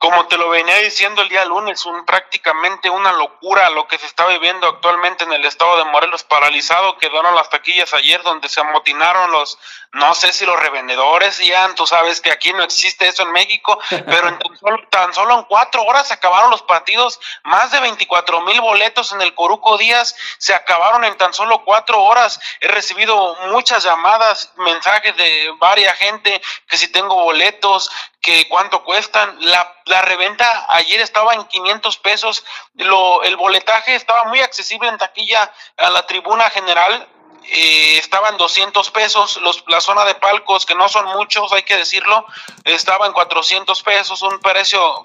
Como 0.01 0.27
te 0.29 0.39
lo 0.39 0.49
venía 0.49 0.77
diciendo 0.77 1.21
el 1.21 1.29
día 1.29 1.45
lunes, 1.45 1.85
un, 1.85 2.07
prácticamente 2.07 2.89
una 2.89 3.13
locura 3.13 3.69
lo 3.69 3.87
que 3.87 3.99
se 3.99 4.07
está 4.07 4.27
viviendo 4.29 4.67
actualmente 4.67 5.25
en 5.25 5.33
el 5.35 5.45
estado 5.45 5.77
de 5.77 5.85
Morelos, 5.85 6.25
paralizado, 6.25 6.97
quedaron 6.97 7.35
las 7.35 7.51
taquillas 7.51 7.93
ayer 7.93 8.23
donde 8.23 8.49
se 8.49 8.63
amotinaron 8.63 9.31
los, 9.31 9.59
no 9.93 10.15
sé 10.15 10.33
si 10.33 10.47
los 10.47 10.59
revendedores, 10.59 11.37
ya 11.39 11.75
tú 11.75 11.87
sabes 11.87 12.23
que 12.23 12.33
aquí 12.33 12.51
no 12.55 12.63
existe 12.63 13.09
eso 13.09 13.25
en 13.25 13.33
México, 13.33 13.79
pero 13.91 14.29
en 14.29 14.39
tan, 14.39 14.57
solo, 14.57 14.89
tan 14.89 15.13
solo 15.13 15.39
en 15.39 15.45
cuatro 15.45 15.83
horas 15.83 16.09
se 16.09 16.15
acabaron 16.15 16.51
los 16.51 16.63
partidos, 16.63 17.21
más 17.45 17.71
de 17.71 17.81
24 17.81 18.41
mil 18.41 18.59
boletos 18.63 19.13
en 19.13 19.21
el 19.21 19.35
Coruco 19.35 19.77
Díaz, 19.77 20.17
se 20.39 20.55
acabaron 20.55 21.05
en 21.05 21.15
tan 21.19 21.35
solo 21.35 21.63
cuatro 21.63 22.03
horas, 22.03 22.41
he 22.61 22.69
recibido 22.69 23.37
muchas 23.51 23.85
llamadas, 23.85 24.51
mensajes 24.57 25.15
de 25.19 25.53
varias 25.59 25.99
gente 25.99 26.41
que 26.67 26.79
si 26.79 26.89
tengo 26.89 27.17
boletos, 27.17 27.91
que 28.21 28.49
cuánto 28.49 28.85
cuestan. 28.85 29.37
La, 29.41 29.75
la 29.87 30.03
reventa 30.03 30.67
ayer 30.69 31.01
estaba 31.01 31.35
en 31.35 31.45
500 31.45 31.99
pesos, 31.99 32.45
lo, 32.75 33.23
el 33.23 33.37
boletaje 33.37 33.95
estaba 33.95 34.25
muy 34.25 34.41
accesible 34.41 34.89
en 34.89 34.99
taquilla 34.99 35.53
a 35.77 35.91
la 35.91 36.07
tribuna 36.07 36.51
general. 36.51 37.09
Eh, 37.53 37.99
estaban 37.99 38.37
200 38.37 38.91
pesos, 38.91 39.39
los, 39.39 39.65
la 39.67 39.81
zona 39.81 40.05
de 40.05 40.15
palcos, 40.15 40.67
que 40.67 40.75
no 40.75 40.89
son 40.89 41.07
muchos, 41.07 41.53
hay 41.53 41.63
que 41.63 41.77
decirlo, 41.77 42.27
estaba 42.65 43.07
en 43.07 43.13
400 43.13 43.83
pesos, 43.83 44.23
un 44.23 44.39
precio 44.41 45.03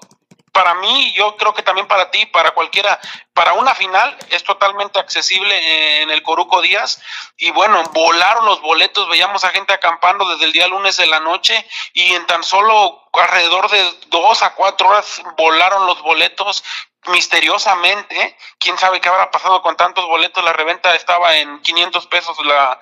para 0.56 0.72
mí, 0.76 1.12
yo 1.12 1.36
creo 1.36 1.52
que 1.52 1.60
también 1.60 1.86
para 1.86 2.10
ti, 2.10 2.24
para 2.24 2.52
cualquiera, 2.52 2.98
para 3.34 3.52
una 3.52 3.74
final 3.74 4.16
es 4.30 4.42
totalmente 4.42 4.98
accesible 4.98 6.00
en 6.00 6.10
el 6.10 6.22
Coruco 6.22 6.62
Díaz. 6.62 7.02
Y 7.36 7.50
bueno, 7.50 7.82
volaron 7.92 8.46
los 8.46 8.62
boletos, 8.62 9.06
veíamos 9.10 9.44
a 9.44 9.50
gente 9.50 9.74
acampando 9.74 10.26
desde 10.30 10.46
el 10.46 10.52
día 10.52 10.66
lunes 10.66 10.96
de 10.96 11.08
la 11.08 11.20
noche 11.20 11.68
y 11.92 12.14
en 12.14 12.26
tan 12.26 12.42
solo 12.42 13.06
alrededor 13.12 13.68
de 13.68 13.98
dos 14.06 14.42
a 14.42 14.54
cuatro 14.54 14.88
horas 14.88 15.22
volaron 15.36 15.84
los 15.84 16.00
boletos 16.00 16.64
misteriosamente. 17.08 18.38
¿Quién 18.58 18.78
sabe 18.78 19.02
qué 19.02 19.10
habrá 19.10 19.30
pasado 19.30 19.60
con 19.60 19.76
tantos 19.76 20.06
boletos? 20.06 20.42
La 20.42 20.54
reventa 20.54 20.94
estaba 20.94 21.36
en 21.36 21.60
500 21.60 22.06
pesos 22.06 22.42
la, 22.46 22.80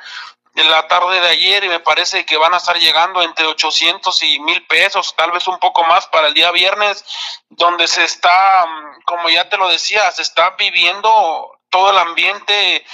en 0.55 0.71
la 0.71 0.87
tarde 0.87 1.21
de 1.21 1.29
ayer 1.29 1.65
y 1.65 1.69
me 1.69 1.81
parece 1.81 2.25
que 2.25 2.37
van 2.37 2.55
a 2.55 2.59
estar 2.59 2.79
llegando 2.79 3.23
entre 3.23 3.47
800 3.47 4.23
y 4.23 4.39
1000 4.41 4.67
pesos, 4.67 5.15
tal 5.17 5.33
vez 5.33 5.49
un 5.49 5.59
poco 5.59 5.85
más 5.85 6.07
para 6.07 6.29
el 6.29 6.35
día 6.35 6.53
viernes, 6.53 7.05
donde 7.49 7.87
se 7.89 8.05
está, 8.05 8.67
como 9.05 9.29
ya 9.29 9.49
te 9.49 9.57
lo 9.57 9.69
decía, 9.69 10.11
se 10.13 10.23
está 10.23 10.51
viviendo 10.51 11.59
todo 11.71 11.91
el 11.91 11.99
ambiente 11.99 12.85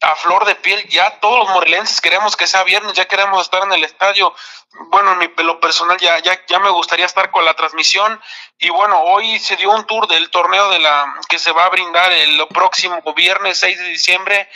a 0.00 0.16
flor 0.16 0.44
de 0.46 0.54
piel. 0.54 0.88
Ya 0.88 1.20
todos 1.20 1.40
los 1.40 1.48
morelenses 1.50 2.00
queremos 2.00 2.36
que 2.36 2.46
sea 2.46 2.64
viernes, 2.64 2.94
ya 2.94 3.06
queremos 3.06 3.42
estar 3.42 3.62
en 3.62 3.72
el 3.72 3.84
estadio. 3.84 4.34
Bueno, 4.88 5.12
en 5.12 5.18
mi 5.18 5.28
pelo 5.28 5.60
personal 5.60 5.98
ya, 5.98 6.18
ya, 6.20 6.40
ya 6.46 6.58
me 6.58 6.70
gustaría 6.70 7.06
estar 7.06 7.30
con 7.30 7.44
la 7.44 7.54
transmisión. 7.54 8.20
Y 8.58 8.70
bueno, 8.70 9.00
hoy 9.02 9.38
se 9.38 9.56
dio 9.56 9.70
un 9.70 9.86
tour 9.86 10.06
del 10.08 10.30
torneo 10.30 10.70
de 10.70 10.78
la 10.78 11.14
que 11.28 11.38
se 11.38 11.52
va 11.52 11.66
a 11.66 11.70
brindar 11.70 12.12
el 12.12 12.46
próximo 12.48 13.00
viernes 13.14 13.58
6 13.58 13.78
de 13.78 13.88
diciembre 13.88 14.48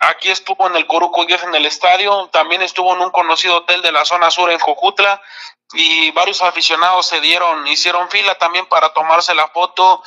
Aquí 0.00 0.30
estuvo 0.30 0.66
en 0.68 0.76
el 0.76 0.86
Coruco 0.86 1.24
10 1.24 1.44
en 1.44 1.54
el 1.54 1.66
estadio, 1.66 2.28
también 2.32 2.62
estuvo 2.62 2.94
en 2.94 3.00
un 3.00 3.10
conocido 3.10 3.56
hotel 3.56 3.82
de 3.82 3.92
la 3.92 4.04
zona 4.04 4.30
sur 4.30 4.50
en 4.50 4.58
Jojutla 4.58 5.20
y 5.74 6.10
varios 6.12 6.40
aficionados 6.42 7.06
se 7.06 7.20
dieron, 7.20 7.66
hicieron 7.66 8.08
fila 8.08 8.36
también 8.36 8.66
para 8.66 8.92
tomarse 8.92 9.34
la 9.34 9.48
foto 9.48 10.02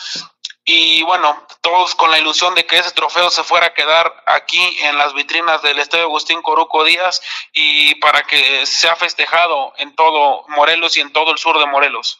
y 0.63 1.01
bueno, 1.03 1.35
todos 1.61 1.95
con 1.95 2.11
la 2.11 2.19
ilusión 2.19 2.53
de 2.55 2.65
que 2.65 2.77
ese 2.77 2.91
trofeo 2.91 3.29
se 3.29 3.43
fuera 3.43 3.67
a 3.67 3.73
quedar 3.73 4.13
aquí 4.27 4.61
en 4.83 4.97
las 4.97 5.13
vitrinas 5.13 5.61
del 5.63 5.79
Estadio 5.79 6.05
Agustín 6.05 6.41
Coruco 6.41 6.83
Díaz 6.83 7.21
y 7.51 7.95
para 7.95 8.23
que 8.23 8.65
sea 8.65 8.95
festejado 8.95 9.73
en 9.77 9.95
todo 9.95 10.45
Morelos 10.49 10.97
y 10.97 11.01
en 11.01 11.11
todo 11.11 11.31
el 11.31 11.37
sur 11.37 11.57
de 11.59 11.65
Morelos. 11.65 12.19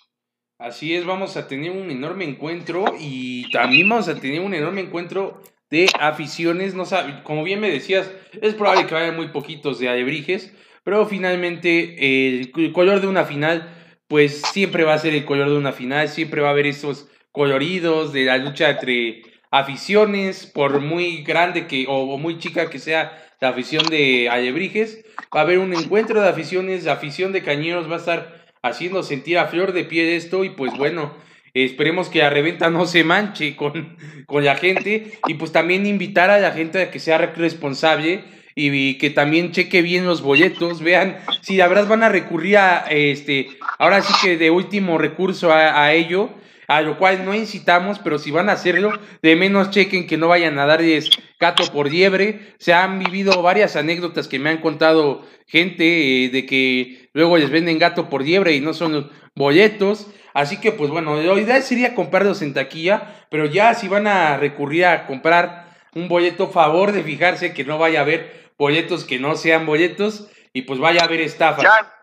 Así 0.58 0.96
es, 0.96 1.06
vamos 1.06 1.38
a 1.38 1.48
tener 1.48 1.72
un 1.72 1.90
enorme 1.90 2.26
encuentro 2.26 2.86
y 3.00 3.50
también 3.52 3.90
vamos 3.90 4.08
a 4.08 4.16
tener 4.16 4.42
un 4.42 4.54
enorme 4.54 4.82
encuentro 4.82 5.42
de 5.72 5.88
aficiones. 6.00 6.76
No 6.76 6.86
sabe, 6.86 7.24
como 7.24 7.44
bien 7.44 7.60
me 7.60 7.72
decías, 7.72 8.12
es 8.40 8.54
probable 8.54 8.86
que 8.86 8.94
vayan 8.94 9.16
muy 9.16 9.30
poquitos 9.30 9.80
de 9.80 9.90
Alebrijes, 9.90 10.54
pero 10.84 11.06
finalmente 11.08 12.38
el, 12.40 12.52
color 12.74 13.02
de 13.02 13.08
una 13.08 13.26
final, 13.26 13.74
pues 14.08 14.42
siempre 14.42 14.84
va 14.84 14.94
a 14.94 15.00
ser 15.00 15.16
el 15.16 15.26
color 15.26 15.50
de 15.50 15.58
una 15.58 15.72
final, 15.72 16.10
siempre 16.10 16.42
va 16.42 16.50
a 16.50 16.52
haber 16.52 16.68
esos 16.68 17.08
coloridos 17.32 18.14
de 18.14 18.26
la 18.26 18.38
lucha 18.38 18.70
entre 18.70 19.24
aficiones, 19.50 20.46
por 20.46 20.80
muy 20.80 21.24
grande 21.24 21.68
que 21.68 21.86
o, 21.88 22.18
muy 22.18 22.38
chica 22.38 22.70
que 22.70 22.80
sea 22.80 23.18
la 23.40 23.50
afición 23.50 23.86
de 23.88 24.30
Alebrijes, 24.30 25.04
va 25.36 25.40
a 25.40 25.44
haber 25.44 25.60
un 25.60 25.74
encuentro 25.74 26.22
de 26.22 26.30
aficiones, 26.30 26.84
la 26.84 26.94
afición 26.94 27.32
de 27.32 27.42
Cañeros 27.42 27.90
va 27.90 27.96
a 27.96 28.00
estar 28.00 28.46
haciendo 28.62 29.02
sentir 29.02 29.40
a 29.40 29.48
flor 29.48 29.74
de 29.74 29.84
pie 29.84 30.16
esto 30.16 30.44
y 30.44 30.52
pues 30.52 30.78
bueno, 30.78 31.16
Esperemos 31.54 32.10
que 32.10 32.20
la 32.20 32.30
reventa 32.30 32.70
no 32.70 32.86
se 32.86 33.04
manche 33.04 33.56
con, 33.56 33.97
con 34.26 34.45
la 34.45 34.56
gente 34.56 35.20
y 35.28 35.34
pues 35.36 35.52
también 35.52 35.86
invitar 35.86 36.30
a 36.30 36.39
la 36.39 36.52
gente 36.52 36.82
a 36.82 36.91
que 36.91 36.99
sea 36.99 37.18
responsable 37.18 38.24
y 38.56 38.97
que 38.97 39.10
también 39.10 39.52
cheque 39.52 39.82
bien 39.82 40.06
los 40.06 40.22
boletos, 40.22 40.82
vean 40.82 41.18
si 41.41 41.58
la 41.58 41.68
verdad 41.68 41.88
van 41.88 42.04
a 42.04 42.10
recurrir 42.10 42.58
a 42.58 42.86
este, 42.89 43.47
ahora 43.80 44.02
sí 44.02 44.14
que 44.22 44.38
de 44.38 44.52
último 44.52 44.97
recurso 44.97 45.52
a, 45.52 45.93
ello, 45.93 46.30
a 46.68 46.82
lo 46.82 46.97
cual 46.97 47.26
no 47.26 47.34
incitamos, 47.34 47.99
pero 47.99 48.20
si 48.20 48.32
van 48.32 48.49
a 48.49 48.54
hacerlo, 48.54 48.91
de 49.22 49.36
menos 49.36 49.72
chequen 49.72 50.08
que 50.08 50.18
no 50.18 50.28
vayan 50.28 50.60
a 50.60 50.66
darles 50.66 51.10
gato 51.39 51.64
por 51.72 51.91
liebre. 51.91 52.54
Se 52.60 52.74
han 52.74 52.99
vivido 52.99 53.41
varias 53.41 53.76
anécdotas 53.76 54.28
que 54.28 54.39
me 54.39 54.49
han 54.49 54.60
contado 54.60 55.26
gente 55.47 56.26
eh, 56.26 56.30
de 56.30 56.45
que 56.45 57.10
luego 57.14 57.38
les 57.38 57.49
venden 57.49 57.80
gato 57.80 58.10
por 58.10 58.24
liebre 58.24 58.54
y 58.54 58.62
no 58.62 58.74
son 58.74 58.93
los 58.93 59.06
boletos. 59.36 60.08
Así 60.34 60.60
que, 60.60 60.72
pues 60.72 60.90
bueno, 60.90 61.16
la 61.16 61.40
idea 61.40 61.62
sería 61.62 61.96
comprarlos 61.96 62.42
en 62.42 62.54
taquilla, 62.54 63.26
pero 63.30 63.46
ya 63.46 63.74
si 63.74 63.88
van 63.88 64.08
a 64.08 64.38
recurrir 64.38 64.86
a 64.86 65.06
comprar 65.08 65.68
un 65.94 66.08
boleto, 66.08 66.50
favor 66.50 66.92
de 66.92 67.04
fijarse 67.04 67.54
que 67.54 67.64
no 67.64 67.78
vaya 67.78 68.00
a 68.00 68.04
haber 68.04 68.52
boletos 68.58 69.04
que 69.04 69.20
no 69.20 69.36
sean 69.36 69.66
boletos 69.66 70.28
y 70.54 70.64
pues 70.64 70.80
vaya 70.80 71.02
a 71.02 71.06
haber 71.06 71.22
estafa. 71.22 71.64
Ya, 71.64 71.94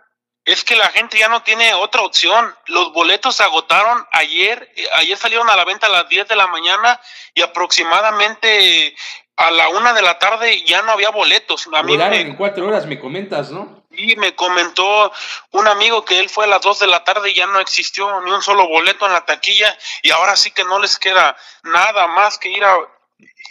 es 0.44 0.64
que 0.64 0.76
la 0.76 0.88
gente 0.88 1.18
ya 1.18 1.28
no 1.28 1.42
tiene 1.42 1.72
otra 1.74 2.02
opción. 2.02 2.54
Los 2.66 2.92
boletos 2.92 3.36
se 3.36 3.42
agotaron 3.42 4.04
ayer, 4.12 4.72
ayer 4.94 5.16
salieron 5.16 5.48
a 5.50 5.56
la 5.56 5.64
venta 5.64 5.86
a 5.86 5.90
las 5.90 6.08
10 6.08 6.26
de 6.26 6.36
la 6.36 6.46
mañana 6.46 7.00
y 7.34 7.42
aproximadamente 7.42 8.94
a 9.36 9.50
la 9.50 9.68
una 9.68 9.92
de 9.92 10.02
la 10.02 10.18
tarde 10.18 10.64
ya 10.64 10.82
no 10.82 10.92
había 10.92 11.10
boletos. 11.10 11.68
A 11.72 11.82
mí 11.82 11.94
en 11.94 12.34
cuatro 12.34 12.66
horas, 12.66 12.86
me 12.86 12.98
comentas, 12.98 13.50
¿no? 13.50 13.77
Y 13.98 14.14
me 14.14 14.34
comentó 14.36 15.12
un 15.50 15.66
amigo 15.66 16.04
que 16.04 16.20
él 16.20 16.30
fue 16.30 16.44
a 16.44 16.48
las 16.48 16.62
dos 16.62 16.78
de 16.78 16.86
la 16.86 17.02
tarde 17.02 17.30
y 17.30 17.34
ya 17.34 17.46
no 17.46 17.58
existió 17.58 18.20
ni 18.20 18.30
un 18.30 18.42
solo 18.42 18.68
boleto 18.68 19.06
en 19.06 19.12
la 19.12 19.24
taquilla 19.24 19.76
y 20.02 20.12
ahora 20.12 20.36
sí 20.36 20.52
que 20.52 20.62
no 20.64 20.78
les 20.78 20.98
queda 20.98 21.36
nada 21.64 22.06
más 22.06 22.38
que 22.38 22.48
ir 22.48 22.64
a 22.64 22.78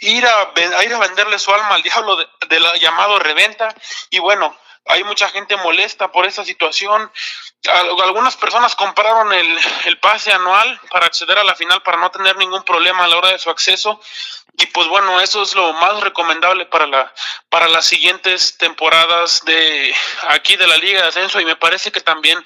ir 0.00 0.26
a, 0.26 0.84
ir 0.84 0.94
a 0.94 0.98
venderle 0.98 1.38
su 1.38 1.52
alma 1.52 1.74
al 1.74 1.82
diablo 1.82 2.16
de, 2.16 2.26
de 2.48 2.60
la 2.60 2.74
llamado 2.76 3.18
reventa 3.18 3.74
y 4.08 4.20
bueno, 4.20 4.56
hay 4.88 5.04
mucha 5.04 5.28
gente 5.28 5.56
molesta 5.58 6.10
por 6.10 6.26
esa 6.26 6.44
situación. 6.44 7.12
Algunas 7.66 8.36
personas 8.36 8.76
compraron 8.76 9.32
el, 9.32 9.58
el, 9.86 9.98
pase 9.98 10.32
anual 10.32 10.80
para 10.90 11.06
acceder 11.06 11.38
a 11.38 11.44
la 11.44 11.56
final 11.56 11.82
para 11.82 11.98
no 11.98 12.10
tener 12.10 12.36
ningún 12.36 12.62
problema 12.62 13.04
a 13.04 13.08
la 13.08 13.16
hora 13.16 13.30
de 13.30 13.38
su 13.38 13.50
acceso. 13.50 14.00
Y 14.60 14.66
pues 14.66 14.88
bueno, 14.88 15.20
eso 15.20 15.42
es 15.42 15.54
lo 15.54 15.72
más 15.74 16.00
recomendable 16.00 16.66
para, 16.66 16.86
la, 16.86 17.12
para 17.48 17.68
las 17.68 17.84
siguientes 17.84 18.58
temporadas 18.58 19.44
de 19.44 19.94
aquí 20.28 20.56
de 20.56 20.66
la 20.66 20.78
Liga 20.78 21.02
de 21.02 21.08
Ascenso. 21.08 21.40
Y 21.40 21.44
me 21.44 21.56
parece 21.56 21.92
que 21.92 22.00
también 22.00 22.44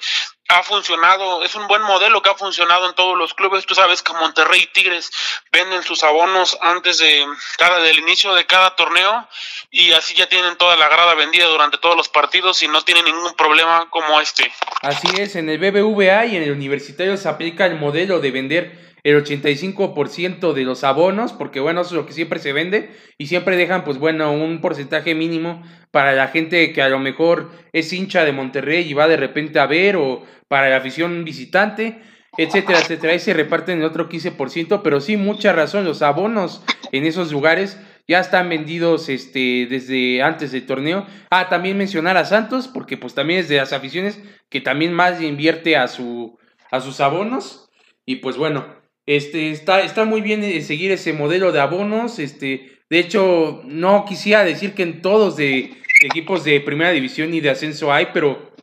ha 0.49 0.61
funcionado, 0.63 1.43
es 1.43 1.55
un 1.55 1.67
buen 1.67 1.81
modelo 1.81 2.21
que 2.21 2.29
ha 2.29 2.35
funcionado 2.35 2.87
en 2.87 2.95
todos 2.95 3.17
los 3.17 3.33
clubes. 3.33 3.65
Tú 3.65 3.75
sabes 3.75 4.01
que 4.01 4.13
Monterrey 4.13 4.61
y 4.61 4.67
Tigres 4.67 5.09
venden 5.51 5.83
sus 5.83 6.03
abonos 6.03 6.57
antes 6.61 6.99
de 6.99 7.25
cada 7.57 7.79
del 7.79 7.99
inicio 7.99 8.33
de 8.35 8.45
cada 8.45 8.75
torneo 8.75 9.27
y 9.71 9.93
así 9.93 10.13
ya 10.13 10.27
tienen 10.27 10.55
toda 10.57 10.75
la 10.75 10.89
grada 10.89 11.15
vendida 11.15 11.47
durante 11.47 11.77
todos 11.77 11.95
los 11.95 12.09
partidos 12.09 12.61
y 12.61 12.67
no 12.67 12.81
tienen 12.81 13.05
ningún 13.05 13.33
problema 13.35 13.89
como 13.89 14.19
este. 14.21 14.51
Así 14.81 15.07
es, 15.17 15.35
en 15.35 15.49
el 15.49 15.57
BBVA 15.57 16.25
y 16.25 16.35
en 16.35 16.43
el 16.43 16.51
universitario 16.51 17.17
se 17.17 17.29
aplica 17.29 17.65
el 17.65 17.75
modelo 17.75 18.19
de 18.19 18.31
vender 18.31 18.92
el 19.03 19.21
85% 19.21 20.53
de 20.53 20.63
los 20.63 20.83
abonos, 20.83 21.33
porque 21.33 21.59
bueno, 21.59 21.81
eso 21.81 21.89
es 21.91 21.95
lo 21.95 22.05
que 22.05 22.13
siempre 22.13 22.39
se 22.39 22.53
vende, 22.53 22.89
y 23.17 23.27
siempre 23.27 23.57
dejan, 23.57 23.83
pues 23.83 23.97
bueno, 23.97 24.31
un 24.31 24.61
porcentaje 24.61 25.13
mínimo 25.13 25.61
para 25.91 26.13
la 26.13 26.29
gente 26.29 26.71
que 26.71 26.81
a 26.81 26.89
lo 26.89 26.99
mejor 26.99 27.51
es 27.73 27.91
hincha 27.91 28.23
de 28.25 28.31
Monterrey 28.31 28.89
y 28.89 28.93
va 28.93 29.07
de 29.07 29.17
repente 29.17 29.59
a 29.59 29.65
ver, 29.65 29.97
o 29.97 30.23
para 30.47 30.69
la 30.69 30.77
afición 30.77 31.23
visitante. 31.23 32.01
etcétera, 32.35 32.79
etcétera. 32.79 33.13
Ahí 33.13 33.19
se 33.19 33.33
reparten 33.33 33.79
el 33.79 33.85
otro 33.85 34.09
15%, 34.09 34.81
pero 34.83 34.99
sí, 35.01 35.17
mucha 35.17 35.53
razón, 35.53 35.85
los 35.85 36.01
abonos 36.01 36.63
en 36.91 37.05
esos 37.05 37.31
lugares 37.31 37.77
ya 38.07 38.19
están 38.19 38.49
vendidos 38.49 39.07
este, 39.09 39.67
desde 39.69 40.21
antes 40.21 40.51
del 40.51 40.65
torneo. 40.65 41.05
Ah, 41.29 41.49
también 41.49 41.77
mencionar 41.77 42.17
a 42.17 42.25
Santos, 42.25 42.67
porque 42.67 42.97
pues 42.97 43.13
también 43.13 43.39
es 43.39 43.49
de 43.49 43.57
las 43.57 43.73
aficiones 43.73 44.19
que 44.49 44.61
también 44.61 44.93
más 44.93 45.21
invierte 45.21 45.77
a, 45.77 45.87
su, 45.87 46.37
a 46.71 46.81
sus 46.81 46.99
abonos. 46.99 47.69
Y 48.05 48.17
pues 48.17 48.35
bueno, 48.35 48.65
este, 49.05 49.51
está, 49.51 49.81
está 49.81 50.05
muy 50.05 50.21
bien 50.21 50.43
eh, 50.43 50.61
seguir 50.61 50.91
ese 50.91 51.13
modelo 51.13 51.51
de 51.51 51.59
abonos. 51.59 52.19
Este, 52.19 52.79
de 52.89 52.99
hecho, 52.99 53.61
no 53.65 54.05
quisiera 54.05 54.43
decir 54.43 54.73
que 54.73 54.83
en 54.83 55.01
todos 55.01 55.35
de 55.35 55.71
equipos 56.03 56.43
de 56.43 56.59
primera 56.61 56.91
división 56.91 57.33
y 57.33 57.41
de 57.41 57.49
ascenso 57.49 57.91
hay, 57.91 58.07
pero 58.13 58.53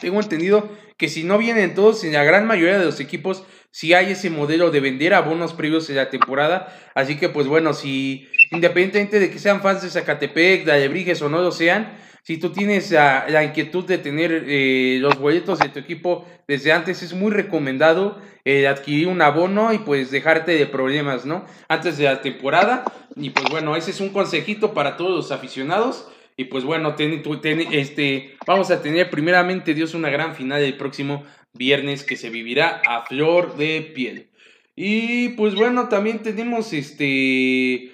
tengo 0.00 0.20
entendido 0.20 0.70
que 0.96 1.08
si 1.08 1.24
no 1.24 1.38
vienen 1.38 1.74
todos, 1.74 2.04
en 2.04 2.12
la 2.12 2.24
gran 2.24 2.46
mayoría 2.46 2.78
de 2.78 2.84
los 2.84 3.00
equipos 3.00 3.44
sí 3.70 3.92
hay 3.92 4.12
ese 4.12 4.30
modelo 4.30 4.70
de 4.70 4.80
vender 4.80 5.14
abonos 5.14 5.52
previos 5.52 5.90
en 5.90 5.96
la 5.96 6.10
temporada. 6.10 6.72
Así 6.94 7.16
que 7.16 7.28
pues 7.28 7.46
bueno, 7.46 7.74
si 7.74 8.28
independientemente 8.52 9.18
de 9.18 9.30
que 9.30 9.38
sean 9.38 9.62
fans 9.62 9.82
de 9.82 9.90
Zacatepec, 9.90 10.64
de 10.64 10.72
Alebrijes 10.72 11.20
o 11.22 11.28
no 11.28 11.42
lo 11.42 11.50
sean, 11.50 11.96
si 12.24 12.38
tú 12.38 12.50
tienes 12.52 12.90
la, 12.90 13.44
inquietud 13.44 13.84
de 13.84 13.98
tener 13.98 14.46
eh, 14.48 14.96
los 14.98 15.18
boletos 15.18 15.58
de 15.58 15.68
tu 15.68 15.78
equipo 15.78 16.26
desde 16.48 16.72
antes, 16.72 17.02
es 17.02 17.12
muy 17.12 17.30
recomendado 17.30 18.18
eh, 18.46 18.66
adquirir 18.66 19.08
un 19.08 19.20
abono 19.20 19.74
y 19.74 19.78
pues 19.78 20.10
dejarte 20.10 20.52
de 20.52 20.66
problemas, 20.66 21.26
¿no? 21.26 21.44
Antes 21.68 21.98
de 21.98 22.04
la 22.04 22.22
temporada. 22.22 22.84
Y 23.14 23.28
pues 23.28 23.50
bueno, 23.50 23.76
ese 23.76 23.90
es 23.90 24.00
un 24.00 24.08
consejito 24.08 24.72
para 24.72 24.96
todos 24.96 25.10
los 25.10 25.32
aficionados. 25.32 26.08
Y 26.34 26.44
pues 26.46 26.64
bueno, 26.64 26.96
este, 26.98 28.36
vamos 28.46 28.70
a 28.70 28.80
tener 28.80 29.10
primeramente 29.10 29.74
Dios 29.74 29.92
una 29.92 30.08
gran 30.08 30.34
final 30.34 30.62
el 30.62 30.78
próximo 30.78 31.24
viernes 31.52 32.04
que 32.04 32.16
se 32.16 32.30
vivirá 32.30 32.80
a 32.88 33.02
flor 33.04 33.56
de 33.58 33.92
piel. 33.94 34.30
Y 34.74 35.28
pues 35.30 35.54
bueno, 35.54 35.90
también 35.90 36.20
tenemos 36.20 36.72
este 36.72 37.92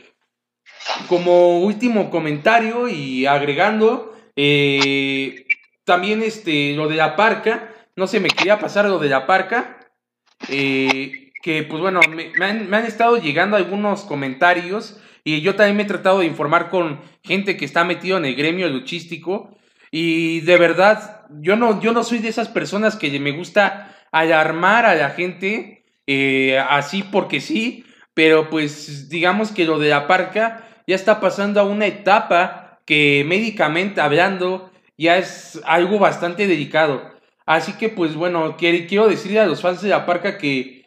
como 1.09 1.61
último 1.61 2.11
comentario 2.11 2.89
y 2.89 3.27
agregando 3.27 4.10
eh, 4.43 5.47
también 5.85 6.23
este 6.23 6.73
lo 6.73 6.89
de 6.89 6.97
la 6.97 7.15
parca. 7.15 7.75
No 7.95 8.07
se 8.07 8.21
me 8.21 8.31
quería 8.31 8.59
pasar 8.59 8.87
lo 8.87 8.99
de 8.99 9.11
la 9.11 9.27
parca. 9.27 9.79
Eh, 10.49 11.33
que 11.43 11.63
pues 11.65 11.83
bueno, 11.83 12.01
me, 12.09 12.33
han, 12.43 12.71
me 12.71 12.79
han 12.79 12.87
estado 12.87 13.19
llegando 13.19 13.57
algunos 13.57 14.05
comentarios 14.05 14.99
y 15.25 15.43
yo 15.43 15.57
también 15.57 15.77
me 15.77 15.83
he 15.83 15.87
tratado 15.87 16.21
de 16.21 16.27
informar 16.27 16.71
con 16.71 17.01
gente 17.23 17.59
que 17.59 17.67
está 17.67 17.85
metido 17.85 18.17
en 18.17 18.25
el 18.25 18.35
gremio 18.35 18.67
luchístico. 18.69 19.57
Y 19.91 20.41
de 20.41 20.57
verdad, 20.57 21.27
yo 21.41 21.57
no, 21.57 21.81
yo 21.83 21.93
no 21.93 22.03
soy 22.03 22.21
de 22.21 22.29
esas 22.29 22.49
personas 22.49 22.97
que 22.97 23.21
me 23.21 23.33
gusta 23.33 23.95
alarmar 24.11 24.87
a 24.87 24.95
la 24.95 25.11
gente 25.11 25.85
eh, 26.07 26.59
así 26.59 27.03
porque 27.03 27.41
sí. 27.41 27.85
Pero 28.15 28.49
pues 28.49 29.11
digamos 29.11 29.53
que 29.53 29.67
lo 29.67 29.79
de 29.79 29.91
la 29.91 30.07
parca 30.07 30.67
ya 30.87 30.95
está 30.95 31.21
pasando 31.21 31.61
a 31.61 31.65
una 31.65 31.87
etapa 31.87 32.60
que 32.85 33.25
médicamente 33.27 34.01
hablando 34.01 34.71
ya 34.97 35.19
es 35.19 35.61
algo 35.65 35.99
bastante 35.99 36.47
delicado. 36.47 37.03
Así 37.47 37.73
que 37.75 37.89
pues 37.89 38.15
bueno, 38.15 38.57
quiero 38.57 39.09
decirle 39.09 39.41
a 39.41 39.47
los 39.47 39.61
fans 39.61 39.83
de 39.83 39.89
la 39.89 40.07
parca 40.07 40.39
que 40.39 40.85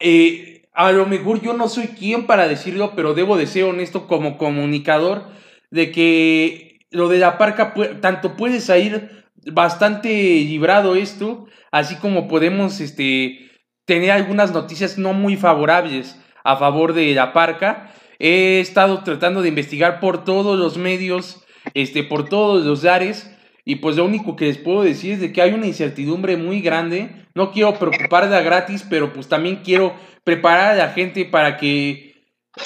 eh, 0.00 0.66
a 0.72 0.90
lo 0.92 1.06
mejor 1.06 1.40
yo 1.40 1.54
no 1.54 1.68
soy 1.68 1.88
quien 1.88 2.26
para 2.26 2.48
decirlo, 2.48 2.94
pero 2.96 3.14
debo 3.14 3.36
de 3.36 3.46
ser 3.46 3.64
honesto 3.64 4.06
como 4.06 4.38
comunicador 4.38 5.28
de 5.70 5.92
que 5.92 6.80
lo 6.90 7.08
de 7.08 7.18
la 7.18 7.38
parca 7.38 7.74
tanto 8.00 8.36
puede 8.36 8.60
salir 8.60 9.24
bastante 9.52 10.08
librado 10.08 10.94
esto, 10.94 11.46
así 11.70 11.96
como 11.96 12.28
podemos 12.28 12.80
este, 12.80 13.50
tener 13.84 14.10
algunas 14.10 14.52
noticias 14.52 14.98
no 14.98 15.12
muy 15.12 15.36
favorables 15.36 16.18
a 16.44 16.56
favor 16.56 16.92
de 16.92 17.14
la 17.14 17.32
parca. 17.32 17.90
He 18.26 18.60
estado 18.60 19.02
tratando 19.04 19.42
de 19.42 19.50
investigar 19.50 20.00
por 20.00 20.24
todos 20.24 20.58
los 20.58 20.78
medios, 20.78 21.44
este, 21.74 22.04
por 22.04 22.26
todos 22.26 22.64
los 22.64 22.82
lares, 22.82 23.30
y 23.66 23.76
pues 23.76 23.96
lo 23.96 24.06
único 24.06 24.34
que 24.34 24.46
les 24.46 24.56
puedo 24.56 24.82
decir 24.82 25.12
es 25.12 25.20
de 25.20 25.30
que 25.30 25.42
hay 25.42 25.52
una 25.52 25.66
incertidumbre 25.66 26.38
muy 26.38 26.62
grande. 26.62 27.26
No 27.34 27.52
quiero 27.52 27.78
preocuparla 27.78 28.40
gratis, 28.40 28.86
pero 28.88 29.12
pues 29.12 29.28
también 29.28 29.60
quiero 29.62 29.94
preparar 30.24 30.70
a 30.70 30.74
la 30.74 30.88
gente 30.88 31.26
para 31.26 31.58
que 31.58 32.14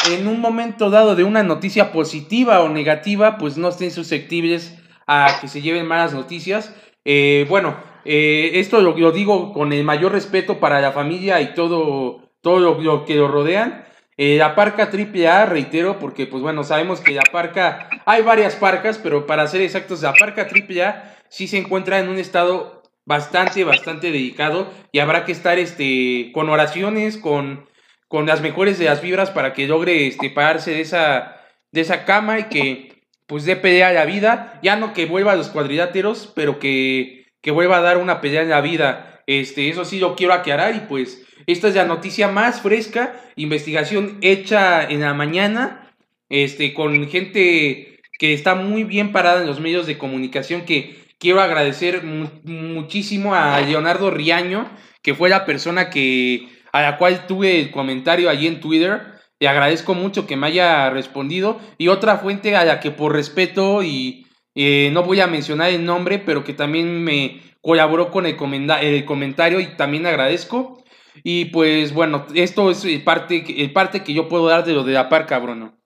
en 0.09 0.29
un 0.29 0.41
momento 0.41 0.91
dado 0.91 1.17
de 1.17 1.25
una 1.25 1.43
noticia 1.43 1.91
positiva 1.91 2.63
o 2.63 2.69
negativa, 2.69 3.37
pues 3.37 3.59
no 3.59 3.71
estén 3.71 3.91
susceptibles 3.91 4.79
a 5.09 5.39
que 5.41 5.49
se 5.49 5.61
lleven 5.61 5.89
malas 5.89 6.15
noticias. 6.15 6.73
Eh, 7.05 7.47
bueno, 7.49 7.77
eh, 8.05 8.53
esto 8.55 8.81
lo, 8.81 8.97
lo, 8.97 9.11
digo 9.11 9.53
con 9.53 9.73
el 9.73 9.83
mayor 9.83 10.13
respeto 10.13 10.61
para 10.61 10.81
la 10.81 10.93
familia 10.93 11.41
y 11.41 11.55
todo, 11.55 12.31
todo 12.43 12.61
lo, 12.61 13.05
que 13.05 13.17
lo 13.17 13.27
rodean. 13.27 13.88
Eh, 14.21 14.37
la 14.37 14.57
parca 14.57 14.91
AAA, 14.93 15.47
reitero, 15.47 16.01
porque 16.01 16.27
pues 16.27 16.43
bueno, 16.43 16.65
sabemos 16.65 17.01
que 17.01 17.13
la 17.13 17.23
parca, 17.31 17.89
hay 18.05 18.23
varias 18.23 18.57
parcas, 18.57 18.99
pero 18.99 19.27
para 19.27 19.47
ser 19.47 19.61
exactos, 19.61 20.03
la 20.03 20.13
parca 20.13 20.43
AAA 20.43 21.17
sí 21.29 21.47
se 21.47 21.57
encuentra 21.57 22.01
en 22.01 22.09
un 22.09 22.19
estado 22.19 22.83
bastante, 23.07 23.63
bastante 23.63 24.11
dedicado 24.11 24.73
y 24.91 24.99
habrá 24.99 25.25
que 25.25 25.31
estar 25.31 25.61
este, 25.61 26.33
con 26.35 26.51
oraciones, 26.51 27.17
con, 27.17 27.69
con 28.09 28.27
las 28.27 28.41
mejores 28.41 28.79
de 28.81 28.87
las 28.87 29.01
vibras 29.03 29.31
para 29.31 29.53
que 29.53 29.69
logre 29.69 30.09
este, 30.09 30.31
pararse 30.31 30.73
de 30.73 30.81
esa, 30.81 31.41
de 31.71 31.81
esa 31.81 32.05
cama 32.05 32.41
y 32.41 32.45
que 32.45 33.05
pues 33.27 33.45
dé 33.45 33.55
pelea 33.55 33.89
a 33.89 33.93
la 33.93 34.05
vida, 34.05 34.59
ya 34.65 34.75
no 34.75 34.95
que 34.95 35.07
vuelva 35.07 35.33
a 35.33 35.37
los 35.37 35.49
cuadriláteros, 35.49 36.33
pero 36.35 36.59
que, 36.59 37.27
que 37.41 37.53
vuelva 37.53 37.77
a 37.77 37.83
dar 37.83 37.99
una 37.99 38.21
pelea 38.21 38.43
en 38.43 38.51
la 38.51 38.63
vida. 38.63 39.23
Este, 39.29 39.69
eso 39.69 39.85
sí 39.85 40.01
lo 40.01 40.17
quiero 40.17 40.33
aclarar 40.33 40.75
y 40.75 40.81
pues 40.81 41.25
esta 41.49 41.69
es 41.69 41.75
la 41.75 41.87
noticia 41.87 42.29
más 42.29 42.61
fresca, 42.61 43.19
investigación 43.35 44.19
hecha 44.21 44.85
en 44.85 45.01
la 45.01 45.15
mañana, 45.15 45.95
este, 46.29 46.75
con 46.75 47.09
gente 47.09 48.01
que 48.19 48.35
está 48.35 48.55
muy 48.55 48.85
bien 48.85 49.13
parada 49.13 49.41
en 49.41 49.47
los 49.47 49.59
medios 49.59 49.87
de 49.87 49.97
comunicación 49.97 50.67
que 50.67 50.99
quiero 51.19 51.41
agradecer 51.41 52.03
muchísimo 52.05 53.35
a 53.35 53.63
Leonardo 53.63 54.11
Riaño, 54.11 54.71
que 55.03 55.15
fue 55.15 55.31
la 55.31 55.47
persona 55.47 55.89
que, 55.89 56.49
a 56.73 56.83
la 56.83 56.99
cual 56.99 57.27
tuve 57.27 57.59
el 57.59 57.71
comentario 57.71 58.29
allí 58.29 58.47
en 58.47 58.61
Twitter. 58.61 59.01
Le 59.41 59.49
agradezco 59.49 59.95
mucho 59.95 60.27
que 60.27 60.37
me 60.37 60.49
haya 60.49 60.91
respondido. 60.91 61.61
Y 61.79 61.89
otra 61.89 62.19
fuente 62.19 62.57
a 62.57 62.67
la 62.67 62.79
que 62.79 62.91
por 62.91 63.15
respeto 63.15 63.83
y 63.83 64.27
eh, 64.55 64.91
no 64.93 65.03
voy 65.03 65.21
a 65.21 65.27
mencionar 65.27 65.71
el 65.71 65.87
nombre, 65.87 66.19
pero 66.19 66.45
que 66.45 66.53
también 66.53 67.03
me 67.03 67.41
colaboró 67.63 68.11
con 68.11 68.27
el, 68.27 68.37
el 68.83 69.05
comentario 69.07 69.61
y 69.61 69.77
también 69.77 70.07
agradezco. 70.07 70.85
Y 71.25 71.47
pues 71.47 71.93
bueno, 71.93 72.27
esto 72.35 72.71
es 72.71 72.85
parte, 73.05 73.45
el 73.47 73.73
parte 73.73 74.05
que 74.05 74.15
yo 74.15 74.29
puedo 74.29 74.47
dar 74.47 74.65
de 74.65 74.73
lo 74.73 74.85
de 74.85 74.93
la 74.93 75.09
parca, 75.09 75.39
Bruno. 75.39 75.79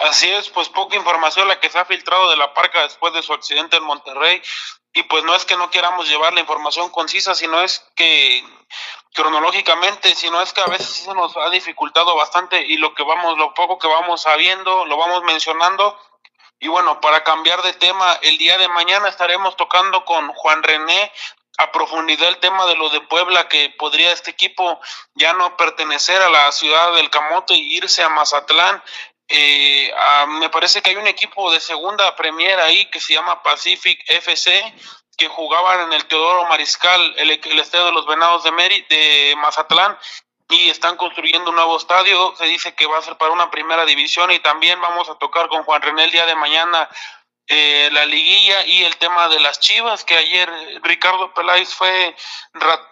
Así 0.00 0.30
es, 0.30 0.48
pues 0.48 0.68
poca 0.70 0.96
información 0.96 1.46
la 1.46 1.60
que 1.60 1.68
se 1.68 1.78
ha 1.78 1.84
filtrado 1.84 2.30
de 2.30 2.36
la 2.36 2.54
parca 2.54 2.82
después 2.82 3.12
de 3.12 3.22
su 3.22 3.34
accidente 3.34 3.76
en 3.76 3.84
Monterrey. 3.84 4.40
Y 4.92 5.02
pues 5.04 5.22
no 5.24 5.34
es 5.34 5.44
que 5.44 5.56
no 5.56 5.70
queramos 5.70 6.08
llevar 6.08 6.32
la 6.32 6.40
información 6.40 6.90
concisa, 6.90 7.34
sino 7.34 7.60
es 7.60 7.84
que 7.94 8.42
cronológicamente, 9.14 10.14
sino 10.14 10.40
es 10.40 10.52
que 10.52 10.62
a 10.62 10.66
veces 10.66 10.88
se 10.88 11.14
nos 11.14 11.36
ha 11.36 11.50
dificultado 11.50 12.16
bastante 12.16 12.64
y 12.66 12.76
lo 12.76 12.94
que 12.94 13.02
vamos, 13.02 13.38
lo 13.38 13.54
poco 13.54 13.78
que 13.78 13.88
vamos 13.88 14.22
sabiendo, 14.22 14.84
lo 14.86 14.96
vamos 14.96 15.22
mencionando. 15.24 15.98
Y 16.58 16.68
bueno, 16.68 17.00
para 17.00 17.22
cambiar 17.24 17.62
de 17.62 17.72
tema, 17.72 18.18
el 18.22 18.36
día 18.38 18.58
de 18.58 18.68
mañana 18.68 19.08
estaremos 19.08 19.56
tocando 19.56 20.04
con 20.04 20.32
Juan 20.32 20.62
René 20.62 21.12
a 21.58 21.72
profundidad 21.72 22.28
el 22.28 22.38
tema 22.38 22.66
de 22.66 22.76
lo 22.76 22.88
de 22.90 23.00
Puebla, 23.02 23.48
que 23.48 23.74
podría 23.78 24.12
este 24.12 24.30
equipo 24.30 24.80
ya 25.14 25.32
no 25.34 25.56
pertenecer 25.56 26.20
a 26.22 26.30
la 26.30 26.50
ciudad 26.52 26.94
del 26.94 27.10
Camote 27.10 27.54
y 27.54 27.76
irse 27.76 28.02
a 28.02 28.08
Mazatlán. 28.08 28.82
Eh, 29.28 29.92
me 30.40 30.48
parece 30.48 30.82
que 30.82 30.90
hay 30.90 30.96
un 30.96 31.06
equipo 31.06 31.52
de 31.52 31.60
segunda 31.60 32.16
Premier 32.16 32.58
ahí 32.58 32.86
que 32.86 32.98
se 32.98 33.14
llama 33.14 33.42
Pacific 33.42 34.02
FC 34.08 34.74
que 35.20 35.28
jugaban 35.28 35.80
en 35.80 35.92
el 35.92 36.06
Teodoro 36.06 36.46
Mariscal, 36.46 37.14
el, 37.18 37.30
estadio 37.30 37.84
de 37.84 37.92
los 37.92 38.06
Venados 38.06 38.42
de, 38.42 38.52
Meri, 38.52 38.86
de 38.88 39.34
Mazatlán, 39.36 39.98
y 40.48 40.70
están 40.70 40.96
construyendo 40.96 41.50
un 41.50 41.56
nuevo 41.56 41.76
estadio. 41.76 42.34
Se 42.38 42.46
dice 42.46 42.74
que 42.74 42.86
va 42.86 42.96
a 42.96 43.02
ser 43.02 43.18
para 43.18 43.30
una 43.30 43.50
primera 43.50 43.84
división 43.84 44.30
y 44.30 44.38
también 44.38 44.80
vamos 44.80 45.10
a 45.10 45.16
tocar 45.16 45.48
con 45.48 45.62
Juan 45.64 45.82
René 45.82 46.04
el 46.04 46.10
día 46.10 46.24
de 46.24 46.34
mañana 46.34 46.88
eh, 47.52 47.88
la 47.90 48.06
liguilla 48.06 48.64
y 48.64 48.84
el 48.84 48.96
tema 48.96 49.28
de 49.28 49.40
las 49.40 49.58
Chivas, 49.58 50.04
que 50.04 50.14
ayer 50.14 50.48
Ricardo 50.84 51.34
Peláez 51.34 51.74
fue 51.74 52.14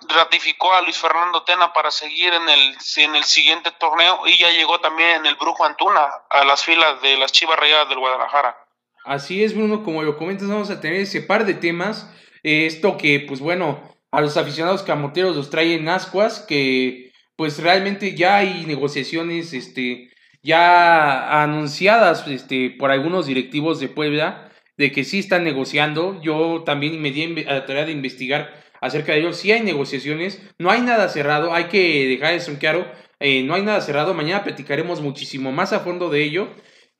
ratificó 0.08 0.74
a 0.74 0.82
Luis 0.82 0.98
Fernando 0.98 1.44
Tena 1.44 1.72
para 1.72 1.92
seguir 1.92 2.34
en 2.34 2.48
el, 2.48 2.76
en 2.96 3.14
el 3.14 3.22
siguiente 3.22 3.70
torneo 3.78 4.26
y 4.26 4.36
ya 4.36 4.50
llegó 4.50 4.80
también 4.80 5.24
el 5.26 5.36
Brujo 5.36 5.64
Antuna 5.64 6.08
a 6.28 6.44
las 6.44 6.64
filas 6.64 7.00
de 7.02 7.16
las 7.18 7.30
Chivas 7.30 7.56
Rayadas 7.56 7.88
del 7.88 8.00
Guadalajara. 8.00 8.56
Así 9.04 9.44
es, 9.44 9.54
Bruno, 9.54 9.84
como 9.84 10.02
lo 10.02 10.16
comentas, 10.16 10.48
vamos 10.48 10.70
a 10.70 10.80
tener 10.80 11.02
ese 11.02 11.22
par 11.22 11.46
de 11.46 11.54
temas. 11.54 12.12
Eh, 12.42 12.66
esto 12.66 12.98
que, 12.98 13.20
pues 13.20 13.38
bueno, 13.38 13.96
a 14.10 14.20
los 14.20 14.36
aficionados 14.36 14.82
camoteros 14.82 15.36
los 15.36 15.50
trae 15.50 15.76
en 15.76 15.88
ascuas, 15.88 16.40
que 16.40 17.12
pues 17.36 17.62
realmente 17.62 18.16
ya 18.16 18.38
hay 18.38 18.66
negociaciones 18.66 19.52
este, 19.52 20.10
ya 20.42 21.44
anunciadas 21.44 22.26
este, 22.26 22.70
por 22.70 22.90
algunos 22.90 23.26
directivos 23.26 23.78
de 23.78 23.86
Puebla 23.86 24.46
de 24.78 24.92
que 24.92 25.04
sí 25.04 25.18
están 25.18 25.44
negociando. 25.44 26.20
Yo 26.22 26.62
también 26.64 27.00
me 27.02 27.10
di 27.10 27.44
a 27.46 27.52
la 27.52 27.66
tarea 27.66 27.84
de 27.84 27.92
investigar 27.92 28.54
acerca 28.80 29.12
de 29.12 29.18
ello. 29.18 29.32
Sí 29.34 29.52
hay 29.52 29.60
negociaciones, 29.60 30.40
no 30.58 30.70
hay 30.70 30.80
nada 30.80 31.08
cerrado, 31.08 31.52
hay 31.52 31.64
que 31.64 32.06
dejar 32.06 32.32
eso 32.32 32.50
en 32.50 32.56
claro. 32.56 32.86
Eh, 33.20 33.42
no 33.42 33.54
hay 33.54 33.62
nada 33.62 33.80
cerrado, 33.80 34.14
mañana 34.14 34.44
platicaremos 34.44 35.00
muchísimo 35.00 35.50
más 35.50 35.72
a 35.72 35.80
fondo 35.80 36.08
de 36.08 36.22
ello. 36.22 36.48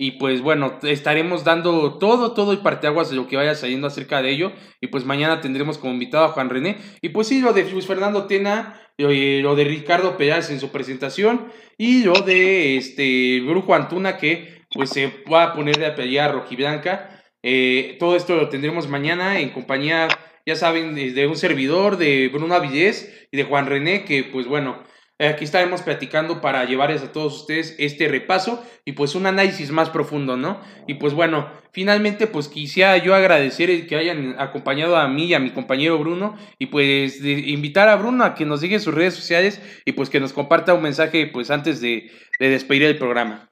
Y 0.00 0.12
pues 0.12 0.42
bueno, 0.42 0.78
estaremos 0.82 1.42
dando 1.42 1.98
todo, 1.98 2.32
todo 2.32 2.52
el 2.52 2.58
parteaguas 2.58 3.10
de 3.10 3.16
lo 3.16 3.26
que 3.26 3.36
vaya 3.36 3.56
saliendo 3.56 3.88
acerca 3.88 4.22
de 4.22 4.30
ello. 4.30 4.52
Y 4.80 4.88
pues 4.88 5.04
mañana 5.04 5.40
tendremos 5.40 5.76
como 5.76 5.92
invitado 5.92 6.24
a 6.24 6.28
Juan 6.28 6.50
René. 6.50 6.76
Y 7.00 7.08
pues 7.08 7.26
sí, 7.26 7.40
lo 7.40 7.52
de 7.52 7.68
Luis 7.68 7.86
Fernando 7.86 8.26
Tena, 8.26 8.80
eh, 8.96 9.40
lo 9.42 9.56
de 9.56 9.64
Ricardo 9.64 10.16
Pérez 10.16 10.50
en 10.50 10.60
su 10.60 10.70
presentación. 10.70 11.48
Y 11.76 12.04
lo 12.04 12.14
de 12.14 12.76
este 12.76 13.40
Brujo 13.40 13.74
Antuna 13.74 14.18
que 14.18 14.58
pues 14.70 14.90
se 14.90 15.12
va 15.32 15.44
a 15.44 15.52
poner 15.54 15.78
de 15.78 15.86
apellido 15.86 16.30
rojiblanca. 16.30 17.17
Eh, 17.42 17.96
todo 17.98 18.16
esto 18.16 18.36
lo 18.36 18.48
tendremos 18.48 18.88
mañana 18.88 19.40
en 19.40 19.50
compañía, 19.50 20.08
ya 20.46 20.56
saben, 20.56 20.94
de 20.94 21.26
un 21.26 21.36
servidor, 21.36 21.96
de 21.96 22.28
Bruno 22.32 22.54
Avilés 22.54 23.28
y 23.30 23.36
de 23.36 23.44
Juan 23.44 23.66
René, 23.66 24.04
que 24.04 24.24
pues 24.24 24.46
bueno, 24.46 24.84
Aquí 25.20 25.42
estaremos 25.42 25.82
platicando 25.82 26.40
para 26.40 26.64
llevarles 26.64 27.02
a 27.02 27.10
todos 27.10 27.40
ustedes 27.40 27.74
este 27.80 28.06
repaso 28.06 28.64
y 28.84 28.92
pues 28.92 29.16
un 29.16 29.26
análisis 29.26 29.72
más 29.72 29.90
profundo, 29.90 30.36
¿no? 30.36 30.60
Y 30.86 30.94
pues 30.94 31.12
bueno, 31.12 31.50
finalmente 31.72 32.28
pues 32.28 32.46
quisiera 32.46 32.96
yo 32.98 33.16
agradecer 33.16 33.68
el 33.68 33.88
que 33.88 33.96
hayan 33.96 34.36
acompañado 34.38 34.96
a 34.96 35.08
mí 35.08 35.24
y 35.24 35.34
a 35.34 35.40
mi 35.40 35.50
compañero 35.50 35.98
Bruno 35.98 36.36
y 36.60 36.66
pues 36.66 37.20
invitar 37.24 37.88
a 37.88 37.96
Bruno 37.96 38.22
a 38.22 38.36
que 38.36 38.44
nos 38.44 38.60
siga 38.60 38.78
sus 38.78 38.94
redes 38.94 39.14
sociales 39.14 39.60
y 39.84 39.90
pues 39.90 40.08
que 40.08 40.20
nos 40.20 40.32
comparta 40.32 40.74
un 40.74 40.82
mensaje 40.82 41.26
pues 41.26 41.50
antes 41.50 41.80
de, 41.80 42.12
de 42.38 42.50
despedir 42.50 42.84
el 42.84 42.96
programa. 42.96 43.47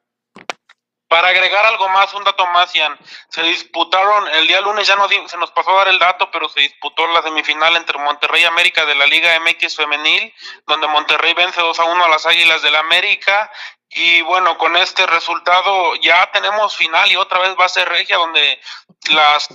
Para 1.08 1.28
agregar 1.28 1.64
algo 1.64 1.88
más, 1.90 2.12
un 2.14 2.24
dato 2.24 2.46
más, 2.48 2.72
Ian, 2.74 2.98
se 3.28 3.42
disputaron, 3.42 4.26
el 4.28 4.48
día 4.48 4.60
lunes 4.60 4.88
ya 4.88 4.96
no 4.96 5.08
se 5.08 5.36
nos 5.36 5.52
pasó 5.52 5.70
a 5.70 5.84
dar 5.84 5.88
el 5.88 6.00
dato, 6.00 6.30
pero 6.32 6.48
se 6.48 6.60
disputó 6.60 7.06
la 7.08 7.22
semifinal 7.22 7.76
entre 7.76 7.98
Monterrey 7.98 8.42
y 8.42 8.44
América 8.44 8.84
de 8.84 8.96
la 8.96 9.06
Liga 9.06 9.38
MX 9.40 9.76
Femenil, 9.76 10.34
donde 10.66 10.88
Monterrey 10.88 11.32
vence 11.34 11.60
2 11.60 11.78
a 11.78 11.84
1 11.84 12.04
a 12.04 12.08
las 12.08 12.26
Águilas 12.26 12.62
del 12.62 12.72
la 12.72 12.80
América. 12.80 13.50
Y 13.90 14.20
bueno, 14.22 14.58
con 14.58 14.76
este 14.76 15.06
resultado 15.06 15.94
ya 15.96 16.30
tenemos 16.32 16.76
final 16.76 17.10
y 17.10 17.16
otra 17.16 17.38
vez 17.38 17.56
va 17.58 17.66
a 17.66 17.68
ser 17.68 17.88
regia 17.88 18.16
donde 18.18 18.60
las, 19.10 19.48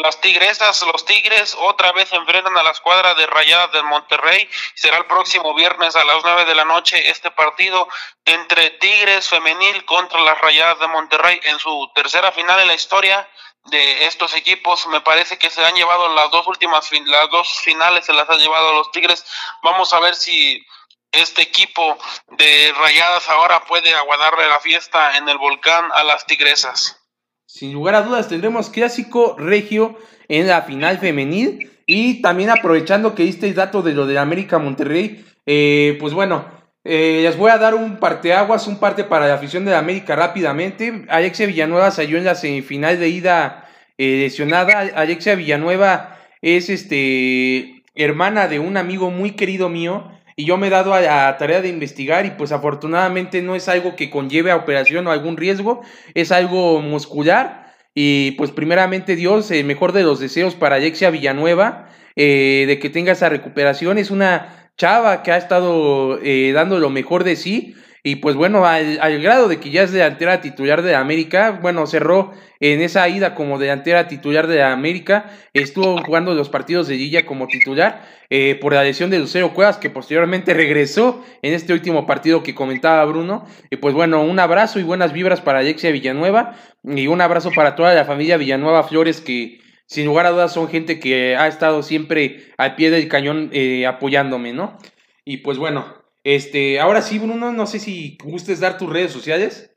las 0.00 0.20
tigresas, 0.20 0.82
los 0.82 1.04
tigres 1.04 1.56
otra 1.58 1.92
vez 1.92 2.12
enfrentan 2.12 2.56
a 2.56 2.62
la 2.62 2.70
escuadra 2.70 3.14
de 3.14 3.26
Rayadas 3.26 3.72
del 3.72 3.84
Monterrey. 3.84 4.48
Será 4.74 4.98
el 4.98 5.06
próximo 5.06 5.54
viernes 5.54 5.96
a 5.96 6.04
las 6.04 6.22
9 6.22 6.44
de 6.44 6.54
la 6.54 6.64
noche 6.64 7.10
este 7.10 7.30
partido 7.30 7.88
entre 8.24 8.70
Tigres 8.70 9.28
femenil 9.28 9.84
contra 9.84 10.20
las 10.20 10.40
Rayadas 10.40 10.78
de 10.80 10.88
Monterrey 10.88 11.40
en 11.44 11.58
su 11.58 11.90
tercera 11.94 12.32
final 12.32 12.60
en 12.60 12.68
la 12.68 12.74
historia 12.74 13.28
de 13.64 14.06
estos 14.06 14.34
equipos. 14.34 14.86
Me 14.88 15.00
parece 15.00 15.38
que 15.38 15.50
se 15.50 15.64
han 15.64 15.74
llevado 15.74 16.14
las 16.14 16.30
dos 16.30 16.46
últimas, 16.46 16.90
las 17.06 17.30
dos 17.30 17.60
finales 17.60 18.06
se 18.06 18.12
las 18.12 18.28
han 18.28 18.38
llevado 18.38 18.72
los 18.74 18.90
Tigres. 18.90 19.24
Vamos 19.62 19.92
a 19.92 20.00
ver 20.00 20.14
si 20.14 20.64
este 21.12 21.42
equipo 21.42 21.98
de 22.28 22.74
Rayadas 22.76 23.28
ahora 23.28 23.64
puede 23.64 23.94
aguardarle 23.94 24.48
la 24.48 24.60
fiesta 24.60 25.16
en 25.16 25.28
el 25.28 25.38
volcán 25.38 25.90
a 25.94 26.04
las 26.04 26.26
Tigresas. 26.26 27.07
Sin 27.48 27.72
lugar 27.72 27.94
a 27.94 28.02
dudas 28.02 28.28
tendremos 28.28 28.68
clásico 28.68 29.34
regio 29.38 29.96
en 30.28 30.46
la 30.48 30.60
final 30.60 30.98
femenil 30.98 31.70
y 31.86 32.20
también 32.20 32.50
aprovechando 32.50 33.14
que 33.14 33.22
diste 33.22 33.48
el 33.48 33.54
dato 33.54 33.80
de 33.80 33.94
lo 33.94 34.06
de 34.06 34.18
América 34.18 34.58
Monterrey, 34.58 35.24
eh, 35.46 35.96
pues 35.98 36.12
bueno, 36.12 36.44
eh, 36.84 37.20
les 37.22 37.38
voy 37.38 37.50
a 37.50 37.56
dar 37.56 37.74
un 37.74 37.96
parteaguas, 37.96 38.66
un 38.66 38.78
parte 38.78 39.02
para 39.02 39.26
la 39.26 39.32
afición 39.32 39.64
de 39.64 39.70
la 39.70 39.78
América 39.78 40.14
rápidamente. 40.14 41.06
Alexia 41.08 41.46
Villanueva 41.46 41.90
salió 41.90 42.18
en 42.18 42.24
la 42.24 42.34
semifinal 42.34 43.00
de 43.00 43.08
ida 43.08 43.66
eh, 43.96 44.18
lesionada. 44.20 44.80
Alexia 44.94 45.34
Villanueva 45.34 46.18
es 46.42 46.68
este 46.68 47.82
hermana 47.94 48.46
de 48.48 48.58
un 48.58 48.76
amigo 48.76 49.10
muy 49.10 49.30
querido 49.30 49.70
mío 49.70 50.17
y 50.38 50.44
yo 50.44 50.56
me 50.56 50.68
he 50.68 50.70
dado 50.70 50.94
a 50.94 51.36
tarea 51.36 51.60
de 51.60 51.68
investigar 51.68 52.24
y 52.24 52.30
pues 52.30 52.52
afortunadamente 52.52 53.42
no 53.42 53.56
es 53.56 53.68
algo 53.68 53.96
que 53.96 54.08
conlleve 54.08 54.52
a 54.52 54.56
operación 54.56 55.04
o 55.08 55.10
algún 55.10 55.36
riesgo, 55.36 55.82
es 56.14 56.30
algo 56.30 56.80
muscular 56.80 57.74
y 57.92 58.30
pues 58.32 58.52
primeramente 58.52 59.16
Dios, 59.16 59.50
el 59.50 59.64
mejor 59.64 59.90
de 59.90 60.04
los 60.04 60.20
deseos 60.20 60.54
para 60.54 60.76
Alexia 60.76 61.10
Villanueva, 61.10 61.88
eh, 62.14 62.66
de 62.68 62.78
que 62.78 62.88
tenga 62.88 63.10
esa 63.10 63.28
recuperación, 63.28 63.98
es 63.98 64.12
una 64.12 64.70
chava 64.76 65.24
que 65.24 65.32
ha 65.32 65.38
estado 65.38 66.20
eh, 66.22 66.52
dando 66.54 66.78
lo 66.78 66.90
mejor 66.90 67.24
de 67.24 67.34
sí 67.34 67.74
y 68.02 68.16
pues 68.16 68.36
bueno, 68.36 68.64
al, 68.64 69.20
grado 69.20 69.48
de 69.48 69.58
que 69.58 69.70
ya 69.70 69.82
es 69.82 69.92
delantera 69.92 70.40
titular 70.40 70.82
de 70.82 70.94
América, 70.94 71.58
bueno, 71.60 71.86
cerró 71.86 72.32
en 72.60 72.80
esa 72.80 73.08
ida 73.08 73.34
como 73.34 73.58
delantera 73.58 74.08
titular 74.08 74.46
de 74.46 74.62
América, 74.62 75.30
estuvo 75.52 75.98
jugando 76.02 76.34
los 76.34 76.48
partidos 76.48 76.88
de 76.88 76.96
Gilla 76.96 77.26
como 77.26 77.48
titular 77.48 78.04
eh, 78.30 78.56
por 78.60 78.72
la 78.72 78.84
lesión 78.84 79.10
de 79.10 79.18
Lucero 79.18 79.52
Cuevas, 79.52 79.78
que 79.78 79.90
posteriormente 79.90 80.54
regresó 80.54 81.24
en 81.42 81.54
este 81.54 81.72
último 81.72 82.06
partido 82.06 82.42
que 82.42 82.54
comentaba 82.54 83.04
Bruno. 83.04 83.46
Y 83.70 83.76
pues 83.76 83.94
bueno, 83.94 84.22
un 84.22 84.38
abrazo 84.38 84.78
y 84.78 84.84
buenas 84.84 85.12
vibras 85.12 85.40
para 85.40 85.58
Alexia 85.58 85.90
Villanueva 85.90 86.56
y 86.84 87.08
un 87.08 87.20
abrazo 87.20 87.50
para 87.54 87.74
toda 87.74 87.94
la 87.94 88.04
familia 88.04 88.36
Villanueva 88.36 88.84
Flores 88.84 89.20
que 89.20 89.60
sin 89.86 90.06
lugar 90.06 90.26
a 90.26 90.30
dudas 90.30 90.52
son 90.52 90.68
gente 90.68 91.00
que 91.00 91.36
ha 91.36 91.48
estado 91.48 91.82
siempre 91.82 92.44
al 92.58 92.74
pie 92.74 92.90
del 92.90 93.08
cañón 93.08 93.50
eh, 93.52 93.86
apoyándome, 93.86 94.52
¿no? 94.52 94.76
Y 95.24 95.38
pues 95.38 95.58
bueno, 95.58 95.94
este, 96.34 96.78
ahora 96.78 97.00
sí, 97.00 97.18
Bruno, 97.18 97.52
no 97.52 97.66
sé 97.66 97.80
si 97.80 98.18
gustes 98.22 98.60
dar 98.60 98.76
tus 98.76 98.92
redes 98.92 99.12
sociales. 99.12 99.70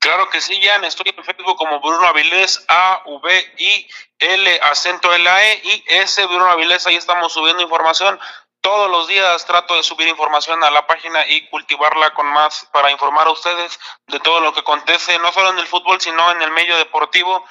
Claro 0.00 0.28
que 0.28 0.40
sí, 0.40 0.60
Jan, 0.60 0.84
estoy 0.84 1.14
en 1.16 1.24
Facebook 1.24 1.56
como 1.56 1.80
Bruno 1.80 2.04
Avilés, 2.06 2.64
A, 2.66 3.02
V, 3.06 3.54
I, 3.58 3.88
L, 4.18 4.60
acento 4.62 5.14
L, 5.14 5.28
A, 5.28 5.52
E, 5.52 5.60
y 5.62 5.84
S, 5.86 6.26
Bruno 6.26 6.46
Avilés, 6.50 6.86
ahí 6.88 6.96
estamos 6.96 7.32
subiendo 7.32 7.62
información. 7.62 8.18
Todos 8.60 8.90
los 8.90 9.06
días 9.06 9.46
trato 9.46 9.76
de 9.76 9.84
subir 9.84 10.08
información 10.08 10.64
a 10.64 10.72
la 10.72 10.88
página 10.88 11.24
y 11.28 11.48
cultivarla 11.48 12.12
con 12.14 12.26
más 12.26 12.68
para 12.72 12.90
informar 12.90 13.28
a 13.28 13.30
ustedes 13.30 13.78
de 14.08 14.18
todo 14.18 14.40
lo 14.40 14.52
que 14.52 14.60
acontece, 14.60 15.20
no 15.20 15.30
solo 15.30 15.50
en 15.50 15.58
el 15.60 15.66
fútbol, 15.68 16.00
sino 16.00 16.32
en 16.32 16.42
el 16.42 16.50
medio 16.50 16.76
deportivo. 16.78 17.44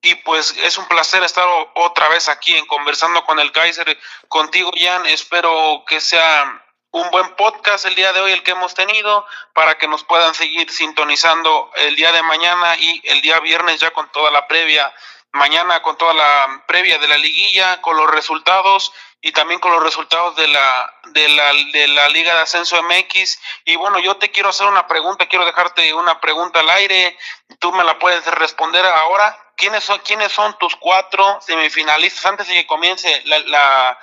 Y 0.00 0.14
pues 0.16 0.56
es 0.62 0.78
un 0.78 0.86
placer 0.88 1.22
estar 1.22 1.46
otra 1.74 2.08
vez 2.08 2.30
aquí 2.30 2.56
en 2.56 2.64
conversando 2.66 3.22
con 3.24 3.38
el 3.38 3.52
Kaiser, 3.52 3.98
contigo, 4.28 4.70
Jan. 4.74 5.04
Espero 5.06 5.84
que 5.86 6.00
sea 6.00 6.63
un 6.94 7.10
buen 7.10 7.34
podcast 7.34 7.86
el 7.86 7.96
día 7.96 8.12
de 8.12 8.20
hoy, 8.20 8.30
el 8.30 8.44
que 8.44 8.52
hemos 8.52 8.72
tenido, 8.72 9.26
para 9.52 9.76
que 9.78 9.88
nos 9.88 10.04
puedan 10.04 10.32
seguir 10.32 10.70
sintonizando 10.70 11.72
el 11.74 11.96
día 11.96 12.12
de 12.12 12.22
mañana 12.22 12.76
y 12.78 13.02
el 13.06 13.20
día 13.20 13.40
viernes 13.40 13.80
ya 13.80 13.90
con 13.90 14.08
toda 14.12 14.30
la 14.30 14.46
previa, 14.46 14.94
mañana 15.32 15.82
con 15.82 15.98
toda 15.98 16.14
la 16.14 16.62
previa 16.68 16.98
de 16.98 17.08
la 17.08 17.18
liguilla, 17.18 17.82
con 17.82 17.96
los 17.96 18.08
resultados 18.08 18.92
y 19.20 19.32
también 19.32 19.58
con 19.58 19.72
los 19.72 19.82
resultados 19.82 20.36
de 20.36 20.46
la, 20.46 20.94
de 21.06 21.28
la, 21.30 21.52
de 21.72 21.88
la 21.88 22.08
Liga 22.10 22.32
de 22.32 22.42
Ascenso 22.42 22.80
MX. 22.80 23.40
Y 23.64 23.74
bueno, 23.74 23.98
yo 23.98 24.16
te 24.18 24.30
quiero 24.30 24.50
hacer 24.50 24.68
una 24.68 24.86
pregunta, 24.86 25.26
quiero 25.26 25.46
dejarte 25.46 25.92
una 25.94 26.20
pregunta 26.20 26.60
al 26.60 26.70
aire, 26.70 27.18
tú 27.58 27.72
me 27.72 27.82
la 27.82 27.98
puedes 27.98 28.24
responder 28.26 28.86
ahora. 28.86 29.36
¿Quiénes 29.56 29.84
son, 29.84 30.00
quiénes 30.04 30.32
son 30.32 30.56
tus 30.58 30.74
cuatro 30.76 31.38
semifinalistas 31.40 32.24
antes 32.26 32.48
de 32.48 32.54
que 32.54 32.66
comience 32.66 33.22
la, 33.26 33.98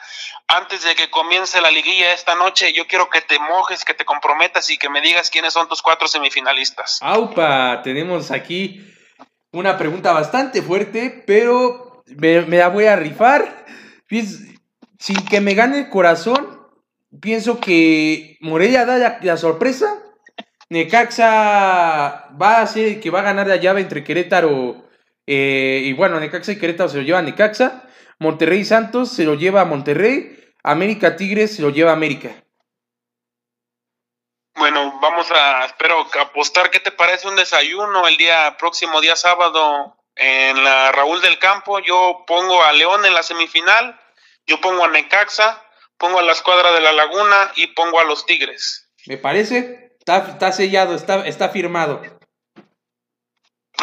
antes 0.47 0.83
de 0.83 0.95
que 0.95 1.09
comience 1.09 1.59
la 1.59 1.71
liguilla 1.71 2.13
esta 2.13 2.35
noche? 2.35 2.71
Yo 2.73 2.87
quiero 2.87 3.09
que 3.09 3.21
te 3.21 3.37
mojes, 3.39 3.83
que 3.83 3.93
te 3.93 4.05
comprometas 4.05 4.69
y 4.69 4.77
que 4.77 4.89
me 4.89 5.01
digas 5.01 5.29
quiénes 5.29 5.53
son 5.53 5.67
tus 5.67 5.81
cuatro 5.81 6.07
semifinalistas. 6.07 6.99
Aupa, 7.01 7.81
tenemos 7.83 8.31
aquí 8.31 8.81
una 9.51 9.77
pregunta 9.77 10.13
bastante 10.13 10.61
fuerte, 10.61 11.23
pero 11.27 12.03
me, 12.05 12.41
me 12.41 12.57
la 12.57 12.69
voy 12.69 12.85
a 12.85 12.95
rifar. 12.95 13.65
Sin 14.99 15.25
que 15.25 15.41
me 15.41 15.53
gane 15.53 15.79
el 15.79 15.89
corazón, 15.89 16.67
pienso 17.19 17.59
que 17.59 18.37
Morelia 18.39 18.85
da 18.85 18.97
la, 18.97 19.19
la 19.21 19.37
sorpresa. 19.37 20.01
Necaxa 20.69 22.29
va 22.41 22.61
a 22.61 22.67
ser 22.67 22.87
el 22.87 22.99
que 23.01 23.09
va 23.09 23.19
a 23.19 23.23
ganar 23.23 23.47
la 23.47 23.57
llave 23.57 23.81
entre 23.81 24.05
Querétaro 24.05 24.89
eh, 25.33 25.81
y 25.85 25.93
bueno, 25.93 26.19
Necaxa 26.19 26.51
y 26.51 26.59
Querétaro 26.59 26.89
se 26.89 26.97
lo 26.97 27.03
lleva 27.03 27.19
a 27.19 27.21
Necaxa. 27.21 27.83
Monterrey 28.19 28.65
Santos 28.65 29.13
se 29.13 29.23
lo 29.23 29.35
lleva 29.35 29.61
a 29.61 29.65
Monterrey. 29.65 30.37
América 30.61 31.15
Tigres 31.15 31.55
se 31.55 31.61
lo 31.61 31.69
lleva 31.69 31.91
a 31.91 31.93
América. 31.93 32.43
Bueno, 34.55 34.99
vamos 35.01 35.31
a, 35.31 35.63
espero 35.63 36.05
apostar. 36.19 36.69
¿Qué 36.69 36.81
te 36.81 36.91
parece 36.91 37.29
un 37.29 37.37
desayuno 37.37 38.09
el 38.09 38.17
día 38.17 38.57
próximo, 38.59 38.99
día 38.99 39.15
sábado, 39.15 39.95
en 40.17 40.65
la 40.65 40.91
Raúl 40.91 41.21
del 41.21 41.39
Campo? 41.39 41.79
Yo 41.79 42.25
pongo 42.27 42.61
a 42.61 42.73
León 42.73 43.05
en 43.05 43.13
la 43.13 43.23
semifinal, 43.23 43.97
yo 44.45 44.59
pongo 44.59 44.83
a 44.83 44.89
Necaxa, 44.89 45.63
pongo 45.97 46.19
a 46.19 46.23
la 46.23 46.33
escuadra 46.33 46.73
de 46.73 46.81
la 46.81 46.91
Laguna 46.91 47.53
y 47.55 47.67
pongo 47.67 48.01
a 48.01 48.03
los 48.03 48.25
Tigres. 48.25 48.91
Me 49.05 49.15
parece, 49.15 49.95
está, 49.97 50.17
está 50.17 50.51
sellado, 50.51 50.93
está, 50.93 51.25
está 51.25 51.47
firmado. 51.47 52.01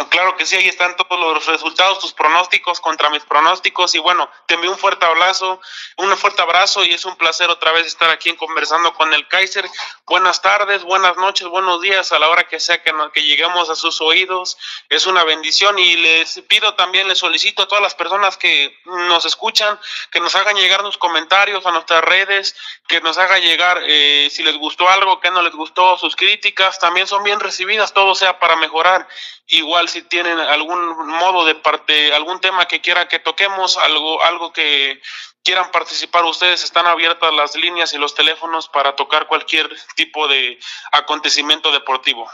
Claro 0.06 0.36
que 0.36 0.46
sí, 0.46 0.56
ahí 0.56 0.68
están 0.68 0.96
todos 0.96 1.18
los 1.18 1.46
resultados, 1.46 1.98
tus 1.98 2.12
pronósticos 2.12 2.80
contra 2.80 3.10
mis 3.10 3.24
pronósticos 3.24 3.94
y 3.94 3.98
bueno, 3.98 4.30
te 4.46 4.54
envío 4.54 4.70
un 4.70 4.78
fuerte 4.78 5.04
abrazo, 5.04 5.60
un 5.96 6.16
fuerte 6.16 6.42
abrazo 6.42 6.84
y 6.84 6.92
es 6.92 7.04
un 7.04 7.16
placer 7.16 7.50
otra 7.50 7.72
vez 7.72 7.86
estar 7.86 8.10
aquí 8.10 8.34
conversando 8.34 8.94
con 8.94 9.12
el 9.12 9.26
Kaiser. 9.28 9.68
Buenas 10.06 10.40
tardes, 10.40 10.82
buenas 10.84 11.16
noches, 11.16 11.48
buenos 11.48 11.80
días 11.80 12.12
a 12.12 12.18
la 12.18 12.28
hora 12.28 12.44
que 12.44 12.60
sea 12.60 12.82
que, 12.82 12.92
que 13.12 13.22
lleguemos 13.22 13.70
a 13.70 13.74
sus 13.74 14.00
oídos. 14.00 14.56
Es 14.88 15.06
una 15.06 15.24
bendición 15.24 15.78
y 15.78 15.96
les 15.96 16.40
pido 16.48 16.74
también, 16.74 17.08
les 17.08 17.18
solicito 17.18 17.62
a 17.62 17.68
todas 17.68 17.82
las 17.82 17.94
personas 17.94 18.36
que 18.36 18.78
nos 18.84 19.24
escuchan 19.24 19.78
que 20.10 20.20
nos 20.20 20.34
hagan 20.34 20.56
llegar 20.56 20.82
los 20.82 20.98
comentarios 20.98 21.64
a 21.66 21.72
nuestras 21.72 22.02
redes, 22.02 22.56
que 22.86 23.00
nos 23.00 23.18
hagan 23.18 23.40
llegar 23.40 23.82
eh, 23.86 24.28
si 24.30 24.42
les 24.42 24.56
gustó 24.56 24.88
algo, 24.88 25.20
que 25.20 25.30
no 25.30 25.42
les 25.42 25.54
gustó, 25.54 25.96
sus 25.98 26.16
críticas 26.16 26.78
también 26.78 27.06
son 27.06 27.22
bien 27.24 27.40
recibidas, 27.40 27.92
todo 27.92 28.14
sea 28.14 28.38
para 28.38 28.56
mejorar. 28.56 29.08
Igual 29.50 29.87
si 29.88 30.02
tienen 30.02 30.38
algún 30.38 31.06
modo 31.06 31.44
de 31.44 31.54
parte, 31.54 32.12
algún 32.12 32.40
tema 32.40 32.66
que 32.66 32.80
quieran 32.80 33.08
que 33.08 33.18
toquemos, 33.18 33.76
algo, 33.78 34.22
algo 34.22 34.52
que 34.52 35.00
quieran 35.42 35.70
participar 35.70 36.24
ustedes, 36.24 36.62
están 36.62 36.86
abiertas 36.86 37.32
las 37.34 37.56
líneas 37.56 37.94
y 37.94 37.98
los 37.98 38.14
teléfonos 38.14 38.68
para 38.68 38.94
tocar 38.96 39.26
cualquier 39.26 39.68
tipo 39.96 40.28
de 40.28 40.58
acontecimiento 40.92 41.72
deportivo. 41.72 42.28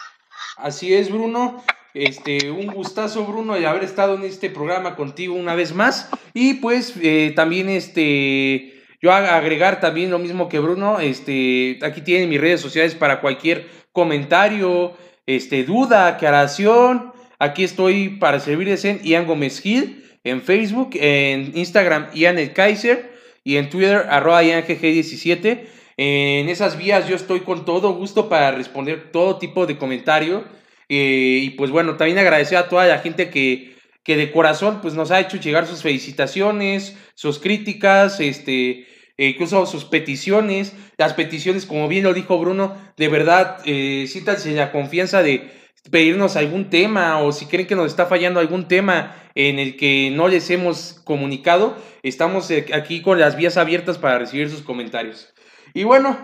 Así 0.56 0.94
es, 0.94 1.10
Bruno. 1.10 1.64
Este, 1.94 2.50
un 2.50 2.66
gustazo, 2.66 3.24
Bruno, 3.24 3.54
de 3.54 3.66
haber 3.68 3.84
estado 3.84 4.14
en 4.14 4.24
este 4.24 4.50
programa 4.50 4.96
contigo 4.96 5.34
una 5.34 5.54
vez 5.54 5.72
más. 5.72 6.10
Y 6.32 6.54
pues 6.54 6.94
eh, 7.00 7.32
también 7.36 7.68
este. 7.68 8.82
Yo 9.00 9.12
agregar 9.12 9.80
también 9.80 10.10
lo 10.10 10.18
mismo 10.18 10.48
que 10.48 10.58
Bruno, 10.58 10.98
este, 10.98 11.78
aquí 11.82 12.00
tienen 12.00 12.30
mis 12.30 12.40
redes 12.40 12.60
sociales 12.60 12.94
para 12.94 13.20
cualquier 13.20 13.68
comentario, 13.92 14.96
este, 15.26 15.62
duda, 15.62 16.08
aclaración, 16.08 17.13
aquí 17.38 17.64
estoy 17.64 18.10
para 18.10 18.40
servirles 18.40 18.84
en 18.84 19.02
Ian 19.02 19.26
Gómez 19.26 19.60
Gil, 19.60 20.04
en 20.24 20.42
Facebook, 20.42 20.90
en 20.94 21.52
Instagram 21.56 22.08
Ian 22.14 22.38
el 22.38 22.52
Kaiser 22.52 23.12
y 23.44 23.56
en 23.56 23.70
Twitter 23.70 24.06
arroba 24.08 24.42
IanGG17. 24.42 25.66
En 25.96 26.48
esas 26.48 26.76
vías 26.76 27.06
yo 27.08 27.14
estoy 27.14 27.40
con 27.40 27.64
todo 27.64 27.92
gusto 27.92 28.28
para 28.28 28.50
responder 28.52 29.12
todo 29.12 29.38
tipo 29.38 29.66
de 29.66 29.76
comentario. 29.76 30.44
Eh, 30.88 31.40
y 31.42 31.50
pues 31.50 31.70
bueno, 31.70 31.96
también 31.96 32.18
agradecer 32.18 32.58
a 32.58 32.68
toda 32.68 32.86
la 32.86 32.98
gente 32.98 33.30
que, 33.30 33.76
que 34.02 34.16
de 34.16 34.32
corazón 34.32 34.80
pues 34.82 34.94
nos 34.94 35.10
ha 35.10 35.20
hecho 35.20 35.38
llegar 35.38 35.66
sus 35.66 35.82
felicitaciones, 35.82 36.96
sus 37.14 37.38
críticas, 37.38 38.20
este, 38.20 38.86
eh, 39.16 39.28
incluso 39.28 39.64
sus 39.66 39.84
peticiones, 39.84 40.74
las 40.96 41.14
peticiones, 41.14 41.66
como 41.66 41.88
bien 41.88 42.04
lo 42.04 42.14
dijo 42.14 42.38
Bruno, 42.38 42.76
de 42.96 43.08
verdad, 43.08 43.58
eh, 43.64 44.06
la 44.46 44.72
confianza 44.72 45.22
de 45.22 45.50
pedirnos 45.90 46.36
algún 46.36 46.70
tema 46.70 47.20
o 47.20 47.32
si 47.32 47.46
creen 47.46 47.66
que 47.66 47.76
nos 47.76 47.86
está 47.86 48.06
fallando 48.06 48.40
algún 48.40 48.68
tema 48.68 49.16
en 49.34 49.58
el 49.58 49.76
que 49.76 50.10
no 50.14 50.28
les 50.28 50.50
hemos 50.50 51.00
comunicado, 51.04 51.76
estamos 52.02 52.50
eh, 52.50 52.66
aquí 52.72 53.02
con 53.02 53.18
las 53.18 53.36
vías 53.36 53.56
abiertas 53.56 53.98
para 53.98 54.18
recibir 54.18 54.48
sus 54.48 54.62
comentarios. 54.62 55.32
Y 55.74 55.84
bueno, 55.84 56.16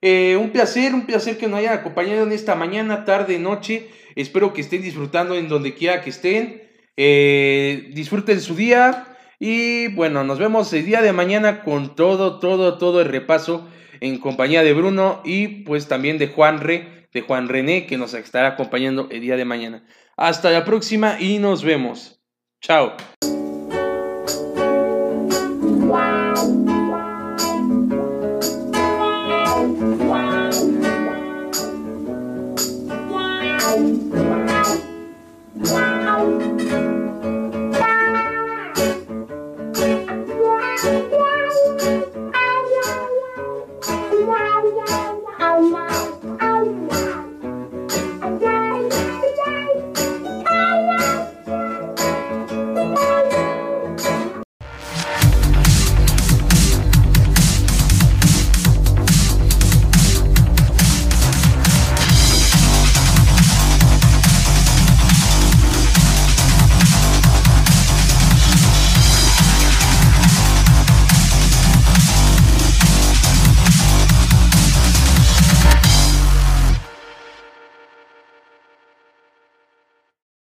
eh, 0.00 0.36
un 0.40 0.50
placer, 0.50 0.94
un 0.94 1.06
placer 1.06 1.38
que 1.38 1.48
nos 1.48 1.58
hayan 1.58 1.78
acompañado 1.78 2.22
en 2.22 2.32
esta 2.32 2.54
mañana, 2.54 3.04
tarde, 3.04 3.38
noche. 3.38 3.88
Espero 4.14 4.52
que 4.52 4.60
estén 4.60 4.82
disfrutando 4.82 5.34
en 5.34 5.48
donde 5.48 5.74
quiera 5.74 6.02
que 6.02 6.10
estén. 6.10 6.62
disfruten 7.94 8.40
su 8.40 8.54
día, 8.54 9.12
y 9.44 9.88
bueno, 9.88 10.22
nos 10.22 10.38
vemos 10.38 10.72
el 10.72 10.86
día 10.86 11.02
de 11.02 11.12
mañana 11.12 11.64
con 11.64 11.96
todo, 11.96 12.38
todo, 12.38 12.78
todo 12.78 13.00
el 13.00 13.08
repaso 13.08 13.68
en 13.98 14.18
compañía 14.18 14.62
de 14.62 14.72
Bruno 14.72 15.20
y 15.24 15.64
pues 15.64 15.88
también 15.88 16.16
de 16.16 16.28
Juan 16.28 16.60
Re, 16.60 17.01
de 17.12 17.20
Juan 17.20 17.48
René, 17.48 17.86
que 17.86 17.98
nos 17.98 18.14
estará 18.14 18.48
acompañando 18.48 19.08
el 19.10 19.20
día 19.20 19.36
de 19.36 19.44
mañana. 19.44 19.84
Hasta 20.16 20.50
la 20.50 20.64
próxima 20.64 21.16
y 21.20 21.38
nos 21.38 21.62
vemos. 21.64 22.20
Chao. 22.60 22.96